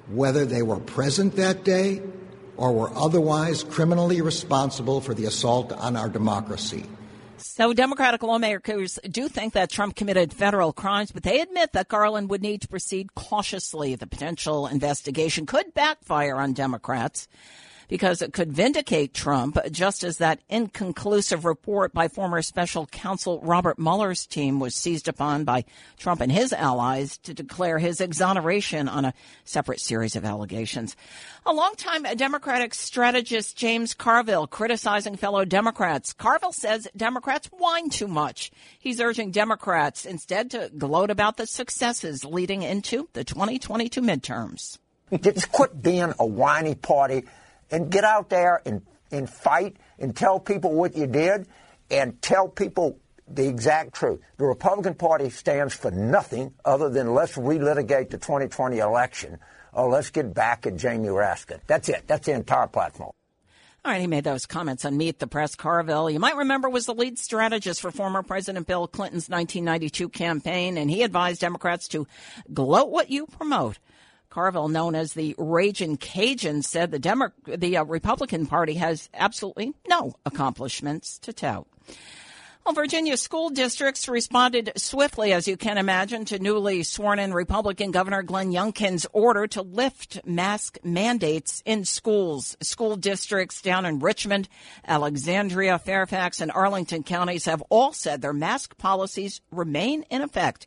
whether 0.08 0.46
they 0.46 0.62
were 0.62 0.80
present 0.80 1.36
that 1.36 1.64
day 1.64 2.00
or 2.56 2.72
were 2.72 2.96
otherwise 2.96 3.62
criminally 3.62 4.22
responsible 4.22 5.02
for 5.02 5.12
the 5.12 5.26
assault 5.26 5.70
on 5.72 5.96
our 5.96 6.08
democracy. 6.08 6.86
So 7.44 7.72
Democratic 7.72 8.22
lawmakers 8.22 9.00
do 9.10 9.28
think 9.28 9.54
that 9.54 9.68
Trump 9.68 9.96
committed 9.96 10.32
federal 10.32 10.72
crimes, 10.72 11.10
but 11.10 11.24
they 11.24 11.40
admit 11.40 11.72
that 11.72 11.88
Garland 11.88 12.30
would 12.30 12.40
need 12.40 12.62
to 12.62 12.68
proceed 12.68 13.16
cautiously. 13.16 13.96
The 13.96 14.06
potential 14.06 14.68
investigation 14.68 15.44
could 15.44 15.74
backfire 15.74 16.36
on 16.36 16.52
Democrats 16.52 17.26
because 17.88 18.22
it 18.22 18.32
could 18.32 18.52
vindicate 18.52 19.14
Trump, 19.14 19.58
just 19.70 20.04
as 20.04 20.18
that 20.18 20.40
inconclusive 20.48 21.44
report 21.44 21.92
by 21.92 22.08
former 22.08 22.42
special 22.42 22.86
counsel 22.86 23.40
Robert 23.42 23.78
Mueller's 23.78 24.26
team 24.26 24.60
was 24.60 24.74
seized 24.74 25.08
upon 25.08 25.44
by 25.44 25.64
Trump 25.98 26.20
and 26.20 26.32
his 26.32 26.52
allies 26.52 27.18
to 27.18 27.34
declare 27.34 27.78
his 27.78 28.00
exoneration 28.00 28.88
on 28.88 29.04
a 29.04 29.14
separate 29.44 29.80
series 29.80 30.16
of 30.16 30.24
allegations. 30.24 30.96
A 31.44 31.52
longtime 31.52 32.02
Democratic 32.16 32.74
strategist 32.74 33.56
James 33.56 33.94
Carville 33.94 34.46
criticizing 34.46 35.16
fellow 35.16 35.44
Democrats. 35.44 36.12
Carville 36.12 36.52
says 36.52 36.88
Democrats 36.96 37.48
whine 37.48 37.90
too 37.90 38.08
much. 38.08 38.50
He's 38.78 39.00
urging 39.00 39.30
Democrats 39.30 40.06
instead 40.06 40.50
to 40.52 40.70
gloat 40.76 41.10
about 41.10 41.36
the 41.36 41.46
successes 41.46 42.24
leading 42.24 42.62
into 42.62 43.08
the 43.12 43.24
2022 43.24 44.00
midterms. 44.00 44.78
Just 45.20 45.52
quit 45.52 45.82
being 45.82 46.14
a 46.18 46.26
whiny 46.26 46.74
party 46.74 47.24
and 47.72 47.90
get 47.90 48.04
out 48.04 48.28
there 48.28 48.62
and, 48.64 48.82
and 49.10 49.28
fight 49.28 49.78
and 49.98 50.14
tell 50.14 50.38
people 50.38 50.72
what 50.74 50.94
you 50.96 51.08
did 51.08 51.48
and 51.90 52.20
tell 52.22 52.46
people 52.46 52.98
the 53.26 53.48
exact 53.48 53.94
truth. 53.94 54.20
The 54.36 54.44
Republican 54.44 54.94
Party 54.94 55.30
stands 55.30 55.74
for 55.74 55.90
nothing 55.90 56.54
other 56.64 56.88
than 56.90 57.14
let's 57.14 57.36
relitigate 57.36 58.10
the 58.10 58.18
2020 58.18 58.78
election 58.78 59.38
or 59.72 59.88
let's 59.88 60.10
get 60.10 60.34
back 60.34 60.66
at 60.66 60.76
Jamie 60.76 61.08
Raskin. 61.08 61.60
That's 61.66 61.88
it. 61.88 62.04
That's 62.06 62.26
the 62.26 62.32
entire 62.32 62.66
platform. 62.66 63.12
All 63.84 63.90
right, 63.90 64.00
he 64.00 64.06
made 64.06 64.22
those 64.22 64.46
comments 64.46 64.84
on 64.84 64.96
Meet 64.96 65.18
the 65.18 65.26
Press. 65.26 65.56
Carville, 65.56 66.08
you 66.08 66.20
might 66.20 66.36
remember, 66.36 66.68
was 66.68 66.86
the 66.86 66.94
lead 66.94 67.18
strategist 67.18 67.80
for 67.80 67.90
former 67.90 68.22
President 68.22 68.64
Bill 68.64 68.86
Clinton's 68.86 69.28
1992 69.28 70.08
campaign, 70.10 70.78
and 70.78 70.88
he 70.88 71.02
advised 71.02 71.40
Democrats 71.40 71.88
to 71.88 72.06
gloat 72.52 72.90
what 72.90 73.10
you 73.10 73.26
promote. 73.26 73.80
Carville, 74.32 74.68
known 74.68 74.94
as 74.94 75.12
the 75.12 75.34
Raging 75.36 75.98
Cajun, 75.98 76.62
said 76.62 76.90
the 76.90 76.98
Demo- 76.98 77.32
the 77.44 77.76
uh, 77.76 77.84
Republican 77.84 78.46
Party 78.46 78.74
has 78.74 79.10
absolutely 79.12 79.74
no 79.86 80.14
accomplishments 80.24 81.18
to 81.18 81.34
tout. 81.34 81.66
Well, 82.64 82.74
Virginia 82.74 83.18
school 83.18 83.50
districts 83.50 84.08
responded 84.08 84.72
swiftly, 84.76 85.34
as 85.34 85.46
you 85.46 85.58
can 85.58 85.76
imagine, 85.76 86.24
to 86.26 86.38
newly 86.38 86.82
sworn 86.82 87.18
in 87.18 87.34
Republican 87.34 87.90
Governor 87.90 88.22
Glenn 88.22 88.52
Youngkin's 88.52 89.04
order 89.12 89.46
to 89.48 89.60
lift 89.60 90.24
mask 90.24 90.78
mandates 90.82 91.62
in 91.66 91.84
schools. 91.84 92.56
School 92.62 92.96
districts 92.96 93.60
down 93.60 93.84
in 93.84 93.98
Richmond, 93.98 94.48
Alexandria, 94.86 95.78
Fairfax, 95.78 96.40
and 96.40 96.50
Arlington 96.52 97.02
counties 97.02 97.44
have 97.44 97.62
all 97.68 97.92
said 97.92 98.22
their 98.22 98.32
mask 98.32 98.78
policies 98.78 99.42
remain 99.50 100.04
in 100.08 100.22
effect. 100.22 100.66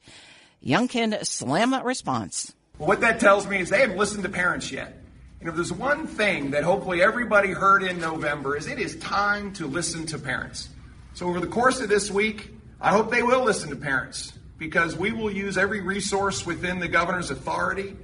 Youngkin 0.63 1.25
slammed 1.25 1.73
that 1.73 1.85
response. 1.85 2.54
Well, 2.77 2.87
what 2.87 3.01
that 3.01 3.19
tells 3.19 3.47
me 3.47 3.59
is 3.59 3.69
they 3.69 3.81
haven't 3.81 3.97
listened 3.97 4.23
to 4.23 4.29
parents 4.29 4.71
yet. 4.71 5.01
And 5.39 5.49
if 5.49 5.55
there's 5.55 5.71
one 5.71 6.07
thing 6.07 6.51
that 6.51 6.63
hopefully 6.63 7.01
everybody 7.01 7.51
heard 7.51 7.83
in 7.83 7.99
November 7.99 8.57
is 8.57 8.67
it 8.67 8.79
is 8.79 8.97
time 8.97 9.53
to 9.53 9.67
listen 9.67 10.05
to 10.07 10.19
parents. 10.19 10.69
So 11.13 11.27
over 11.27 11.39
the 11.39 11.47
course 11.47 11.79
of 11.79 11.87
this 11.87 12.11
week, 12.11 12.51
I 12.81 12.91
hope 12.91 13.11
they 13.11 13.23
will 13.23 13.43
listen 13.43 13.69
to 13.69 13.75
parents 13.75 14.33
because 14.57 14.95
we 14.95 15.11
will 15.11 15.31
use 15.31 15.57
every 15.57 15.81
resource 15.81 16.45
within 16.45 16.79
the 16.79 16.87
governor's 16.87 17.31
authority 17.31 17.95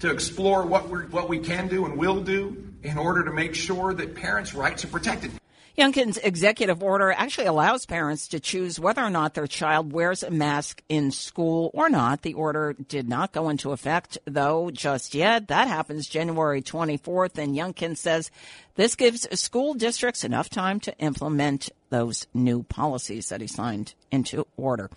to 0.00 0.10
explore 0.10 0.66
what 0.66 0.88
we 0.88 0.98
what 1.06 1.28
we 1.28 1.38
can 1.38 1.68
do 1.68 1.84
and 1.84 1.96
will 1.96 2.20
do 2.20 2.72
in 2.82 2.98
order 2.98 3.24
to 3.24 3.32
make 3.32 3.54
sure 3.54 3.94
that 3.94 4.14
parents' 4.14 4.54
rights 4.54 4.84
are 4.84 4.88
protected. 4.88 5.30
Youngkin's 5.78 6.16
executive 6.16 6.82
order 6.82 7.12
actually 7.12 7.48
allows 7.48 7.84
parents 7.84 8.28
to 8.28 8.40
choose 8.40 8.80
whether 8.80 9.02
or 9.02 9.10
not 9.10 9.34
their 9.34 9.46
child 9.46 9.92
wears 9.92 10.22
a 10.22 10.30
mask 10.30 10.82
in 10.88 11.10
school 11.10 11.70
or 11.74 11.90
not. 11.90 12.22
The 12.22 12.32
order 12.32 12.74
did 12.88 13.10
not 13.10 13.32
go 13.34 13.50
into 13.50 13.72
effect, 13.72 14.16
though, 14.24 14.70
just 14.70 15.14
yet. 15.14 15.48
That 15.48 15.68
happens 15.68 16.08
January 16.08 16.62
24th, 16.62 17.36
and 17.36 17.54
Youngkin 17.54 17.94
says 17.94 18.30
this 18.76 18.94
gives 18.94 19.28
school 19.38 19.74
districts 19.74 20.24
enough 20.24 20.48
time 20.48 20.80
to 20.80 20.96
implement 20.98 21.68
those 21.90 22.26
new 22.34 22.62
policies 22.64 23.28
that 23.28 23.40
he 23.40 23.46
signed 23.46 23.94
into 24.10 24.46
order. 24.56 24.90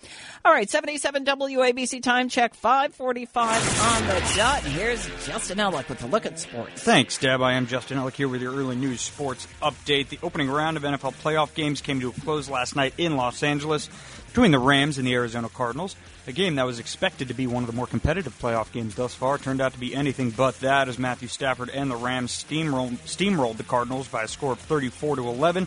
All 0.44 0.52
right, 0.52 0.68
77 0.68 1.24
WABC 1.24 2.02
time 2.02 2.28
check, 2.28 2.54
545 2.54 3.82
on 3.82 4.06
the 4.06 4.32
dot. 4.36 4.62
Here's 4.62 5.04
Justin 5.26 5.58
Ellick 5.58 5.88
with 5.88 6.02
a 6.02 6.06
look 6.06 6.26
at 6.26 6.38
sports. 6.38 6.82
Thanks, 6.82 7.18
Deb. 7.18 7.42
I 7.42 7.54
am 7.54 7.66
Justin 7.66 7.98
Ellick 7.98 8.14
here 8.14 8.28
with 8.28 8.42
your 8.42 8.54
early 8.54 8.76
news 8.76 9.00
sports 9.00 9.46
update. 9.62 10.08
The 10.08 10.18
opening 10.22 10.48
round 10.48 10.76
of 10.76 10.82
NFL 10.82 11.14
playoff 11.22 11.54
games 11.54 11.80
came 11.80 12.00
to 12.00 12.10
a 12.10 12.12
close 12.12 12.48
last 12.48 12.76
night 12.76 12.94
in 12.98 13.16
Los 13.16 13.42
Angeles 13.42 13.88
between 14.28 14.52
the 14.52 14.58
Rams 14.58 14.98
and 14.98 15.06
the 15.06 15.14
Arizona 15.14 15.48
Cardinals. 15.48 15.96
A 16.26 16.32
game 16.32 16.54
that 16.56 16.66
was 16.66 16.78
expected 16.78 17.28
to 17.28 17.34
be 17.34 17.46
one 17.46 17.64
of 17.64 17.66
the 17.66 17.74
more 17.74 17.86
competitive 17.86 18.38
playoff 18.38 18.70
games 18.72 18.94
thus 18.94 19.14
far 19.14 19.38
turned 19.38 19.60
out 19.60 19.72
to 19.72 19.80
be 19.80 19.94
anything 19.94 20.30
but 20.30 20.60
that 20.60 20.88
as 20.88 20.98
Matthew 20.98 21.26
Stafford 21.28 21.70
and 21.70 21.90
the 21.90 21.96
Rams 21.96 22.44
steamrolled, 22.44 22.98
steamrolled 22.98 23.56
the 23.56 23.64
Cardinals 23.64 24.06
by 24.06 24.22
a 24.22 24.28
score 24.28 24.52
of 24.52 24.60
34 24.60 25.16
to 25.16 25.28
11. 25.28 25.66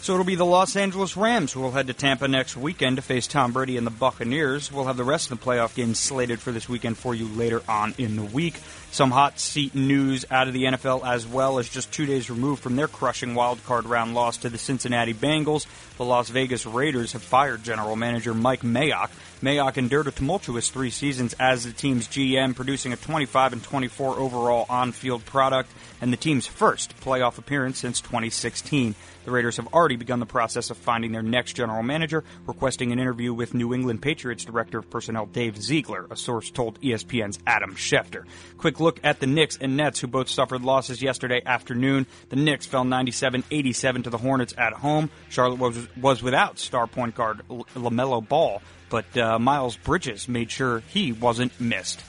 So 0.00 0.14
it'll 0.14 0.24
be 0.24 0.36
the 0.36 0.46
Los 0.46 0.76
Angeles 0.76 1.16
Rams 1.16 1.52
who 1.52 1.60
will 1.60 1.72
head 1.72 1.88
to 1.88 1.92
Tampa 1.92 2.28
next 2.28 2.56
weekend 2.56 2.96
to 2.96 3.02
face 3.02 3.26
Tom 3.26 3.52
Brady 3.52 3.76
and 3.76 3.86
the 3.86 3.90
Buccaneers. 3.90 4.72
We'll 4.72 4.86
have 4.86 4.96
the 4.96 5.04
rest 5.04 5.30
of 5.30 5.38
the 5.38 5.44
playoff 5.44 5.74
games 5.74 5.98
slated 5.98 6.40
for 6.40 6.50
this 6.52 6.68
weekend 6.68 6.96
for 6.96 7.14
you 7.14 7.26
later 7.28 7.62
on 7.68 7.94
in 7.98 8.16
the 8.16 8.22
week. 8.22 8.54
Some 8.90 9.10
hot 9.10 9.38
seat 9.38 9.74
news 9.74 10.24
out 10.30 10.48
of 10.48 10.54
the 10.54 10.64
NFL 10.64 11.06
as 11.06 11.26
well 11.26 11.58
as 11.58 11.68
just 11.68 11.92
two 11.92 12.06
days 12.06 12.30
removed 12.30 12.62
from 12.62 12.76
their 12.76 12.88
crushing 12.88 13.34
wild 13.34 13.62
card 13.64 13.84
round 13.84 14.14
loss 14.14 14.38
to 14.38 14.48
the 14.48 14.56
Cincinnati 14.56 15.12
Bengals. 15.12 15.66
The 15.98 16.04
Las 16.04 16.30
Vegas 16.30 16.64
Raiders 16.64 17.12
have 17.12 17.22
fired 17.22 17.62
general 17.62 17.96
manager 17.96 18.32
Mike 18.32 18.62
Mayock. 18.62 19.10
Mayock 19.42 19.76
endured 19.76 20.06
a 20.06 20.10
tumultuous 20.10 20.70
three 20.70 20.90
seasons 20.90 21.34
as 21.38 21.64
the 21.64 21.72
team's 21.72 22.08
GM, 22.08 22.56
producing 22.56 22.92
a 22.92 22.96
25 22.96 23.52
and 23.52 23.62
24 23.62 24.18
overall 24.18 24.64
on-field 24.70 25.24
product 25.26 25.70
and 26.00 26.12
the 26.12 26.16
team's 26.16 26.46
first 26.46 26.98
playoff 27.00 27.38
appearance 27.38 27.78
since 27.78 28.00
2016. 28.00 28.94
The 29.28 29.34
Raiders 29.34 29.58
have 29.58 29.74
already 29.74 29.96
begun 29.96 30.20
the 30.20 30.24
process 30.24 30.70
of 30.70 30.78
finding 30.78 31.12
their 31.12 31.20
next 31.20 31.52
general 31.52 31.82
manager, 31.82 32.24
requesting 32.46 32.92
an 32.92 32.98
interview 32.98 33.34
with 33.34 33.52
New 33.52 33.74
England 33.74 34.00
Patriots 34.00 34.42
Director 34.42 34.78
of 34.78 34.88
Personnel 34.88 35.26
Dave 35.26 35.60
Ziegler, 35.60 36.06
a 36.10 36.16
source 36.16 36.50
told 36.50 36.80
ESPN's 36.80 37.38
Adam 37.46 37.74
Schefter. 37.74 38.24
Quick 38.56 38.80
look 38.80 38.98
at 39.04 39.20
the 39.20 39.26
Knicks 39.26 39.58
and 39.60 39.76
Nets, 39.76 40.00
who 40.00 40.06
both 40.06 40.30
suffered 40.30 40.62
losses 40.62 41.02
yesterday 41.02 41.42
afternoon. 41.44 42.06
The 42.30 42.36
Knicks 42.36 42.64
fell 42.64 42.84
97-87 42.84 44.04
to 44.04 44.08
the 44.08 44.16
Hornets 44.16 44.54
at 44.56 44.72
home. 44.72 45.10
Charlotte 45.28 45.58
was, 45.58 45.96
was 45.98 46.22
without 46.22 46.58
star 46.58 46.86
point 46.86 47.14
guard 47.14 47.42
LaMelo 47.50 48.26
Ball, 48.26 48.62
but 48.88 49.14
uh, 49.18 49.38
Miles 49.38 49.76
Bridges 49.76 50.26
made 50.26 50.50
sure 50.50 50.78
he 50.88 51.12
wasn't 51.12 51.60
missed. 51.60 52.02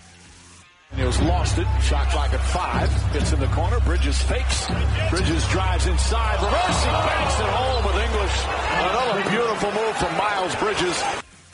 Daniels 0.92 1.22
lost 1.22 1.58
it. 1.58 1.68
Shot 1.82 2.10
clock 2.10 2.34
at 2.34 2.40
five. 2.40 3.14
Gets 3.14 3.32
in 3.32 3.40
the 3.40 3.48
corner. 3.48 3.80
Bridges 3.82 4.22
fakes. 4.22 4.68
Bridges 5.10 5.48
drives 5.50 5.86
inside. 5.88 6.44
Reversing 6.44 6.92
banks 6.92 7.40
it 7.40 7.46
home 7.46 7.86
with 7.86 7.96
English. 7.96 8.36
Another 8.74 9.30
beautiful 9.30 9.72
move 9.72 9.96
from 9.98 10.18
Miles 10.18 10.56
Bridges. 10.56 11.04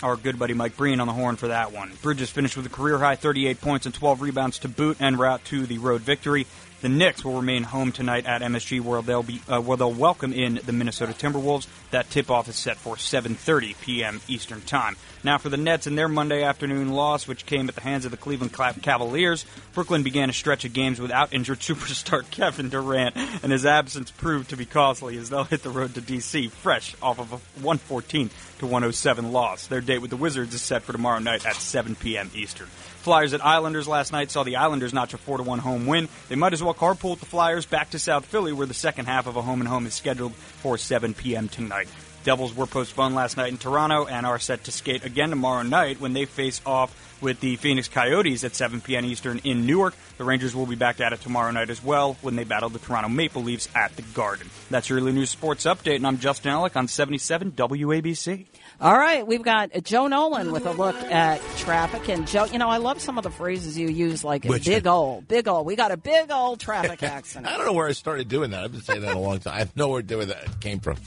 Our 0.04 0.16
good 0.16 0.40
buddy 0.40 0.54
Mike 0.54 0.78
Breen 0.78 1.00
on 1.00 1.08
the 1.08 1.14
horn 1.14 1.36
for 1.36 1.50
that 1.50 1.72
one. 1.72 1.92
Bridges 2.02 2.30
finished 2.30 2.58
with 2.58 2.66
a 2.66 2.70
career 2.70 2.98
high 2.98 3.16
38 3.16 3.62
points 3.62 3.86
and 3.86 3.96
12 3.96 4.22
rebounds 4.22 4.60
to 4.60 4.70
boot 4.70 4.98
and 5.00 5.18
route 5.18 5.44
to 5.46 5.66
the 5.66 5.78
road 5.78 6.02
victory. 6.02 6.48
The 6.86 6.90
Knicks 6.90 7.26
will 7.26 7.38
remain 7.38 7.64
home 7.64 7.92
tonight 7.92 8.28
at 8.28 8.44
MSG, 8.44 8.80
where 8.80 9.02
they'll 9.02 9.24
be 9.24 9.42
uh, 9.50 9.60
where 9.60 9.76
they'll 9.76 9.92
welcome 9.92 10.32
in 10.32 10.60
the 10.64 10.72
Minnesota 10.72 11.14
Timberwolves. 11.14 11.66
That 11.90 12.12
tip-off 12.12 12.48
is 12.48 12.58
set 12.58 12.78
for 12.78 12.96
7:30 12.96 13.82
p.m. 13.82 14.22
Eastern 14.28 14.62
Time. 14.62 14.96
Now 15.24 15.40
for 15.40 15.50
the 15.50 15.58
Nets 15.58 15.88
and 15.88 15.98
their 15.98 16.08
Monday 16.08 16.44
afternoon 16.44 16.92
loss, 16.92 17.28
which 17.28 17.48
came 17.48 17.68
at 17.70 17.74
the 17.74 17.82
hands 17.82 18.06
of 18.06 18.12
the 18.12 18.18
Cleveland 18.18 18.54
Cavaliers. 18.54 19.48
Brooklyn 19.74 20.04
began 20.04 20.30
a 20.30 20.34
stretch 20.34 20.64
of 20.64 20.74
games 20.74 21.02
without 21.02 21.34
injured 21.34 21.60
superstar 21.62 22.30
Kevin 22.30 22.70
Durant, 22.70 23.18
and 23.18 23.52
his 23.52 23.66
absence 23.66 24.12
proved 24.12 24.52
to 24.52 24.56
be 24.56 24.68
costly 24.68 25.18
as 25.18 25.32
they'll 25.32 25.44
hit 25.44 25.64
the 25.64 25.72
road 25.72 25.96
to 25.96 26.02
D.C. 26.02 26.50
fresh 26.50 26.96
off 27.02 27.18
of 27.18 27.34
a 27.34 27.38
114 27.64 28.30
to 28.60 28.66
107 28.68 29.32
loss. 29.32 29.66
Their 29.66 29.82
date 29.82 30.04
with 30.04 30.12
the 30.12 30.18
Wizards 30.18 30.54
is 30.54 30.62
set 30.62 30.84
for 30.84 30.92
tomorrow 30.92 31.18
night 31.18 31.48
at 31.48 31.56
7 31.56 31.96
p.m. 31.96 32.30
Eastern. 32.36 32.68
Flyers 33.06 33.34
at 33.36 33.46
Islanders 33.46 33.88
last 33.88 34.12
night 34.12 34.32
saw 34.32 34.44
the 34.44 34.56
Islanders 34.56 34.92
notch 34.92 35.14
a 35.14 35.18
4 35.18 35.38
1 35.38 35.60
home 35.60 35.86
win. 35.86 36.10
They 36.28 36.36
might 36.36 36.54
as 36.54 36.64
well 36.64 36.74
carpool 36.76 37.20
the 37.20 37.26
Flyers 37.26 37.66
back 37.66 37.92
to 37.92 38.00
South 38.00 38.26
Philly, 38.26 38.54
where 38.54 38.68
the 38.68 38.74
second 38.74 39.06
half 39.06 39.28
of 39.28 39.36
a 39.36 39.42
home 39.42 39.62
and 39.62 39.68
home 39.68 39.86
is 39.86 39.94
scheduled 39.94 40.36
for 40.36 40.78
7 40.78 41.14
p.m. 41.14 41.50
tonight. 41.50 41.88
Devils 42.24 42.56
were 42.56 42.66
postponed 42.66 43.14
last 43.14 43.38
night 43.38 43.52
in 43.52 43.58
Toronto 43.58 44.08
and 44.08 44.26
are 44.26 44.40
set 44.40 44.64
to 44.64 44.72
skate 44.72 45.06
again 45.06 45.30
tomorrow 45.30 45.62
night 45.62 46.02
when 46.02 46.14
they 46.14 46.26
face 46.26 46.60
off 46.66 47.22
with 47.22 47.40
the 47.40 47.56
Phoenix 47.58 47.88
Coyotes 47.88 48.44
at 48.44 48.56
7 48.56 48.82
p.m. 48.82 49.06
Eastern 49.06 49.40
in 49.44 49.66
Newark. 49.68 49.94
The 50.18 50.24
Rangers 50.24 50.56
will 50.56 50.66
be 50.66 50.76
back 50.76 51.00
at 51.00 51.14
it 51.14 51.22
tomorrow 51.22 51.52
night 51.52 51.70
as 51.70 51.84
well 51.84 52.18
when 52.22 52.36
they 52.36 52.44
battle 52.44 52.70
the 52.70 52.80
Toronto 52.80 53.10
Maple 53.10 53.44
Leafs 53.44 53.70
at 53.76 53.96
the 53.96 54.02
Garden. 54.02 54.50
That's 54.72 54.90
your 54.90 55.00
early 55.00 55.12
news 55.12 55.30
sports 55.30 55.66
update, 55.66 55.98
and 55.98 56.08
I'm 56.08 56.18
Justin 56.18 56.52
Alec 56.52 56.76
on 56.76 56.88
77 56.88 57.52
WABC. 57.52 58.46
All 58.82 58.94
right, 58.98 59.26
we've 59.26 59.42
got 59.42 59.72
Joe 59.84 60.08
Nolan 60.08 60.52
with 60.52 60.66
a 60.66 60.72
look 60.74 60.96
at 60.96 61.40
traffic. 61.58 62.10
And 62.10 62.28
Joe, 62.28 62.44
you 62.46 62.60
know, 62.60 62.68
I 62.68 62.78
love 62.78 63.00
some 63.00 63.18
of 63.18 63.24
the 63.24 63.32
phrases 63.32 63.78
you 63.78 63.88
use, 63.88 64.22
like 64.24 64.44
Which- 64.44 64.66
big 64.66 64.86
old, 64.86 65.30
big 65.30 65.48
old. 65.48 65.66
We 65.66 65.78
got 65.78 65.92
a 65.92 65.98
big 65.98 66.30
old 66.30 66.60
traffic 66.60 67.02
accident. 67.04 67.48
I 67.48 67.56
don't 67.56 67.66
know 67.66 67.74
where 67.74 67.88
I 67.88 67.94
started 67.94 68.28
doing 68.28 68.52
that. 68.52 68.66
I've 68.66 68.74
been 68.74 68.82
saying 68.82 69.02
that 69.04 69.16
a 69.16 69.20
long 69.20 69.40
time. 69.40 69.54
I 69.54 69.60
have 69.60 69.76
no 69.78 69.98
idea 69.98 70.18
where 70.18 70.26
that 70.26 70.60
came 70.60 70.82
from. 70.82 70.98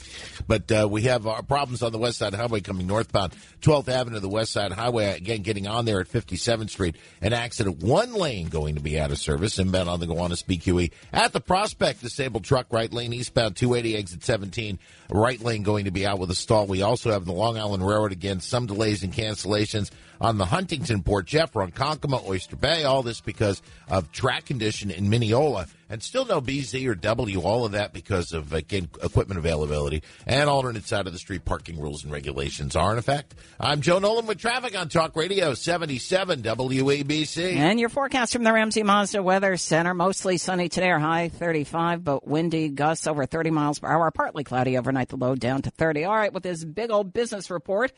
But 0.46 0.72
uh, 0.72 0.88
we 0.90 1.02
have 1.02 1.26
our 1.26 1.42
problems 1.42 1.82
on 1.82 1.92
the 1.92 1.98
West 1.98 2.16
Side 2.16 2.32
Highway 2.32 2.60
coming 2.62 2.86
northbound. 2.86 3.34
12th 3.60 3.88
Avenue, 3.88 4.18
the 4.20 4.30
West 4.30 4.52
Side 4.52 4.72
Highway, 4.72 5.14
again, 5.14 5.42
getting 5.42 5.66
on 5.66 5.84
there 5.84 6.00
at 6.00 6.08
57th 6.08 6.70
Street. 6.70 6.96
An 7.20 7.34
accident, 7.34 7.82
one 7.82 8.14
lane 8.14 8.48
going 8.48 8.76
to 8.76 8.80
be 8.80 8.98
out 8.98 9.10
of 9.10 9.18
service, 9.18 9.58
inbound 9.58 9.90
on 9.90 10.00
the 10.00 10.06
Gowanus 10.06 10.42
BQE. 10.42 10.90
At 11.12 11.34
the 11.34 11.40
Prospect, 11.40 12.00
disabled 12.00 12.44
truck, 12.44 12.68
right 12.70 12.90
lane, 12.90 13.12
eastbound 13.12 13.56
280, 13.56 13.94
exit 13.98 14.24
17. 14.24 14.78
Right 15.10 15.40
lane 15.42 15.62
going 15.64 15.84
to 15.84 15.90
be 15.90 16.06
out 16.06 16.18
with 16.18 16.30
a 16.30 16.34
stall. 16.34 16.66
We 16.66 16.80
also 16.80 17.10
have 17.10 17.26
the 17.26 17.32
Long 17.32 17.57
Island 17.58 17.86
Railroad 17.86 18.12
again, 18.12 18.40
some 18.40 18.66
delays 18.66 19.02
and 19.02 19.12
cancellations 19.12 19.90
on 20.20 20.38
the 20.38 20.46
Huntington 20.46 21.02
Port, 21.02 21.26
Jeff, 21.26 21.52
Ronkonkoma, 21.52 22.26
Oyster 22.26 22.56
Bay. 22.56 22.84
All 22.84 23.02
this 23.02 23.20
because 23.20 23.62
of 23.88 24.10
track 24.12 24.46
condition 24.46 24.90
in 24.90 25.08
Mineola. 25.08 25.66
And 25.90 26.02
still 26.02 26.26
no 26.26 26.42
BZ 26.42 26.86
or 26.86 26.94
W, 26.94 27.40
all 27.40 27.64
of 27.64 27.72
that 27.72 27.94
because 27.94 28.34
of, 28.34 28.52
again, 28.52 28.90
equipment 29.02 29.38
availability 29.38 30.02
and 30.26 30.50
alternate 30.50 30.86
side 30.86 31.06
of 31.06 31.14
the 31.14 31.18
street 31.18 31.46
parking 31.46 31.80
rules 31.80 32.04
and 32.04 32.12
regulations 32.12 32.76
are 32.76 32.92
in 32.92 32.98
effect. 32.98 33.34
I'm 33.58 33.80
Joe 33.80 33.98
Nolan 33.98 34.26
with 34.26 34.38
traffic 34.38 34.78
on 34.78 34.90
Talk 34.90 35.16
Radio 35.16 35.54
77 35.54 36.42
WABC. 36.42 37.56
And 37.56 37.80
your 37.80 37.88
forecast 37.88 38.34
from 38.34 38.44
the 38.44 38.52
Ramsey 38.52 38.82
Mazda 38.82 39.22
Weather 39.22 39.56
Center. 39.56 39.94
Mostly 39.94 40.36
sunny 40.36 40.68
today 40.68 40.90
or 40.90 40.98
high 40.98 41.30
35, 41.30 42.04
but 42.04 42.28
windy 42.28 42.68
gusts 42.68 43.06
over 43.06 43.24
30 43.24 43.50
miles 43.50 43.78
per 43.78 43.88
hour. 43.88 44.10
Partly 44.10 44.44
cloudy 44.44 44.76
overnight, 44.76 45.08
the 45.08 45.16
low 45.16 45.34
down 45.34 45.62
to 45.62 45.70
30. 45.70 46.04
All 46.04 46.14
right, 46.14 46.32
with 46.32 46.42
this 46.42 46.64
big 46.64 46.90
old 46.90 47.14
business 47.14 47.50
report, 47.50 47.92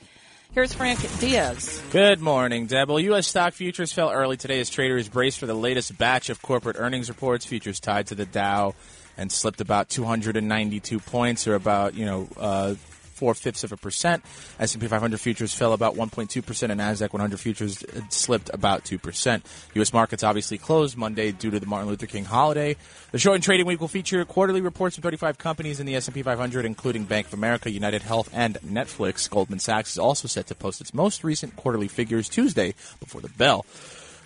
here's 0.54 0.72
Frank 0.72 1.00
Diaz. 1.18 1.82
Good 1.90 2.20
morning, 2.20 2.66
Deb. 2.66 2.88
Well, 2.88 3.00
U.S. 3.00 3.26
stock 3.26 3.52
futures 3.54 3.92
fell 3.92 4.10
early 4.10 4.36
today 4.36 4.60
as 4.60 4.70
traders 4.70 5.08
braced 5.08 5.38
for 5.38 5.46
the 5.46 5.54
latest 5.54 5.96
batch 5.96 6.30
of 6.30 6.42
corporate 6.42 6.76
earnings 6.78 7.08
reports. 7.08 7.44
Futures 7.44 7.80
tied 7.80 8.08
to 8.08 8.14
the 8.14 8.26
Dow 8.26 8.74
and 9.16 9.30
slipped 9.30 9.60
about 9.60 9.88
292 9.88 11.00
points, 11.00 11.46
or 11.46 11.54
about 11.54 11.94
you 11.94 12.06
know 12.06 12.28
uh, 12.36 12.74
four 13.20 13.34
fifths 13.34 13.64
of 13.64 13.70
a 13.70 13.76
percent. 13.76 14.24
S&P 14.58 14.86
500 14.86 15.20
futures 15.20 15.52
fell 15.52 15.74
about 15.74 15.94
1.2 15.94 16.44
percent, 16.44 16.72
and 16.72 16.80
Nasdaq 16.80 17.12
100 17.12 17.38
futures 17.38 17.84
uh, 17.84 18.00
slipped 18.08 18.48
about 18.54 18.86
two 18.86 18.98
percent. 18.98 19.44
U.S. 19.74 19.92
markets 19.92 20.24
obviously 20.24 20.56
closed 20.56 20.96
Monday 20.96 21.30
due 21.30 21.50
to 21.50 21.60
the 21.60 21.66
Martin 21.66 21.90
Luther 21.90 22.06
King 22.06 22.24
holiday. 22.24 22.76
The 23.12 23.18
short 23.18 23.34
and 23.34 23.44
trading 23.44 23.66
week 23.66 23.80
will 23.80 23.88
feature 23.88 24.24
quarterly 24.24 24.62
reports 24.62 24.96
from 24.96 25.02
35 25.02 25.36
companies 25.36 25.80
in 25.80 25.86
the 25.86 25.96
S&P 25.96 26.22
500, 26.22 26.64
including 26.64 27.04
Bank 27.04 27.26
of 27.26 27.34
America, 27.34 27.70
United 27.70 28.02
Health, 28.02 28.30
and 28.32 28.54
Netflix. 28.64 29.28
Goldman 29.28 29.58
Sachs 29.58 29.92
is 29.92 29.98
also 29.98 30.26
set 30.26 30.46
to 30.46 30.54
post 30.54 30.80
its 30.80 30.94
most 30.94 31.22
recent 31.22 31.56
quarterly 31.56 31.88
figures 31.88 32.28
Tuesday 32.28 32.74
before 33.00 33.20
the 33.20 33.28
bell. 33.28 33.66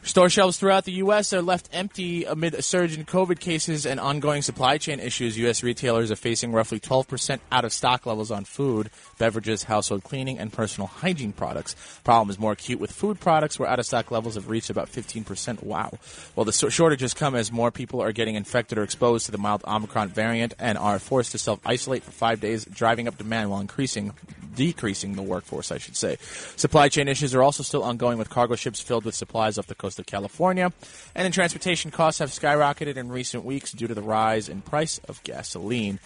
Store 0.05 0.29
shelves 0.29 0.59
throughout 0.59 0.85
the 0.85 0.93
U.S. 0.93 1.33
are 1.33 1.41
left 1.41 1.71
empty 1.73 2.25
amid 2.25 2.53
a 2.53 2.61
surge 2.61 2.95
in 2.95 3.07
COVID 3.07 3.41
cases 3.41 3.87
and 3.87 3.99
ongoing 3.99 4.43
supply 4.43 4.77
chain 4.77 5.01
issues. 5.01 5.39
U.S. 5.39 5.63
retailers 5.63 6.11
are 6.11 6.17
facing 6.17 6.53
roughly 6.53 6.79
12% 6.79 7.41
out 7.51 7.65
of 7.65 7.73
stock 7.73 8.05
levels 8.05 8.31
on 8.31 8.45
food, 8.45 8.91
beverages, 9.17 9.63
household 9.63 10.05
cleaning, 10.05 10.39
and 10.39 10.53
personal 10.53 10.89
hygiene 10.89 11.33
products. 11.33 11.75
Problem 12.05 12.29
is 12.29 12.39
more 12.39 12.53
acute 12.53 12.79
with 12.79 12.93
food 12.93 13.19
products, 13.19 13.59
where 13.59 13.67
out 13.67 13.79
of 13.79 13.87
stock 13.87 14.11
levels 14.11 14.35
have 14.35 14.51
reached 14.51 14.69
about 14.69 14.93
15%. 14.93 15.63
Wow. 15.63 15.99
Well, 16.37 16.45
the 16.45 16.53
shortages 16.53 17.15
come 17.15 17.35
as 17.35 17.51
more 17.51 17.71
people 17.71 18.03
are 18.03 18.13
getting 18.13 18.35
infected 18.35 18.77
or 18.77 18.83
exposed 18.83 19.25
to 19.25 19.33
the 19.33 19.39
mild 19.39 19.65
Omicron 19.65 20.11
variant 20.11 20.53
and 20.59 20.77
are 20.77 20.99
forced 20.99 21.33
to 21.33 21.39
self 21.39 21.61
isolate 21.65 22.03
for 22.03 22.11
five 22.11 22.41
days, 22.41 22.67
driving 22.67 23.09
up 23.09 23.17
demand 23.17 23.49
while 23.49 23.61
increasing 23.61 24.13
decreasing 24.55 25.15
the 25.15 25.23
workforce, 25.23 25.73
I 25.73 25.79
should 25.79 25.97
say. 25.97 26.17
Supply 26.57 26.89
chain 26.89 27.09
issues 27.09 27.35
are 27.35 27.43
also 27.43 27.63
still 27.63 27.83
ongoing 27.83 28.19
with 28.19 28.31
cargo 28.31 28.55
ships 28.55 28.81
filled 28.81 29.05
with 29.05 29.15
supplies 29.15 29.59
off 29.59 29.67
the 29.67 29.75
coast 29.75 29.94
of 29.99 30.07
California. 30.07 30.73
And 31.15 31.25
then 31.25 31.33
transportation 31.33 31.91
costs 31.91 32.19
have 32.19 32.31
skyrocketed 32.31 32.97
in 32.97 33.11
recent 33.11 33.45
weeks 33.45 33.73
due 33.73 33.87
to 33.87 33.95
the 33.95 34.03
rise 34.03 34.49
in 34.49 34.63
price 34.63 34.99
of 35.09 35.23
gasoline. 35.25 35.99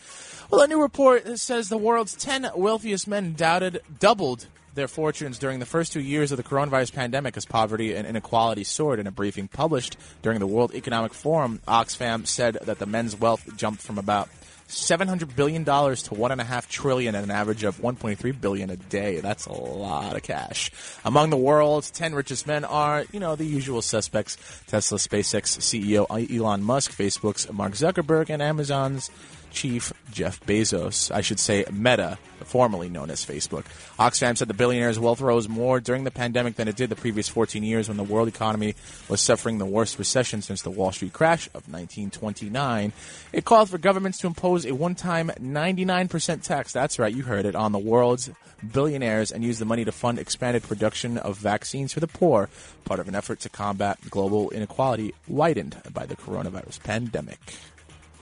Well, 0.51 0.63
a 0.63 0.67
new 0.67 0.81
report 0.81 1.39
says 1.39 1.69
the 1.69 1.77
world's 1.77 2.15
10 2.15 2.51
wealthiest 2.57 3.07
men 3.07 3.35
doubted 3.35 3.81
doubled 3.99 4.47
their 4.75 4.89
fortunes 4.89 5.39
during 5.39 5.59
the 5.59 5.67
first 5.67 5.93
two 5.93 6.01
years 6.01 6.31
of 6.31 6.37
the 6.37 6.43
coronavirus 6.43 6.95
pandemic 6.95 7.37
as 7.37 7.45
poverty 7.45 7.95
and 7.95 8.07
inequality 8.07 8.65
soared. 8.65 9.01
In 9.01 9.07
a 9.07 9.11
briefing 9.11 9.49
published 9.49 9.97
during 10.23 10.39
the 10.39 10.47
World 10.47 10.75
Economic 10.75 11.13
Forum, 11.13 11.61
Oxfam 11.67 12.27
said 12.27 12.59
that 12.63 12.79
the 12.79 12.87
men's 12.87 13.19
wealth 13.19 13.57
jumped 13.57 13.83
from 13.83 13.99
about 13.99 14.29
$700 14.69 15.35
billion 15.35 15.65
to 15.65 15.71
1.5 15.71 16.69
trillion 16.69 17.15
at 17.15 17.25
an 17.25 17.31
average 17.31 17.65
of 17.65 17.79
1.3 17.79 18.41
billion 18.41 18.71
a 18.71 18.77
day. 18.77 19.21
That's 19.21 19.47
a 19.47 19.53
lot 19.53 20.15
of 20.15 20.23
cash. 20.23 20.71
Among 21.05 21.31
the 21.31 21.37
world's 21.37 21.91
10 21.91 22.15
richest 22.15 22.47
men 22.47 22.65
are, 22.65 23.05
you 23.11 23.19
know, 23.19 23.35
the 23.35 23.45
usual 23.45 23.81
suspects 23.81 24.37
Tesla, 24.67 24.99
SpaceX 24.99 25.59
CEO 25.59 26.07
Elon 26.11 26.63
Musk, 26.63 26.93
Facebook's 26.93 27.51
Mark 27.51 27.73
Zuckerberg, 27.73 28.29
and 28.29 28.43
Amazon's 28.43 29.11
chief 29.51 29.93
Jeff 30.11 30.41
Bezos. 30.41 31.11
I 31.15 31.21
should 31.21 31.39
say 31.39 31.65
Meta, 31.71 32.19
formerly 32.45 32.89
known 32.89 33.11
as 33.11 33.25
Facebook. 33.25 33.65
Oxfam 33.99 34.37
said 34.37 34.49
the 34.49 34.55
billionaire's 34.55 34.99
wealth 34.99 35.21
rose 35.21 35.49
more 35.49 35.81
during 35.81 36.05
the 36.05 36.11
pandemic 36.11 36.57
than 36.57 36.69
it 36.69 36.77
did 36.77 36.91
the 36.91 36.97
previous 36.97 37.29
14 37.29 37.63
years 37.63 37.89
when 37.89 37.97
the 37.97 38.05
world 38.05 38.29
economy 38.29 38.75
was 39.09 39.21
suffering 39.21 39.59
the 39.59 39.67
worst 39.67 39.99
recession 39.99 40.43
since 40.43 40.63
the 40.63 40.71
Wall 40.71 40.93
Street 40.93 41.13
crash 41.13 41.47
of 41.49 41.69
1929. 41.69 42.93
It 43.33 43.45
called 43.45 43.71
for 43.71 43.79
governments 43.79 44.19
to 44.19 44.27
impose 44.27 44.65
a 44.65 44.75
one-time 44.75 45.31
99% 45.41 46.43
tax. 46.43 46.73
That's 46.73 46.99
right, 46.99 47.15
you 47.15 47.23
heard 47.23 47.47
it, 47.47 47.55
on 47.55 47.73
the 47.73 47.79
world's 47.79 48.31
billionaires 48.73 49.31
and 49.31 49.45
use 49.45 49.59
the 49.59 49.65
money 49.65 49.85
to 49.85 49.93
fund 49.93 50.19
expanded 50.19 50.63
production 50.63 51.19
of 51.19 51.37
vaccines 51.37 51.93
for 51.93 52.01
the 52.01 52.09
poor, 52.09 52.49
part 52.85 53.01
of 53.01 53.09
an 53.09 53.15
effort 53.15 53.41
to 53.41 53.49
combat 53.49 53.99
global 54.11 54.51
inequality 54.51 55.15
widened 55.27 55.77
by 55.93 56.07
the 56.07 56.17
coronavirus 56.17 56.83
pandemic. 56.83 57.39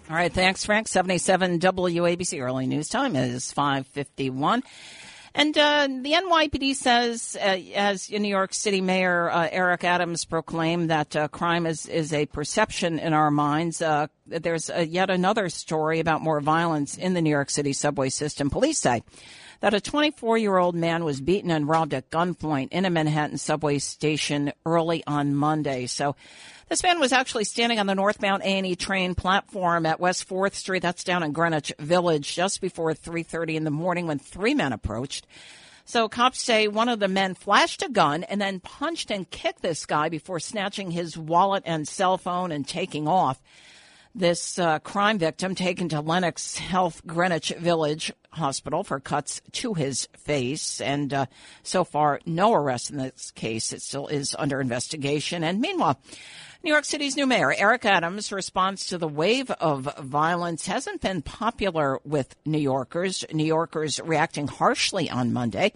All 0.09 0.15
right, 0.15 0.33
thanks, 0.33 0.65
Frank. 0.65 0.87
77 0.87 1.59
WABC 1.59 2.41
early 2.41 2.69
news 2.69 2.89
time 2.89 3.17
is 3.17 3.51
551. 3.53 4.63
And 5.35 5.59
uh, 5.59 5.89
the 5.89 6.13
NYPD 6.13 6.77
says, 6.77 7.37
uh, 7.39 7.59
as 7.75 8.09
New 8.09 8.29
York 8.29 8.55
City 8.55 8.81
Mayor 8.81 9.29
uh, 9.29 9.49
Eric 9.51 9.83
Adams 9.83 10.25
proclaimed, 10.25 10.91
that 10.91 11.17
uh, 11.17 11.27
crime 11.27 11.67
is, 11.67 11.87
is 11.87 12.13
a 12.13 12.25
perception 12.27 13.01
in 13.01 13.15
our 13.15 13.33
minds. 13.33 13.83
Uh, 13.83 14.07
there's 14.27 14.71
uh, 14.71 14.87
yet 14.89 15.11
another 15.11 15.49
story 15.49 15.99
about 15.99 16.23
more 16.23 16.41
violence 16.41 16.97
in 16.97 17.15
the 17.15 17.21
New 17.21 17.31
York 17.31 17.51
City 17.51 17.73
subway 17.73 18.09
system. 18.09 18.49
Police 18.49 18.79
say 18.79 19.03
that 19.61 19.75
a 19.75 19.81
24 19.81 20.39
year 20.39 20.57
old 20.57 20.77
man 20.77 21.05
was 21.05 21.21
beaten 21.21 21.51
and 21.51 21.69
robbed 21.69 21.95
at 21.95 22.11
gunpoint 22.11 22.69
in 22.71 22.85
a 22.85 22.91
Manhattan 22.91 23.39
subway 23.39 23.79
station 23.79 24.53
early 24.65 25.03
on 25.07 25.35
Monday. 25.35 25.87
So 25.87 26.15
this 26.69 26.83
man 26.83 26.99
was 26.99 27.13
actually 27.13 27.45
standing 27.45 27.79
on 27.79 27.87
the 27.87 27.95
northbound 27.95 28.43
A&E 28.43 28.75
train 28.75 29.15
platform 29.15 29.87
at 29.87 30.01
West 30.01 30.29
4th 30.29 30.55
Street. 30.55 30.83
That's 30.83 31.05
down 31.05 31.23
in 31.23 31.33
Greenwich 31.33 31.73
Village 31.79 32.35
just 32.35 32.61
before 32.61 32.93
3.30 32.93 33.55
in 33.55 33.65
the 33.65 33.71
morning 33.71 34.07
when 34.07 34.19
three 34.19 34.55
men 34.55 34.73
approached. 34.73 35.27
So 35.85 36.09
cops 36.09 36.43
say 36.43 36.67
one 36.67 36.89
of 36.89 36.99
the 36.99 37.07
men 37.07 37.35
flashed 37.35 37.83
a 37.83 37.89
gun 37.89 38.25
and 38.25 38.41
then 38.41 38.59
punched 38.59 39.13
and 39.13 39.31
kicked 39.31 39.63
this 39.63 39.87
guy 39.87 40.09
before 40.09 40.41
snatching 40.41 40.91
his 40.91 41.17
wallet 41.17 41.63
and 41.65 41.87
cell 41.87 42.19
phone 42.19 42.51
and 42.51 42.67
taking 42.67 43.07
off. 43.07 43.41
This 44.17 44.59
uh, 44.59 44.79
crime 44.79 45.19
victim 45.19 45.55
taken 45.55 45.91
to 45.91 46.01
Lenox 46.01 46.57
Health 46.57 47.03
Greenwich 47.07 47.53
Village 47.59 48.11
Hospital 48.31 48.83
for 48.83 48.99
cuts 48.99 49.43
to 49.53 49.75
his 49.75 50.09
face. 50.17 50.81
And 50.81 51.13
uh, 51.13 51.27
so 51.63 51.85
far, 51.85 52.21
no 52.25 52.55
arrest 52.55 52.89
in 52.89 52.97
this 52.97 53.31
case. 53.33 53.75
It 53.75 53.83
still 53.83 54.07
is 54.07 54.35
under 54.39 54.59
investigation. 54.59 55.45
And 55.45 55.61
meanwhile, 55.61 56.01
New 56.63 56.71
York 56.71 56.87
City's 56.87 57.15
new 57.15 57.27
mayor, 57.27 57.53
Eric 57.53 57.85
Adams' 57.85 58.33
response 58.33 58.87
to 58.87 58.97
the 58.97 59.07
wave 59.07 59.51
of 59.51 59.95
violence 59.99 60.67
hasn't 60.67 61.03
been 61.03 61.21
popular 61.21 61.99
with 62.03 62.35
New 62.47 62.57
Yorkers. 62.57 63.23
New 63.35 63.45
Yorkers 63.45 64.01
reacting 64.03 64.49
harshly 64.49 65.11
on 65.11 65.35
Monday 65.35 65.75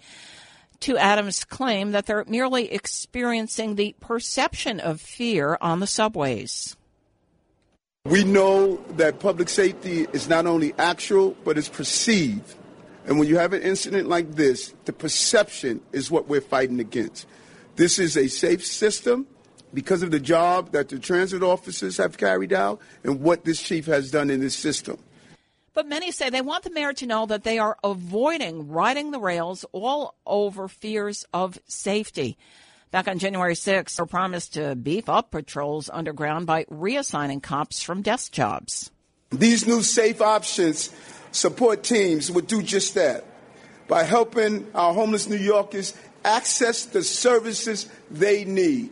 to 0.79 0.97
Adams' 0.97 1.45
claim 1.45 1.91
that 1.91 2.07
they're 2.07 2.25
merely 2.27 2.71
experiencing 2.71 3.75
the 3.75 3.95
perception 3.99 4.79
of 4.79 4.99
fear 4.99 5.59
on 5.61 5.79
the 5.79 5.85
subways. 5.85 6.75
We 8.05 8.23
know 8.23 8.77
that 8.97 9.19
public 9.19 9.47
safety 9.47 10.07
is 10.11 10.27
not 10.27 10.47
only 10.47 10.73
actual, 10.79 11.37
but 11.43 11.55
it's 11.59 11.69
perceived. 11.69 12.55
And 13.05 13.19
when 13.19 13.27
you 13.27 13.37
have 13.37 13.53
an 13.53 13.61
incident 13.61 14.09
like 14.09 14.31
this, 14.31 14.73
the 14.85 14.93
perception 14.93 15.81
is 15.91 16.09
what 16.09 16.27
we're 16.27 16.41
fighting 16.41 16.79
against. 16.79 17.27
This 17.75 17.99
is 17.99 18.17
a 18.17 18.27
safe 18.27 18.65
system 18.65 19.27
because 19.71 20.01
of 20.01 20.09
the 20.09 20.19
job 20.19 20.71
that 20.71 20.89
the 20.89 20.97
transit 20.97 21.43
officers 21.43 21.97
have 21.97 22.17
carried 22.17 22.53
out 22.53 22.81
and 23.03 23.21
what 23.21 23.45
this 23.45 23.61
chief 23.61 23.85
has 23.85 24.09
done 24.09 24.31
in 24.31 24.39
this 24.39 24.55
system. 24.55 24.97
But 25.75 25.85
many 25.85 26.11
say 26.11 26.31
they 26.31 26.41
want 26.41 26.63
the 26.63 26.71
mayor 26.71 26.93
to 26.93 27.05
know 27.05 27.27
that 27.27 27.43
they 27.43 27.59
are 27.59 27.77
avoiding 27.83 28.69
riding 28.69 29.11
the 29.11 29.19
rails 29.19 29.63
all 29.73 30.15
over 30.25 30.67
fears 30.67 31.23
of 31.35 31.59
safety. 31.67 32.35
Back 32.91 33.07
on 33.07 33.19
January 33.19 33.53
6th, 33.53 33.91
they 33.91 34.05
promised 34.05 34.55
to 34.55 34.75
beef 34.75 35.07
up 35.07 35.31
patrols 35.31 35.89
underground 35.93 36.45
by 36.45 36.65
reassigning 36.65 37.41
cops 37.41 37.81
from 37.81 38.01
desk 38.01 38.33
jobs. 38.33 38.91
These 39.29 39.65
new 39.65 39.81
safe 39.81 40.21
options 40.21 40.93
support 41.31 41.83
teams 41.83 42.29
would 42.29 42.47
do 42.47 42.61
just 42.61 42.95
that 42.95 43.23
by 43.87 44.03
helping 44.03 44.69
our 44.75 44.93
homeless 44.93 45.29
New 45.29 45.37
Yorkers 45.37 45.93
access 46.25 46.83
the 46.83 47.01
services 47.01 47.87
they 48.09 48.43
need. 48.43 48.91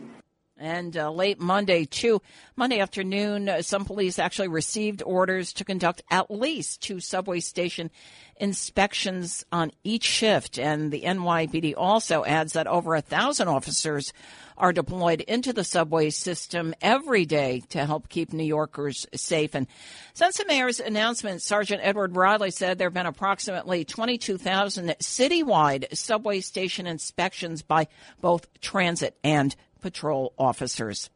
And 0.60 0.94
uh, 0.94 1.10
late 1.10 1.40
Monday, 1.40 1.86
too, 1.86 2.20
Monday 2.54 2.80
afternoon, 2.80 3.48
uh, 3.48 3.62
some 3.62 3.86
police 3.86 4.18
actually 4.18 4.48
received 4.48 5.02
orders 5.02 5.54
to 5.54 5.64
conduct 5.64 6.02
at 6.10 6.30
least 6.30 6.82
two 6.82 7.00
subway 7.00 7.40
station 7.40 7.90
inspections 8.36 9.44
on 9.50 9.72
each 9.84 10.04
shift. 10.04 10.58
And 10.58 10.92
the 10.92 11.02
NYPD 11.02 11.74
also 11.78 12.26
adds 12.26 12.52
that 12.52 12.66
over 12.66 12.94
a 12.94 13.00
thousand 13.00 13.48
officers 13.48 14.12
are 14.58 14.72
deployed 14.74 15.22
into 15.22 15.54
the 15.54 15.64
subway 15.64 16.10
system 16.10 16.74
every 16.82 17.24
day 17.24 17.62
to 17.70 17.86
help 17.86 18.10
keep 18.10 18.34
New 18.34 18.44
Yorkers 18.44 19.06
safe. 19.14 19.54
And 19.54 19.66
since 20.12 20.36
the 20.36 20.44
mayor's 20.44 20.78
announcement, 20.78 21.40
Sergeant 21.40 21.80
Edward 21.82 22.14
Riley 22.14 22.50
said 22.50 22.76
there 22.76 22.88
have 22.88 22.94
been 22.94 23.06
approximately 23.06 23.86
22,000 23.86 24.88
citywide 25.00 25.96
subway 25.96 26.40
station 26.40 26.86
inspections 26.86 27.62
by 27.62 27.88
both 28.20 28.46
transit 28.60 29.16
and 29.24 29.56
patrol 29.80 30.32
officers. 30.38 31.10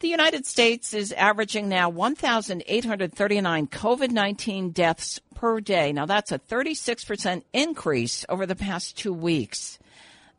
The 0.00 0.08
United 0.08 0.46
States 0.46 0.94
is 0.94 1.10
averaging 1.12 1.68
now 1.68 1.88
1,839 1.88 3.66
COVID 3.66 4.10
19 4.10 4.70
deaths 4.70 5.20
per 5.34 5.60
day. 5.60 5.92
Now, 5.92 6.06
that's 6.06 6.30
a 6.30 6.38
36% 6.38 7.42
increase 7.52 8.24
over 8.28 8.46
the 8.46 8.54
past 8.54 8.96
two 8.96 9.12
weeks. 9.12 9.78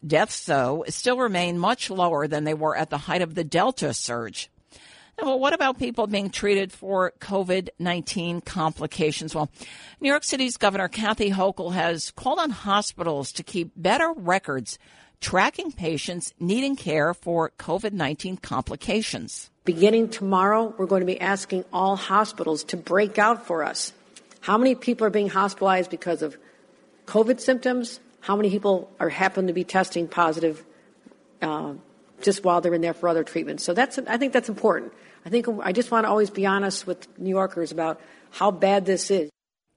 Deaths, 0.05 0.45
though, 0.45 0.85
still 0.87 1.17
remain 1.17 1.59
much 1.59 1.89
lower 1.89 2.25
than 2.25 2.45
they 2.45 2.53
were 2.53 2.77
at 2.77 2.89
the 2.89 2.97
height 2.97 3.21
of 3.21 3.35
the 3.35 3.43
Delta 3.43 3.93
surge. 3.93 4.49
Now, 5.19 5.27
well, 5.27 5.39
what 5.39 5.53
about 5.53 5.77
people 5.77 6.07
being 6.07 6.29
treated 6.29 6.71
for 6.71 7.11
COVID 7.19 7.69
19 7.79 8.39
complications? 8.39 9.35
Well, 9.35 9.49
New 9.99 10.07
York 10.07 10.23
City's 10.23 10.55
Governor 10.55 10.87
Kathy 10.87 11.31
Hochul 11.31 11.73
has 11.73 12.11
called 12.11 12.39
on 12.39 12.51
hospitals 12.51 13.33
to 13.33 13.43
keep 13.43 13.71
better 13.75 14.13
records 14.15 14.79
tracking 15.19 15.71
patients 15.71 16.33
needing 16.39 16.75
care 16.75 17.13
for 17.13 17.51
COVID 17.59 17.93
19 17.93 18.37
complications. 18.37 19.49
Beginning 19.65 20.09
tomorrow, 20.09 20.73
we're 20.77 20.87
going 20.87 21.01
to 21.01 21.05
be 21.05 21.19
asking 21.19 21.65
all 21.71 21.95
hospitals 21.95 22.63
to 22.65 22.77
break 22.77 23.19
out 23.19 23.45
for 23.45 23.63
us 23.63 23.93
how 24.41 24.57
many 24.57 24.75
people 24.75 25.05
are 25.05 25.11
being 25.11 25.29
hospitalized 25.29 25.91
because 25.91 26.21
of 26.21 26.37
COVID 27.05 27.39
symptoms, 27.39 27.99
how 28.21 28.35
many 28.35 28.49
people 28.49 28.89
are 28.99 29.09
happen 29.09 29.47
to 29.47 29.53
be 29.53 29.63
testing 29.63 30.07
positive 30.07 30.63
uh, 31.41 31.73
just 32.21 32.43
while 32.43 32.61
they're 32.61 32.73
in 32.73 32.81
there 32.81 32.93
for 32.93 33.09
other 33.09 33.23
treatments. 33.23 33.63
So 33.63 33.73
that's 33.73 33.99
I 33.99 34.17
think 34.17 34.33
that's 34.33 34.49
important. 34.49 34.93
I 35.25 35.29
think 35.29 35.47
I 35.61 35.71
just 35.71 35.91
want 35.91 36.05
to 36.05 36.09
always 36.09 36.29
be 36.29 36.45
honest 36.45 36.87
with 36.87 37.07
New 37.19 37.29
Yorkers 37.29 37.71
about 37.71 37.99
how 38.31 38.51
bad 38.51 38.85
this 38.85 39.11
is. 39.11 39.29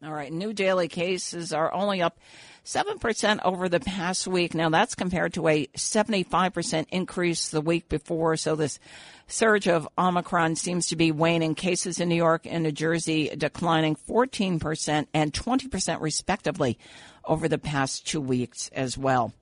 All 0.05 0.13
right, 0.13 0.33
new 0.33 0.53
daily 0.53 0.89
cases 0.89 1.53
are 1.53 1.73
only 1.73 2.03
up 2.03 2.19
7% 2.65 3.41
over 3.45 3.69
the 3.69 3.81
past 3.81 4.27
week. 4.27 4.55
Now 4.55 4.69
that's 4.69 4.95
compared 4.95 5.35
to 5.35 5.49
a 5.49 5.67
75% 5.69 6.87
increase 6.91 7.49
the 7.49 7.61
week 7.61 7.89
before. 7.89 8.37
So 8.37 8.55
this 8.55 8.79
surge 9.27 9.67
of 9.67 9.89
Omicron 9.99 10.57
seems 10.57 10.89
to 10.89 10.97
be 10.97 11.11
waning. 11.11 11.55
Cases 11.55 11.99
in 11.99 12.09
New 12.09 12.15
York 12.15 12.47
and 12.47 12.63
New 12.63 12.73
Jersey 12.73 13.31
declining 13.37 13.97
14% 13.97 15.07
and 15.13 15.33
20% 15.33 16.01
respectively 16.01 16.79
over 17.25 17.49
the 17.49 17.59
past 17.59 18.07
two 18.07 18.21
weeks 18.21 18.71
as 18.73 18.97
well. 18.97 19.33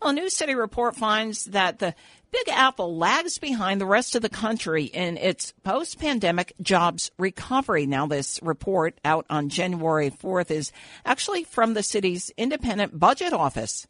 A 0.00 0.12
New 0.12 0.30
City 0.30 0.54
report 0.54 0.94
finds 0.94 1.44
that 1.46 1.80
the 1.80 1.94
Big 2.30 2.48
Apple 2.50 2.96
lags 2.96 3.38
behind 3.38 3.80
the 3.80 3.86
rest 3.86 4.14
of 4.14 4.20
the 4.20 4.28
country 4.28 4.84
in 4.84 5.16
its 5.16 5.54
post 5.62 5.98
pandemic 5.98 6.52
jobs 6.60 7.10
recovery. 7.18 7.86
Now, 7.86 8.06
this 8.06 8.38
report 8.42 9.00
out 9.02 9.24
on 9.30 9.48
January 9.48 10.10
4th 10.10 10.50
is 10.50 10.70
actually 11.06 11.44
from 11.44 11.72
the 11.72 11.82
city's 11.82 12.30
independent 12.36 12.98
budget 12.98 13.32
office. 13.32 13.86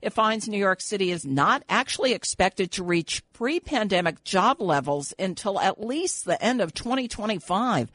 It 0.00 0.14
finds 0.14 0.48
New 0.48 0.58
York 0.58 0.80
City 0.80 1.10
is 1.10 1.26
not 1.26 1.64
actually 1.68 2.12
expected 2.12 2.70
to 2.72 2.84
reach 2.84 3.22
pre 3.32 3.60
pandemic 3.60 4.24
job 4.24 4.60
levels 4.60 5.12
until 5.18 5.60
at 5.60 5.84
least 5.84 6.24
the 6.24 6.42
end 6.42 6.62
of 6.62 6.72
2025. 6.72 7.90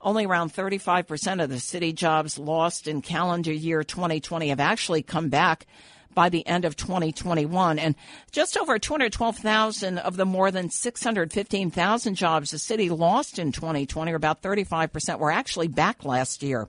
Only 0.00 0.26
around 0.26 0.52
35% 0.52 1.42
of 1.42 1.50
the 1.50 1.60
city 1.60 1.92
jobs 1.92 2.38
lost 2.38 2.88
in 2.88 3.00
calendar 3.00 3.52
year 3.52 3.84
2020 3.84 4.48
have 4.48 4.60
actually 4.60 5.02
come 5.02 5.28
back 5.28 5.66
by 6.14 6.28
the 6.28 6.46
end 6.46 6.64
of 6.64 6.76
2021. 6.76 7.78
And 7.78 7.94
just 8.30 8.56
over 8.56 8.78
212,000 8.78 9.98
of 9.98 10.16
the 10.16 10.24
more 10.24 10.50
than 10.50 10.70
615,000 10.70 12.14
jobs 12.14 12.50
the 12.50 12.58
city 12.58 12.90
lost 12.90 13.38
in 13.38 13.52
2020, 13.52 14.12
or 14.12 14.16
about 14.16 14.42
35%, 14.42 15.18
were 15.18 15.30
actually 15.30 15.68
back 15.68 16.04
last 16.04 16.42
year. 16.42 16.68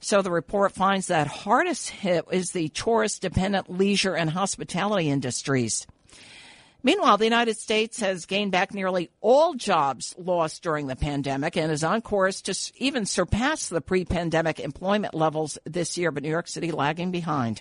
So 0.00 0.22
the 0.22 0.30
report 0.30 0.72
finds 0.72 1.08
that 1.08 1.26
hardest 1.26 1.90
hit 1.90 2.24
is 2.32 2.52
the 2.52 2.68
tourist 2.70 3.20
dependent 3.20 3.70
leisure 3.70 4.14
and 4.14 4.30
hospitality 4.30 5.10
industries. 5.10 5.86
Meanwhile, 6.82 7.18
the 7.18 7.24
United 7.24 7.58
States 7.58 8.00
has 8.00 8.24
gained 8.24 8.52
back 8.52 8.72
nearly 8.72 9.10
all 9.20 9.52
jobs 9.52 10.14
lost 10.16 10.62
during 10.62 10.86
the 10.86 10.96
pandemic 10.96 11.56
and 11.56 11.70
is 11.70 11.84
on 11.84 12.00
course 12.00 12.40
to 12.42 12.54
even 12.76 13.04
surpass 13.04 13.68
the 13.68 13.82
pre 13.82 14.06
pandemic 14.06 14.58
employment 14.58 15.12
levels 15.12 15.58
this 15.64 15.98
year, 15.98 16.10
but 16.10 16.22
New 16.22 16.30
York 16.30 16.48
City 16.48 16.72
lagging 16.72 17.10
behind. 17.10 17.60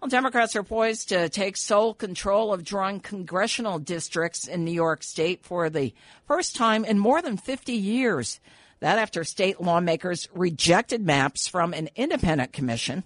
Well, 0.00 0.08
Democrats 0.08 0.54
are 0.54 0.62
poised 0.62 1.08
to 1.08 1.28
take 1.28 1.56
sole 1.56 1.92
control 1.92 2.52
of 2.52 2.62
drawing 2.62 3.00
congressional 3.00 3.80
districts 3.80 4.46
in 4.46 4.64
New 4.64 4.70
York 4.72 5.02
State 5.02 5.42
for 5.42 5.68
the 5.68 5.92
first 6.24 6.54
time 6.54 6.84
in 6.84 7.00
more 7.00 7.20
than 7.20 7.36
50 7.36 7.72
years. 7.72 8.38
That 8.78 9.00
after 9.00 9.24
state 9.24 9.60
lawmakers 9.60 10.28
rejected 10.32 11.04
maps 11.04 11.48
from 11.48 11.74
an 11.74 11.88
independent 11.96 12.52
commission. 12.52 13.02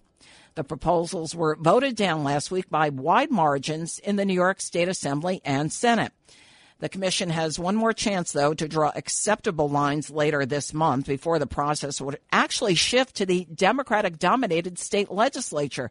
The 0.55 0.65
proposals 0.65 1.35
were 1.35 1.57
voted 1.59 1.97
down 1.97 2.25
last 2.25 2.51
week 2.51 2.69
by 2.69 2.91
wide 2.91 3.31
margins 3.31 3.99
in 3.99 4.17
the 4.17 4.27
New 4.27 4.35
York 4.35 4.61
State 4.61 4.89
Assembly 4.89 5.41
and 5.47 5.73
Senate. 5.73 6.13
The 6.81 6.91
commission 6.91 7.31
has 7.31 7.59
one 7.59 7.77
more 7.77 7.95
chance, 7.95 8.33
though, 8.33 8.53
to 8.53 8.69
draw 8.69 8.93
acceptable 8.95 9.71
lines 9.71 10.11
later 10.11 10.45
this 10.45 10.75
month 10.75 11.07
before 11.07 11.39
the 11.39 11.47
process 11.47 12.03
would 12.03 12.19
actually 12.33 12.75
shift 12.75 13.15
to 13.17 13.25
the 13.25 13.47
Democratic 13.55 14.19
dominated 14.19 14.79
state 14.79 15.11
legislature. 15.11 15.91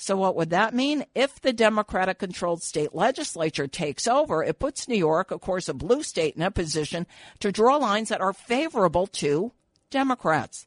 So, 0.00 0.16
what 0.16 0.36
would 0.36 0.50
that 0.50 0.74
mean? 0.74 1.04
If 1.16 1.40
the 1.40 1.52
Democratic 1.52 2.20
controlled 2.20 2.62
state 2.62 2.94
legislature 2.94 3.66
takes 3.66 4.06
over, 4.06 4.44
it 4.44 4.60
puts 4.60 4.86
New 4.86 4.96
York, 4.96 5.32
of 5.32 5.40
course, 5.40 5.68
a 5.68 5.74
blue 5.74 6.04
state, 6.04 6.36
in 6.36 6.42
a 6.42 6.52
position 6.52 7.04
to 7.40 7.50
draw 7.50 7.76
lines 7.76 8.08
that 8.10 8.20
are 8.20 8.32
favorable 8.32 9.08
to 9.08 9.52
Democrats. 9.90 10.66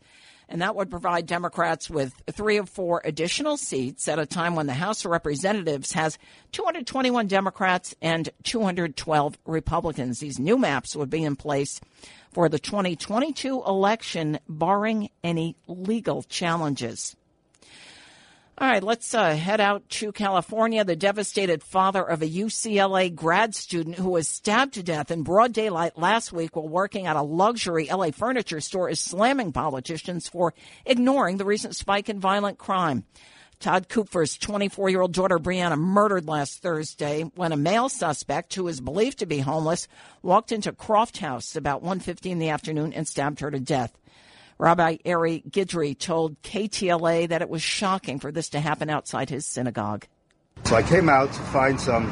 And 0.50 0.62
that 0.62 0.76
would 0.76 0.90
provide 0.90 1.28
Democrats 1.28 1.90
with 1.90 2.14
three 2.30 2.60
or 2.60 2.66
four 2.66 3.02
additional 3.06 3.56
seats 3.56 4.10
at 4.10 4.20
a 4.20 4.26
time 4.26 4.54
when 4.54 4.68
the 4.68 4.74
House 4.74 5.06
of 5.06 5.12
Representatives 5.12 5.94
has 5.94 6.18
221 6.52 7.28
Democrats 7.28 7.96
and 8.02 8.30
212 8.44 9.38
Republicans. 9.46 10.20
These 10.20 10.40
new 10.40 10.58
maps 10.58 10.94
would 10.94 11.10
be 11.10 11.24
in 11.24 11.38
place 11.38 11.80
for 12.34 12.50
the 12.50 12.60
2022 12.60 13.64
election, 13.66 14.40
barring 14.50 15.10
any 15.24 15.56
legal 15.68 16.22
challenges. 16.24 17.16
All 18.62 18.68
right, 18.68 18.84
let's 18.84 19.16
uh, 19.16 19.34
head 19.34 19.60
out 19.60 19.90
to 19.90 20.12
California. 20.12 20.86
The 20.86 20.96
devastated 20.96 21.64
father 21.64 22.04
of 22.04 22.22
a 22.22 22.30
UCLA 22.30 23.12
grad 23.16 23.56
student 23.56 23.96
who 23.96 24.12
was 24.12 24.28
stabbed 24.28 24.76
to 24.76 24.84
death 24.84 25.10
in 25.10 25.24
broad 25.24 25.52
daylight 25.52 25.98
last 25.98 26.32
week 26.32 26.56
while 26.56 26.68
working 26.68 27.08
at 27.08 27.16
a 27.16 27.24
luxury 27.24 27.88
LA 27.92 28.12
furniture 28.12 28.62
store 28.62 28.88
is 28.88 29.00
slamming 29.00 29.52
politicians 29.52 30.30
for 30.30 30.54
ignoring 30.86 31.38
the 31.38 31.44
recent 31.44 31.76
spike 31.76 32.08
in 32.08 32.20
violent 32.20 32.60
crime. 32.60 33.04
Todd 33.60 33.90
Kupfer's 33.90 34.38
24 34.38 34.92
year 34.92 35.02
old 35.02 35.14
daughter 35.14 35.40
Brianna 35.40 35.76
murdered 35.76 36.28
last 36.28 36.62
Thursday 36.62 37.24
when 37.34 37.54
a 37.54 37.58
male 37.58 37.90
suspect 37.90 38.54
who 38.54 38.68
is 38.68 38.80
believed 38.80 39.18
to 39.18 39.26
be 39.26 39.40
homeless 39.40 39.88
walked 40.22 40.52
into 40.52 40.72
Croft 40.72 41.18
House 41.18 41.56
about 41.56 41.84
1.50 41.84 42.30
in 42.30 42.38
the 42.38 42.50
afternoon 42.50 42.94
and 42.94 43.08
stabbed 43.08 43.40
her 43.40 43.50
to 43.50 43.60
death. 43.60 43.98
Rabbi 44.62 44.98
Ari 45.08 45.44
Gidry 45.50 45.98
told 45.98 46.40
KTLA 46.44 47.30
that 47.30 47.42
it 47.42 47.50
was 47.50 47.64
shocking 47.64 48.20
for 48.20 48.32
this 48.32 48.50
to 48.50 48.60
happen 48.60 48.92
outside 48.92 49.28
his 49.28 49.44
synagogue. 49.44 50.06
So 50.66 50.76
I 50.76 50.84
came 50.84 51.10
out 51.10 51.34
to 51.34 51.40
find 51.40 51.82
some 51.82 52.06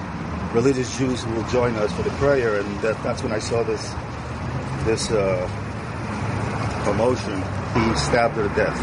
religious 0.55 0.97
Jews 0.97 1.21
who 1.21 1.31
will 1.35 1.47
join 1.49 1.75
us 1.75 1.93
for 1.93 2.01
the 2.01 2.09
prayer, 2.11 2.59
and 2.59 2.79
that, 2.79 3.01
that's 3.03 3.21
when 3.21 3.31
I 3.31 3.37
saw 3.37 3.61
this 3.61 3.93
this 4.85 5.11
uh, 5.11 5.47
commotion. 6.85 7.35
He 7.35 7.95
stabbed 7.95 8.33
her 8.33 8.49
to 8.49 8.55
death. 8.55 8.77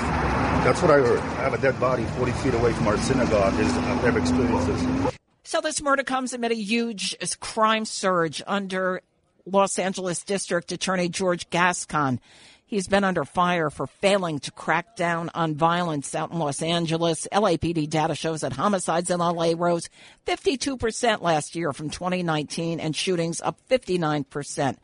That's 0.65 0.81
what 0.81 0.93
I 0.93 0.99
heard. 0.99 1.19
I 1.19 1.43
have 1.43 1.55
a 1.55 1.59
dead 1.59 1.81
body 1.81 2.05
40 2.05 2.31
feet 2.33 2.55
away 2.55 2.73
from 2.73 2.87
our 2.87 2.97
synagogue. 2.99 3.53
I've 3.53 4.05
never 4.05 4.21
experienced 4.21 4.69
this. 4.69 5.13
So 5.43 5.61
this 5.61 5.83
murder 5.83 6.05
comes 6.05 6.33
amid 6.33 6.53
a 6.53 6.55
huge 6.55 7.17
crime 7.41 7.85
surge 7.85 8.45
under 8.47 9.03
Los 9.45 9.77
Angeles 9.81 10.23
District 10.23 10.71
Attorney 10.71 11.09
George 11.09 11.51
Gascon. 11.51 12.21
He's 12.69 12.89
been 12.89 13.05
under 13.05 13.25
fire 13.25 13.71
for 13.71 13.87
failing 13.87 14.41
to 14.41 14.51
crack 14.51 14.97
down 14.97 15.31
on 15.35 15.55
violence 15.55 16.17
out 16.17 16.33
in 16.33 16.41
Los 16.41 16.63
Angeles. 16.63 17.29
LAPD 17.33 17.89
data 17.89 18.17
shows 18.17 18.41
that 18.41 18.55
homicides 18.55 19.09
in 19.09 19.21
LA 19.21 19.53
rose 19.57 19.89
52% 20.27 21.23
last 21.23 21.55
year 21.55 21.73
from 21.73 21.91
2019 21.91 22.81
and 22.81 22.97
shootings 22.97 23.41
up 23.41 23.57
59% 23.71 24.79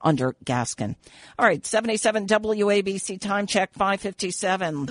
under 0.00 0.34
Gascon. 0.44 0.96
All 1.38 1.46
right, 1.46 1.64
77 1.64 2.26
WABC 2.26 3.20
time 3.20 3.46
check 3.46 3.72
557. 3.72 4.86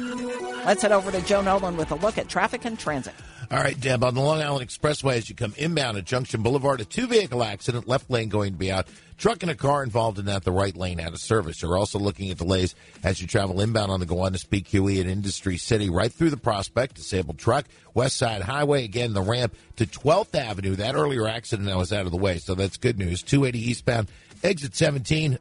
Let's 0.66 0.84
head 0.84 0.94
over 0.94 1.12
to 1.12 1.22
Joe 1.22 1.42
Nolan 1.42 1.76
with 1.76 1.92
a 1.92 1.96
look 1.96 2.18
at 2.18 2.30
traffic 2.30 2.64
and 2.64 2.80
transit. 2.80 3.14
All 3.50 3.60
right, 3.60 3.80
Deb, 3.80 4.04
on 4.04 4.14
the 4.14 4.20
Long 4.20 4.42
Island 4.42 4.68
Expressway, 4.68 5.16
as 5.16 5.30
you 5.30 5.36
come 5.36 5.54
inbound 5.56 5.98
at 5.98 6.04
Junction 6.04 6.44
Boulevard, 6.44 6.82
a 6.82 6.86
two 6.86 7.08
vehicle 7.08 7.42
accident, 7.42 7.88
left 7.88 8.10
lane 8.10 8.28
going 8.28 8.52
to 8.52 8.58
be 8.58 8.70
out. 8.70 8.88
Truck 9.18 9.42
and 9.42 9.50
a 9.50 9.56
car 9.56 9.84
involved 9.84 10.20
in 10.20 10.26
that, 10.26 10.44
the 10.44 10.52
right 10.52 10.76
lane 10.76 11.00
out 11.00 11.14
of 11.14 11.22
service. 11.22 11.62
You're 11.62 11.78
also 11.78 11.98
looking 11.98 12.30
at 12.30 12.40
delays 12.40 12.76
as 13.06 13.22
you 13.22 13.28
travel 13.28 13.62
inbound 13.62 13.90
on 13.90 14.02
the 14.02 14.06
Gowanus 14.06 14.44
BQE 14.44 15.00
at 15.00 15.06
Industry 15.06 15.56
City, 15.56 15.90
right 15.90 16.12
through 16.12 16.32
the 16.32 16.36
prospect, 16.36 16.96
disabled 16.96 17.40
truck, 17.40 17.66
West 17.94 18.18
Side 18.18 18.42
Highway, 18.42 18.84
again, 18.84 19.14
the 19.14 19.22
ramp 19.22 19.56
to 19.78 19.86
12th 19.86 20.36
Avenue. 20.36 20.76
That 20.76 20.96
earlier 20.96 21.26
accident 21.26 21.70
now 21.70 21.80
is 21.80 21.94
out 21.94 22.06
of 22.06 22.12
the 22.12 22.18
way, 22.18 22.40
so 22.40 22.54
that's 22.54 22.76
good 22.76 23.00
news. 23.00 23.24
280 23.24 23.60
eastbound, 23.60 24.10
exit 24.44 24.76
17, 24.76 25.40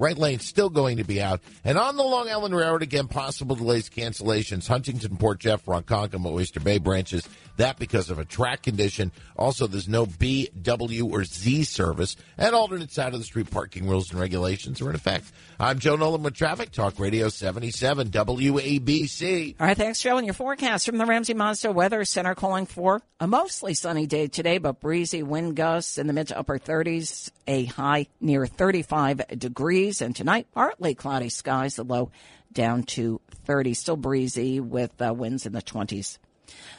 Right 0.00 0.16
lane 0.16 0.38
still 0.38 0.70
going 0.70 0.96
to 0.96 1.04
be 1.04 1.20
out. 1.20 1.42
And 1.62 1.76
on 1.76 1.98
the 1.98 2.02
Long 2.02 2.30
Island 2.30 2.56
Railroad, 2.56 2.82
again, 2.82 3.06
possible 3.06 3.54
delays, 3.54 3.90
cancellations. 3.90 4.66
Huntington, 4.66 5.18
Port 5.18 5.40
Jeff, 5.40 5.66
Ronkonkoma, 5.66 6.24
Oyster 6.24 6.58
Bay 6.58 6.78
branches. 6.78 7.28
That 7.60 7.78
because 7.78 8.08
of 8.08 8.18
a 8.18 8.24
track 8.24 8.62
condition. 8.62 9.12
Also, 9.36 9.66
there's 9.66 9.86
no 9.86 10.06
B, 10.06 10.48
W, 10.62 11.04
or 11.04 11.24
Z 11.24 11.64
service. 11.64 12.16
And 12.38 12.54
alternate 12.54 12.90
side 12.90 13.12
of 13.12 13.20
the 13.20 13.24
street 13.26 13.50
parking 13.50 13.86
rules 13.86 14.10
and 14.10 14.18
regulations 14.18 14.80
are 14.80 14.88
in 14.88 14.94
effect. 14.94 15.30
I'm 15.58 15.78
Joe 15.78 15.96
Nolan 15.96 16.22
with 16.22 16.32
Traffic 16.32 16.72
Talk 16.72 16.98
Radio 16.98 17.28
77 17.28 18.08
WABC. 18.08 19.56
All 19.60 19.66
right, 19.66 19.76
thanks, 19.76 20.00
Joe. 20.00 20.16
And 20.16 20.26
your 20.26 20.32
forecast 20.32 20.86
from 20.86 20.96
the 20.96 21.04
Ramsey 21.04 21.34
Mazda 21.34 21.70
Weather 21.70 22.06
Center 22.06 22.34
calling 22.34 22.64
for 22.64 23.02
a 23.20 23.26
mostly 23.26 23.74
sunny 23.74 24.06
day 24.06 24.26
today, 24.26 24.56
but 24.56 24.80
breezy 24.80 25.22
wind 25.22 25.54
gusts 25.54 25.98
in 25.98 26.06
the 26.06 26.14
mid 26.14 26.28
to 26.28 26.38
upper 26.38 26.58
30s, 26.58 27.30
a 27.46 27.66
high 27.66 28.06
near 28.22 28.46
35 28.46 29.38
degrees. 29.38 30.00
And 30.00 30.16
tonight, 30.16 30.46
partly 30.54 30.94
cloudy 30.94 31.28
skies, 31.28 31.76
the 31.76 31.84
low 31.84 32.10
down 32.50 32.84
to 32.84 33.20
30. 33.44 33.74
Still 33.74 33.96
breezy 33.96 34.60
with 34.60 34.92
uh, 35.02 35.12
winds 35.12 35.44
in 35.44 35.52
the 35.52 35.60
20s. 35.60 36.16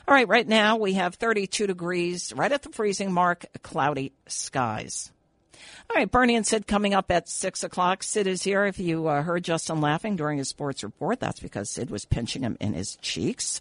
All 0.07 0.13
right, 0.13 0.27
right 0.27 0.47
now 0.47 0.77
we 0.77 0.93
have 0.93 1.15
32 1.15 1.67
degrees, 1.67 2.33
right 2.35 2.51
at 2.51 2.63
the 2.63 2.69
freezing 2.69 3.11
mark, 3.11 3.45
cloudy 3.61 4.13
skies. 4.27 5.11
All 5.89 5.97
right, 5.97 6.09
Bernie 6.09 6.35
and 6.35 6.47
Sid 6.47 6.67
coming 6.67 6.93
up 6.93 7.11
at 7.11 7.27
6 7.27 7.63
o'clock. 7.63 8.03
Sid 8.03 8.25
is 8.25 8.43
here. 8.43 8.65
If 8.65 8.79
you 8.79 9.07
uh, 9.07 9.23
heard 9.23 9.43
Justin 9.43 9.81
laughing 9.81 10.15
during 10.15 10.37
his 10.37 10.47
sports 10.47 10.83
report, 10.83 11.19
that's 11.19 11.39
because 11.39 11.69
Sid 11.69 11.89
was 11.89 12.05
pinching 12.05 12.43
him 12.43 12.55
in 12.59 12.73
his 12.73 12.95
cheeks. 12.97 13.59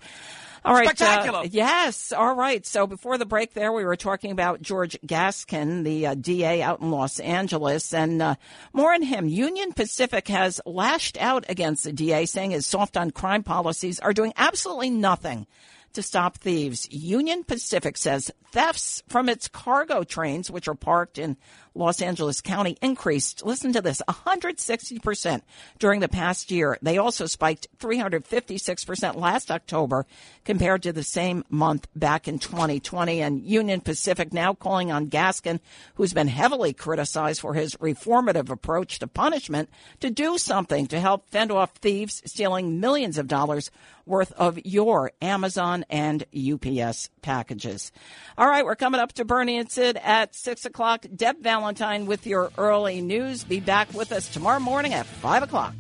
All 0.65 0.75
right. 0.75 0.87
Spectacular. 0.87 1.41
Uh, 1.41 1.49
yes. 1.51 2.13
All 2.13 2.35
right. 2.35 2.65
So 2.67 2.87
before 2.87 3.19
the 3.19 3.27
break 3.27 3.55
there, 3.55 3.73
we 3.73 3.85
were 3.85 3.97
talking 3.97 4.31
about 4.31 4.61
George 4.61 4.97
Gascon, 5.05 5.83
the 5.85 6.09
uh, 6.09 6.15
DA 6.15 6.63
out 6.63 6.81
in 6.81 6.91
Los 6.91 7.19
Angeles. 7.19 7.95
And 7.95 8.21
uh, 8.21 8.35
more 8.73 8.93
on 8.93 9.03
him. 9.03 9.27
Union 9.27 9.73
Pacific 9.73 10.29
has 10.29 10.61
lashed 10.67 11.19
out 11.21 11.47
against 11.49 11.85
the 11.85 11.93
DA, 11.93 12.27
saying 12.27 12.51
his 12.51 12.67
soft 12.67 12.97
on 12.97 13.11
crime 13.11 13.43
policies 13.43 13.99
are 14.01 14.13
doing 14.13 14.33
absolutely 14.37 14.91
nothing 14.91 15.47
to 15.95 16.03
stop 16.03 16.39
thieves. 16.39 16.91
Union 16.91 17.45
Pacific 17.45 17.97
says 17.97 18.31
thefts 18.53 19.03
from 19.09 19.29
its 19.29 19.49
cargo 19.49 20.03
trains, 20.03 20.51
which 20.51 20.69
are 20.69 20.75
parked 20.75 21.19
in 21.19 21.37
Los 21.75 22.03
Angeles 22.03 22.41
County, 22.41 22.77
increased, 22.83 23.45
listen 23.45 23.73
to 23.73 23.81
this, 23.81 24.03
160% 24.09 25.43
during 25.79 26.01
the 26.01 26.09
past 26.09 26.51
year. 26.51 26.79
They 26.83 26.99
also 26.99 27.27
spiked 27.27 27.69
356% 27.79 29.17
last 29.17 29.51
October 29.51 30.07
compared 30.45 30.83
to 30.83 30.93
the 30.93 31.03
same 31.03 31.45
month 31.49 31.87
back 31.95 32.27
in 32.27 32.39
2020. 32.39 33.23
And 33.23 33.45
Union 33.45 33.81
Pacific 33.81 34.33
now 34.33 34.55
calling 34.55 34.91
on 34.91 35.07
Gascon, 35.07 35.61
who's 35.95 36.13
been 36.13 36.29
heavily 36.29 36.73
criticized 36.73 37.41
for 37.41 37.55
his 37.55 37.77
reformative 37.77 38.51
approach 38.51 38.99
to 38.99 39.07
punishment, 39.07 39.69
to 40.01 40.11
do 40.11 40.39
something 40.39 40.87
to 40.89 41.01
help 41.01 41.29
fend 41.31 41.53
off 41.53 41.75
thieves 41.77 42.23
stealing 42.25 42.81
millions 42.81 43.19
of 43.19 43.29
dollars 43.29 43.71
worth 44.07 44.33
of 44.33 44.59
your 44.65 45.13
Amazon 45.23 45.85
and 45.89 46.25
UPS 46.35 47.11
packages. 47.23 47.93
All 48.37 48.49
right, 48.49 48.65
we're 48.65 48.77
coming 48.77 49.01
up 49.01 49.13
to 49.15 49.25
Bernie 49.25 49.59
and 49.59 49.71
Sid 49.71 49.97
at 50.03 50.35
6 50.35 50.65
o'clock. 50.65 51.07
Deb 51.15 51.43
Valentine 51.61 52.07
with 52.07 52.27
your 52.27 52.51
early 52.57 53.03
news. 53.03 53.45
Be 53.45 53.61
back 53.61 53.93
with 53.93 54.13
us 54.13 54.31
tomorrow 54.31 54.61
morning 54.61 54.95
at 54.95 55.05
5 55.05 55.43
o'clock. 55.43 55.75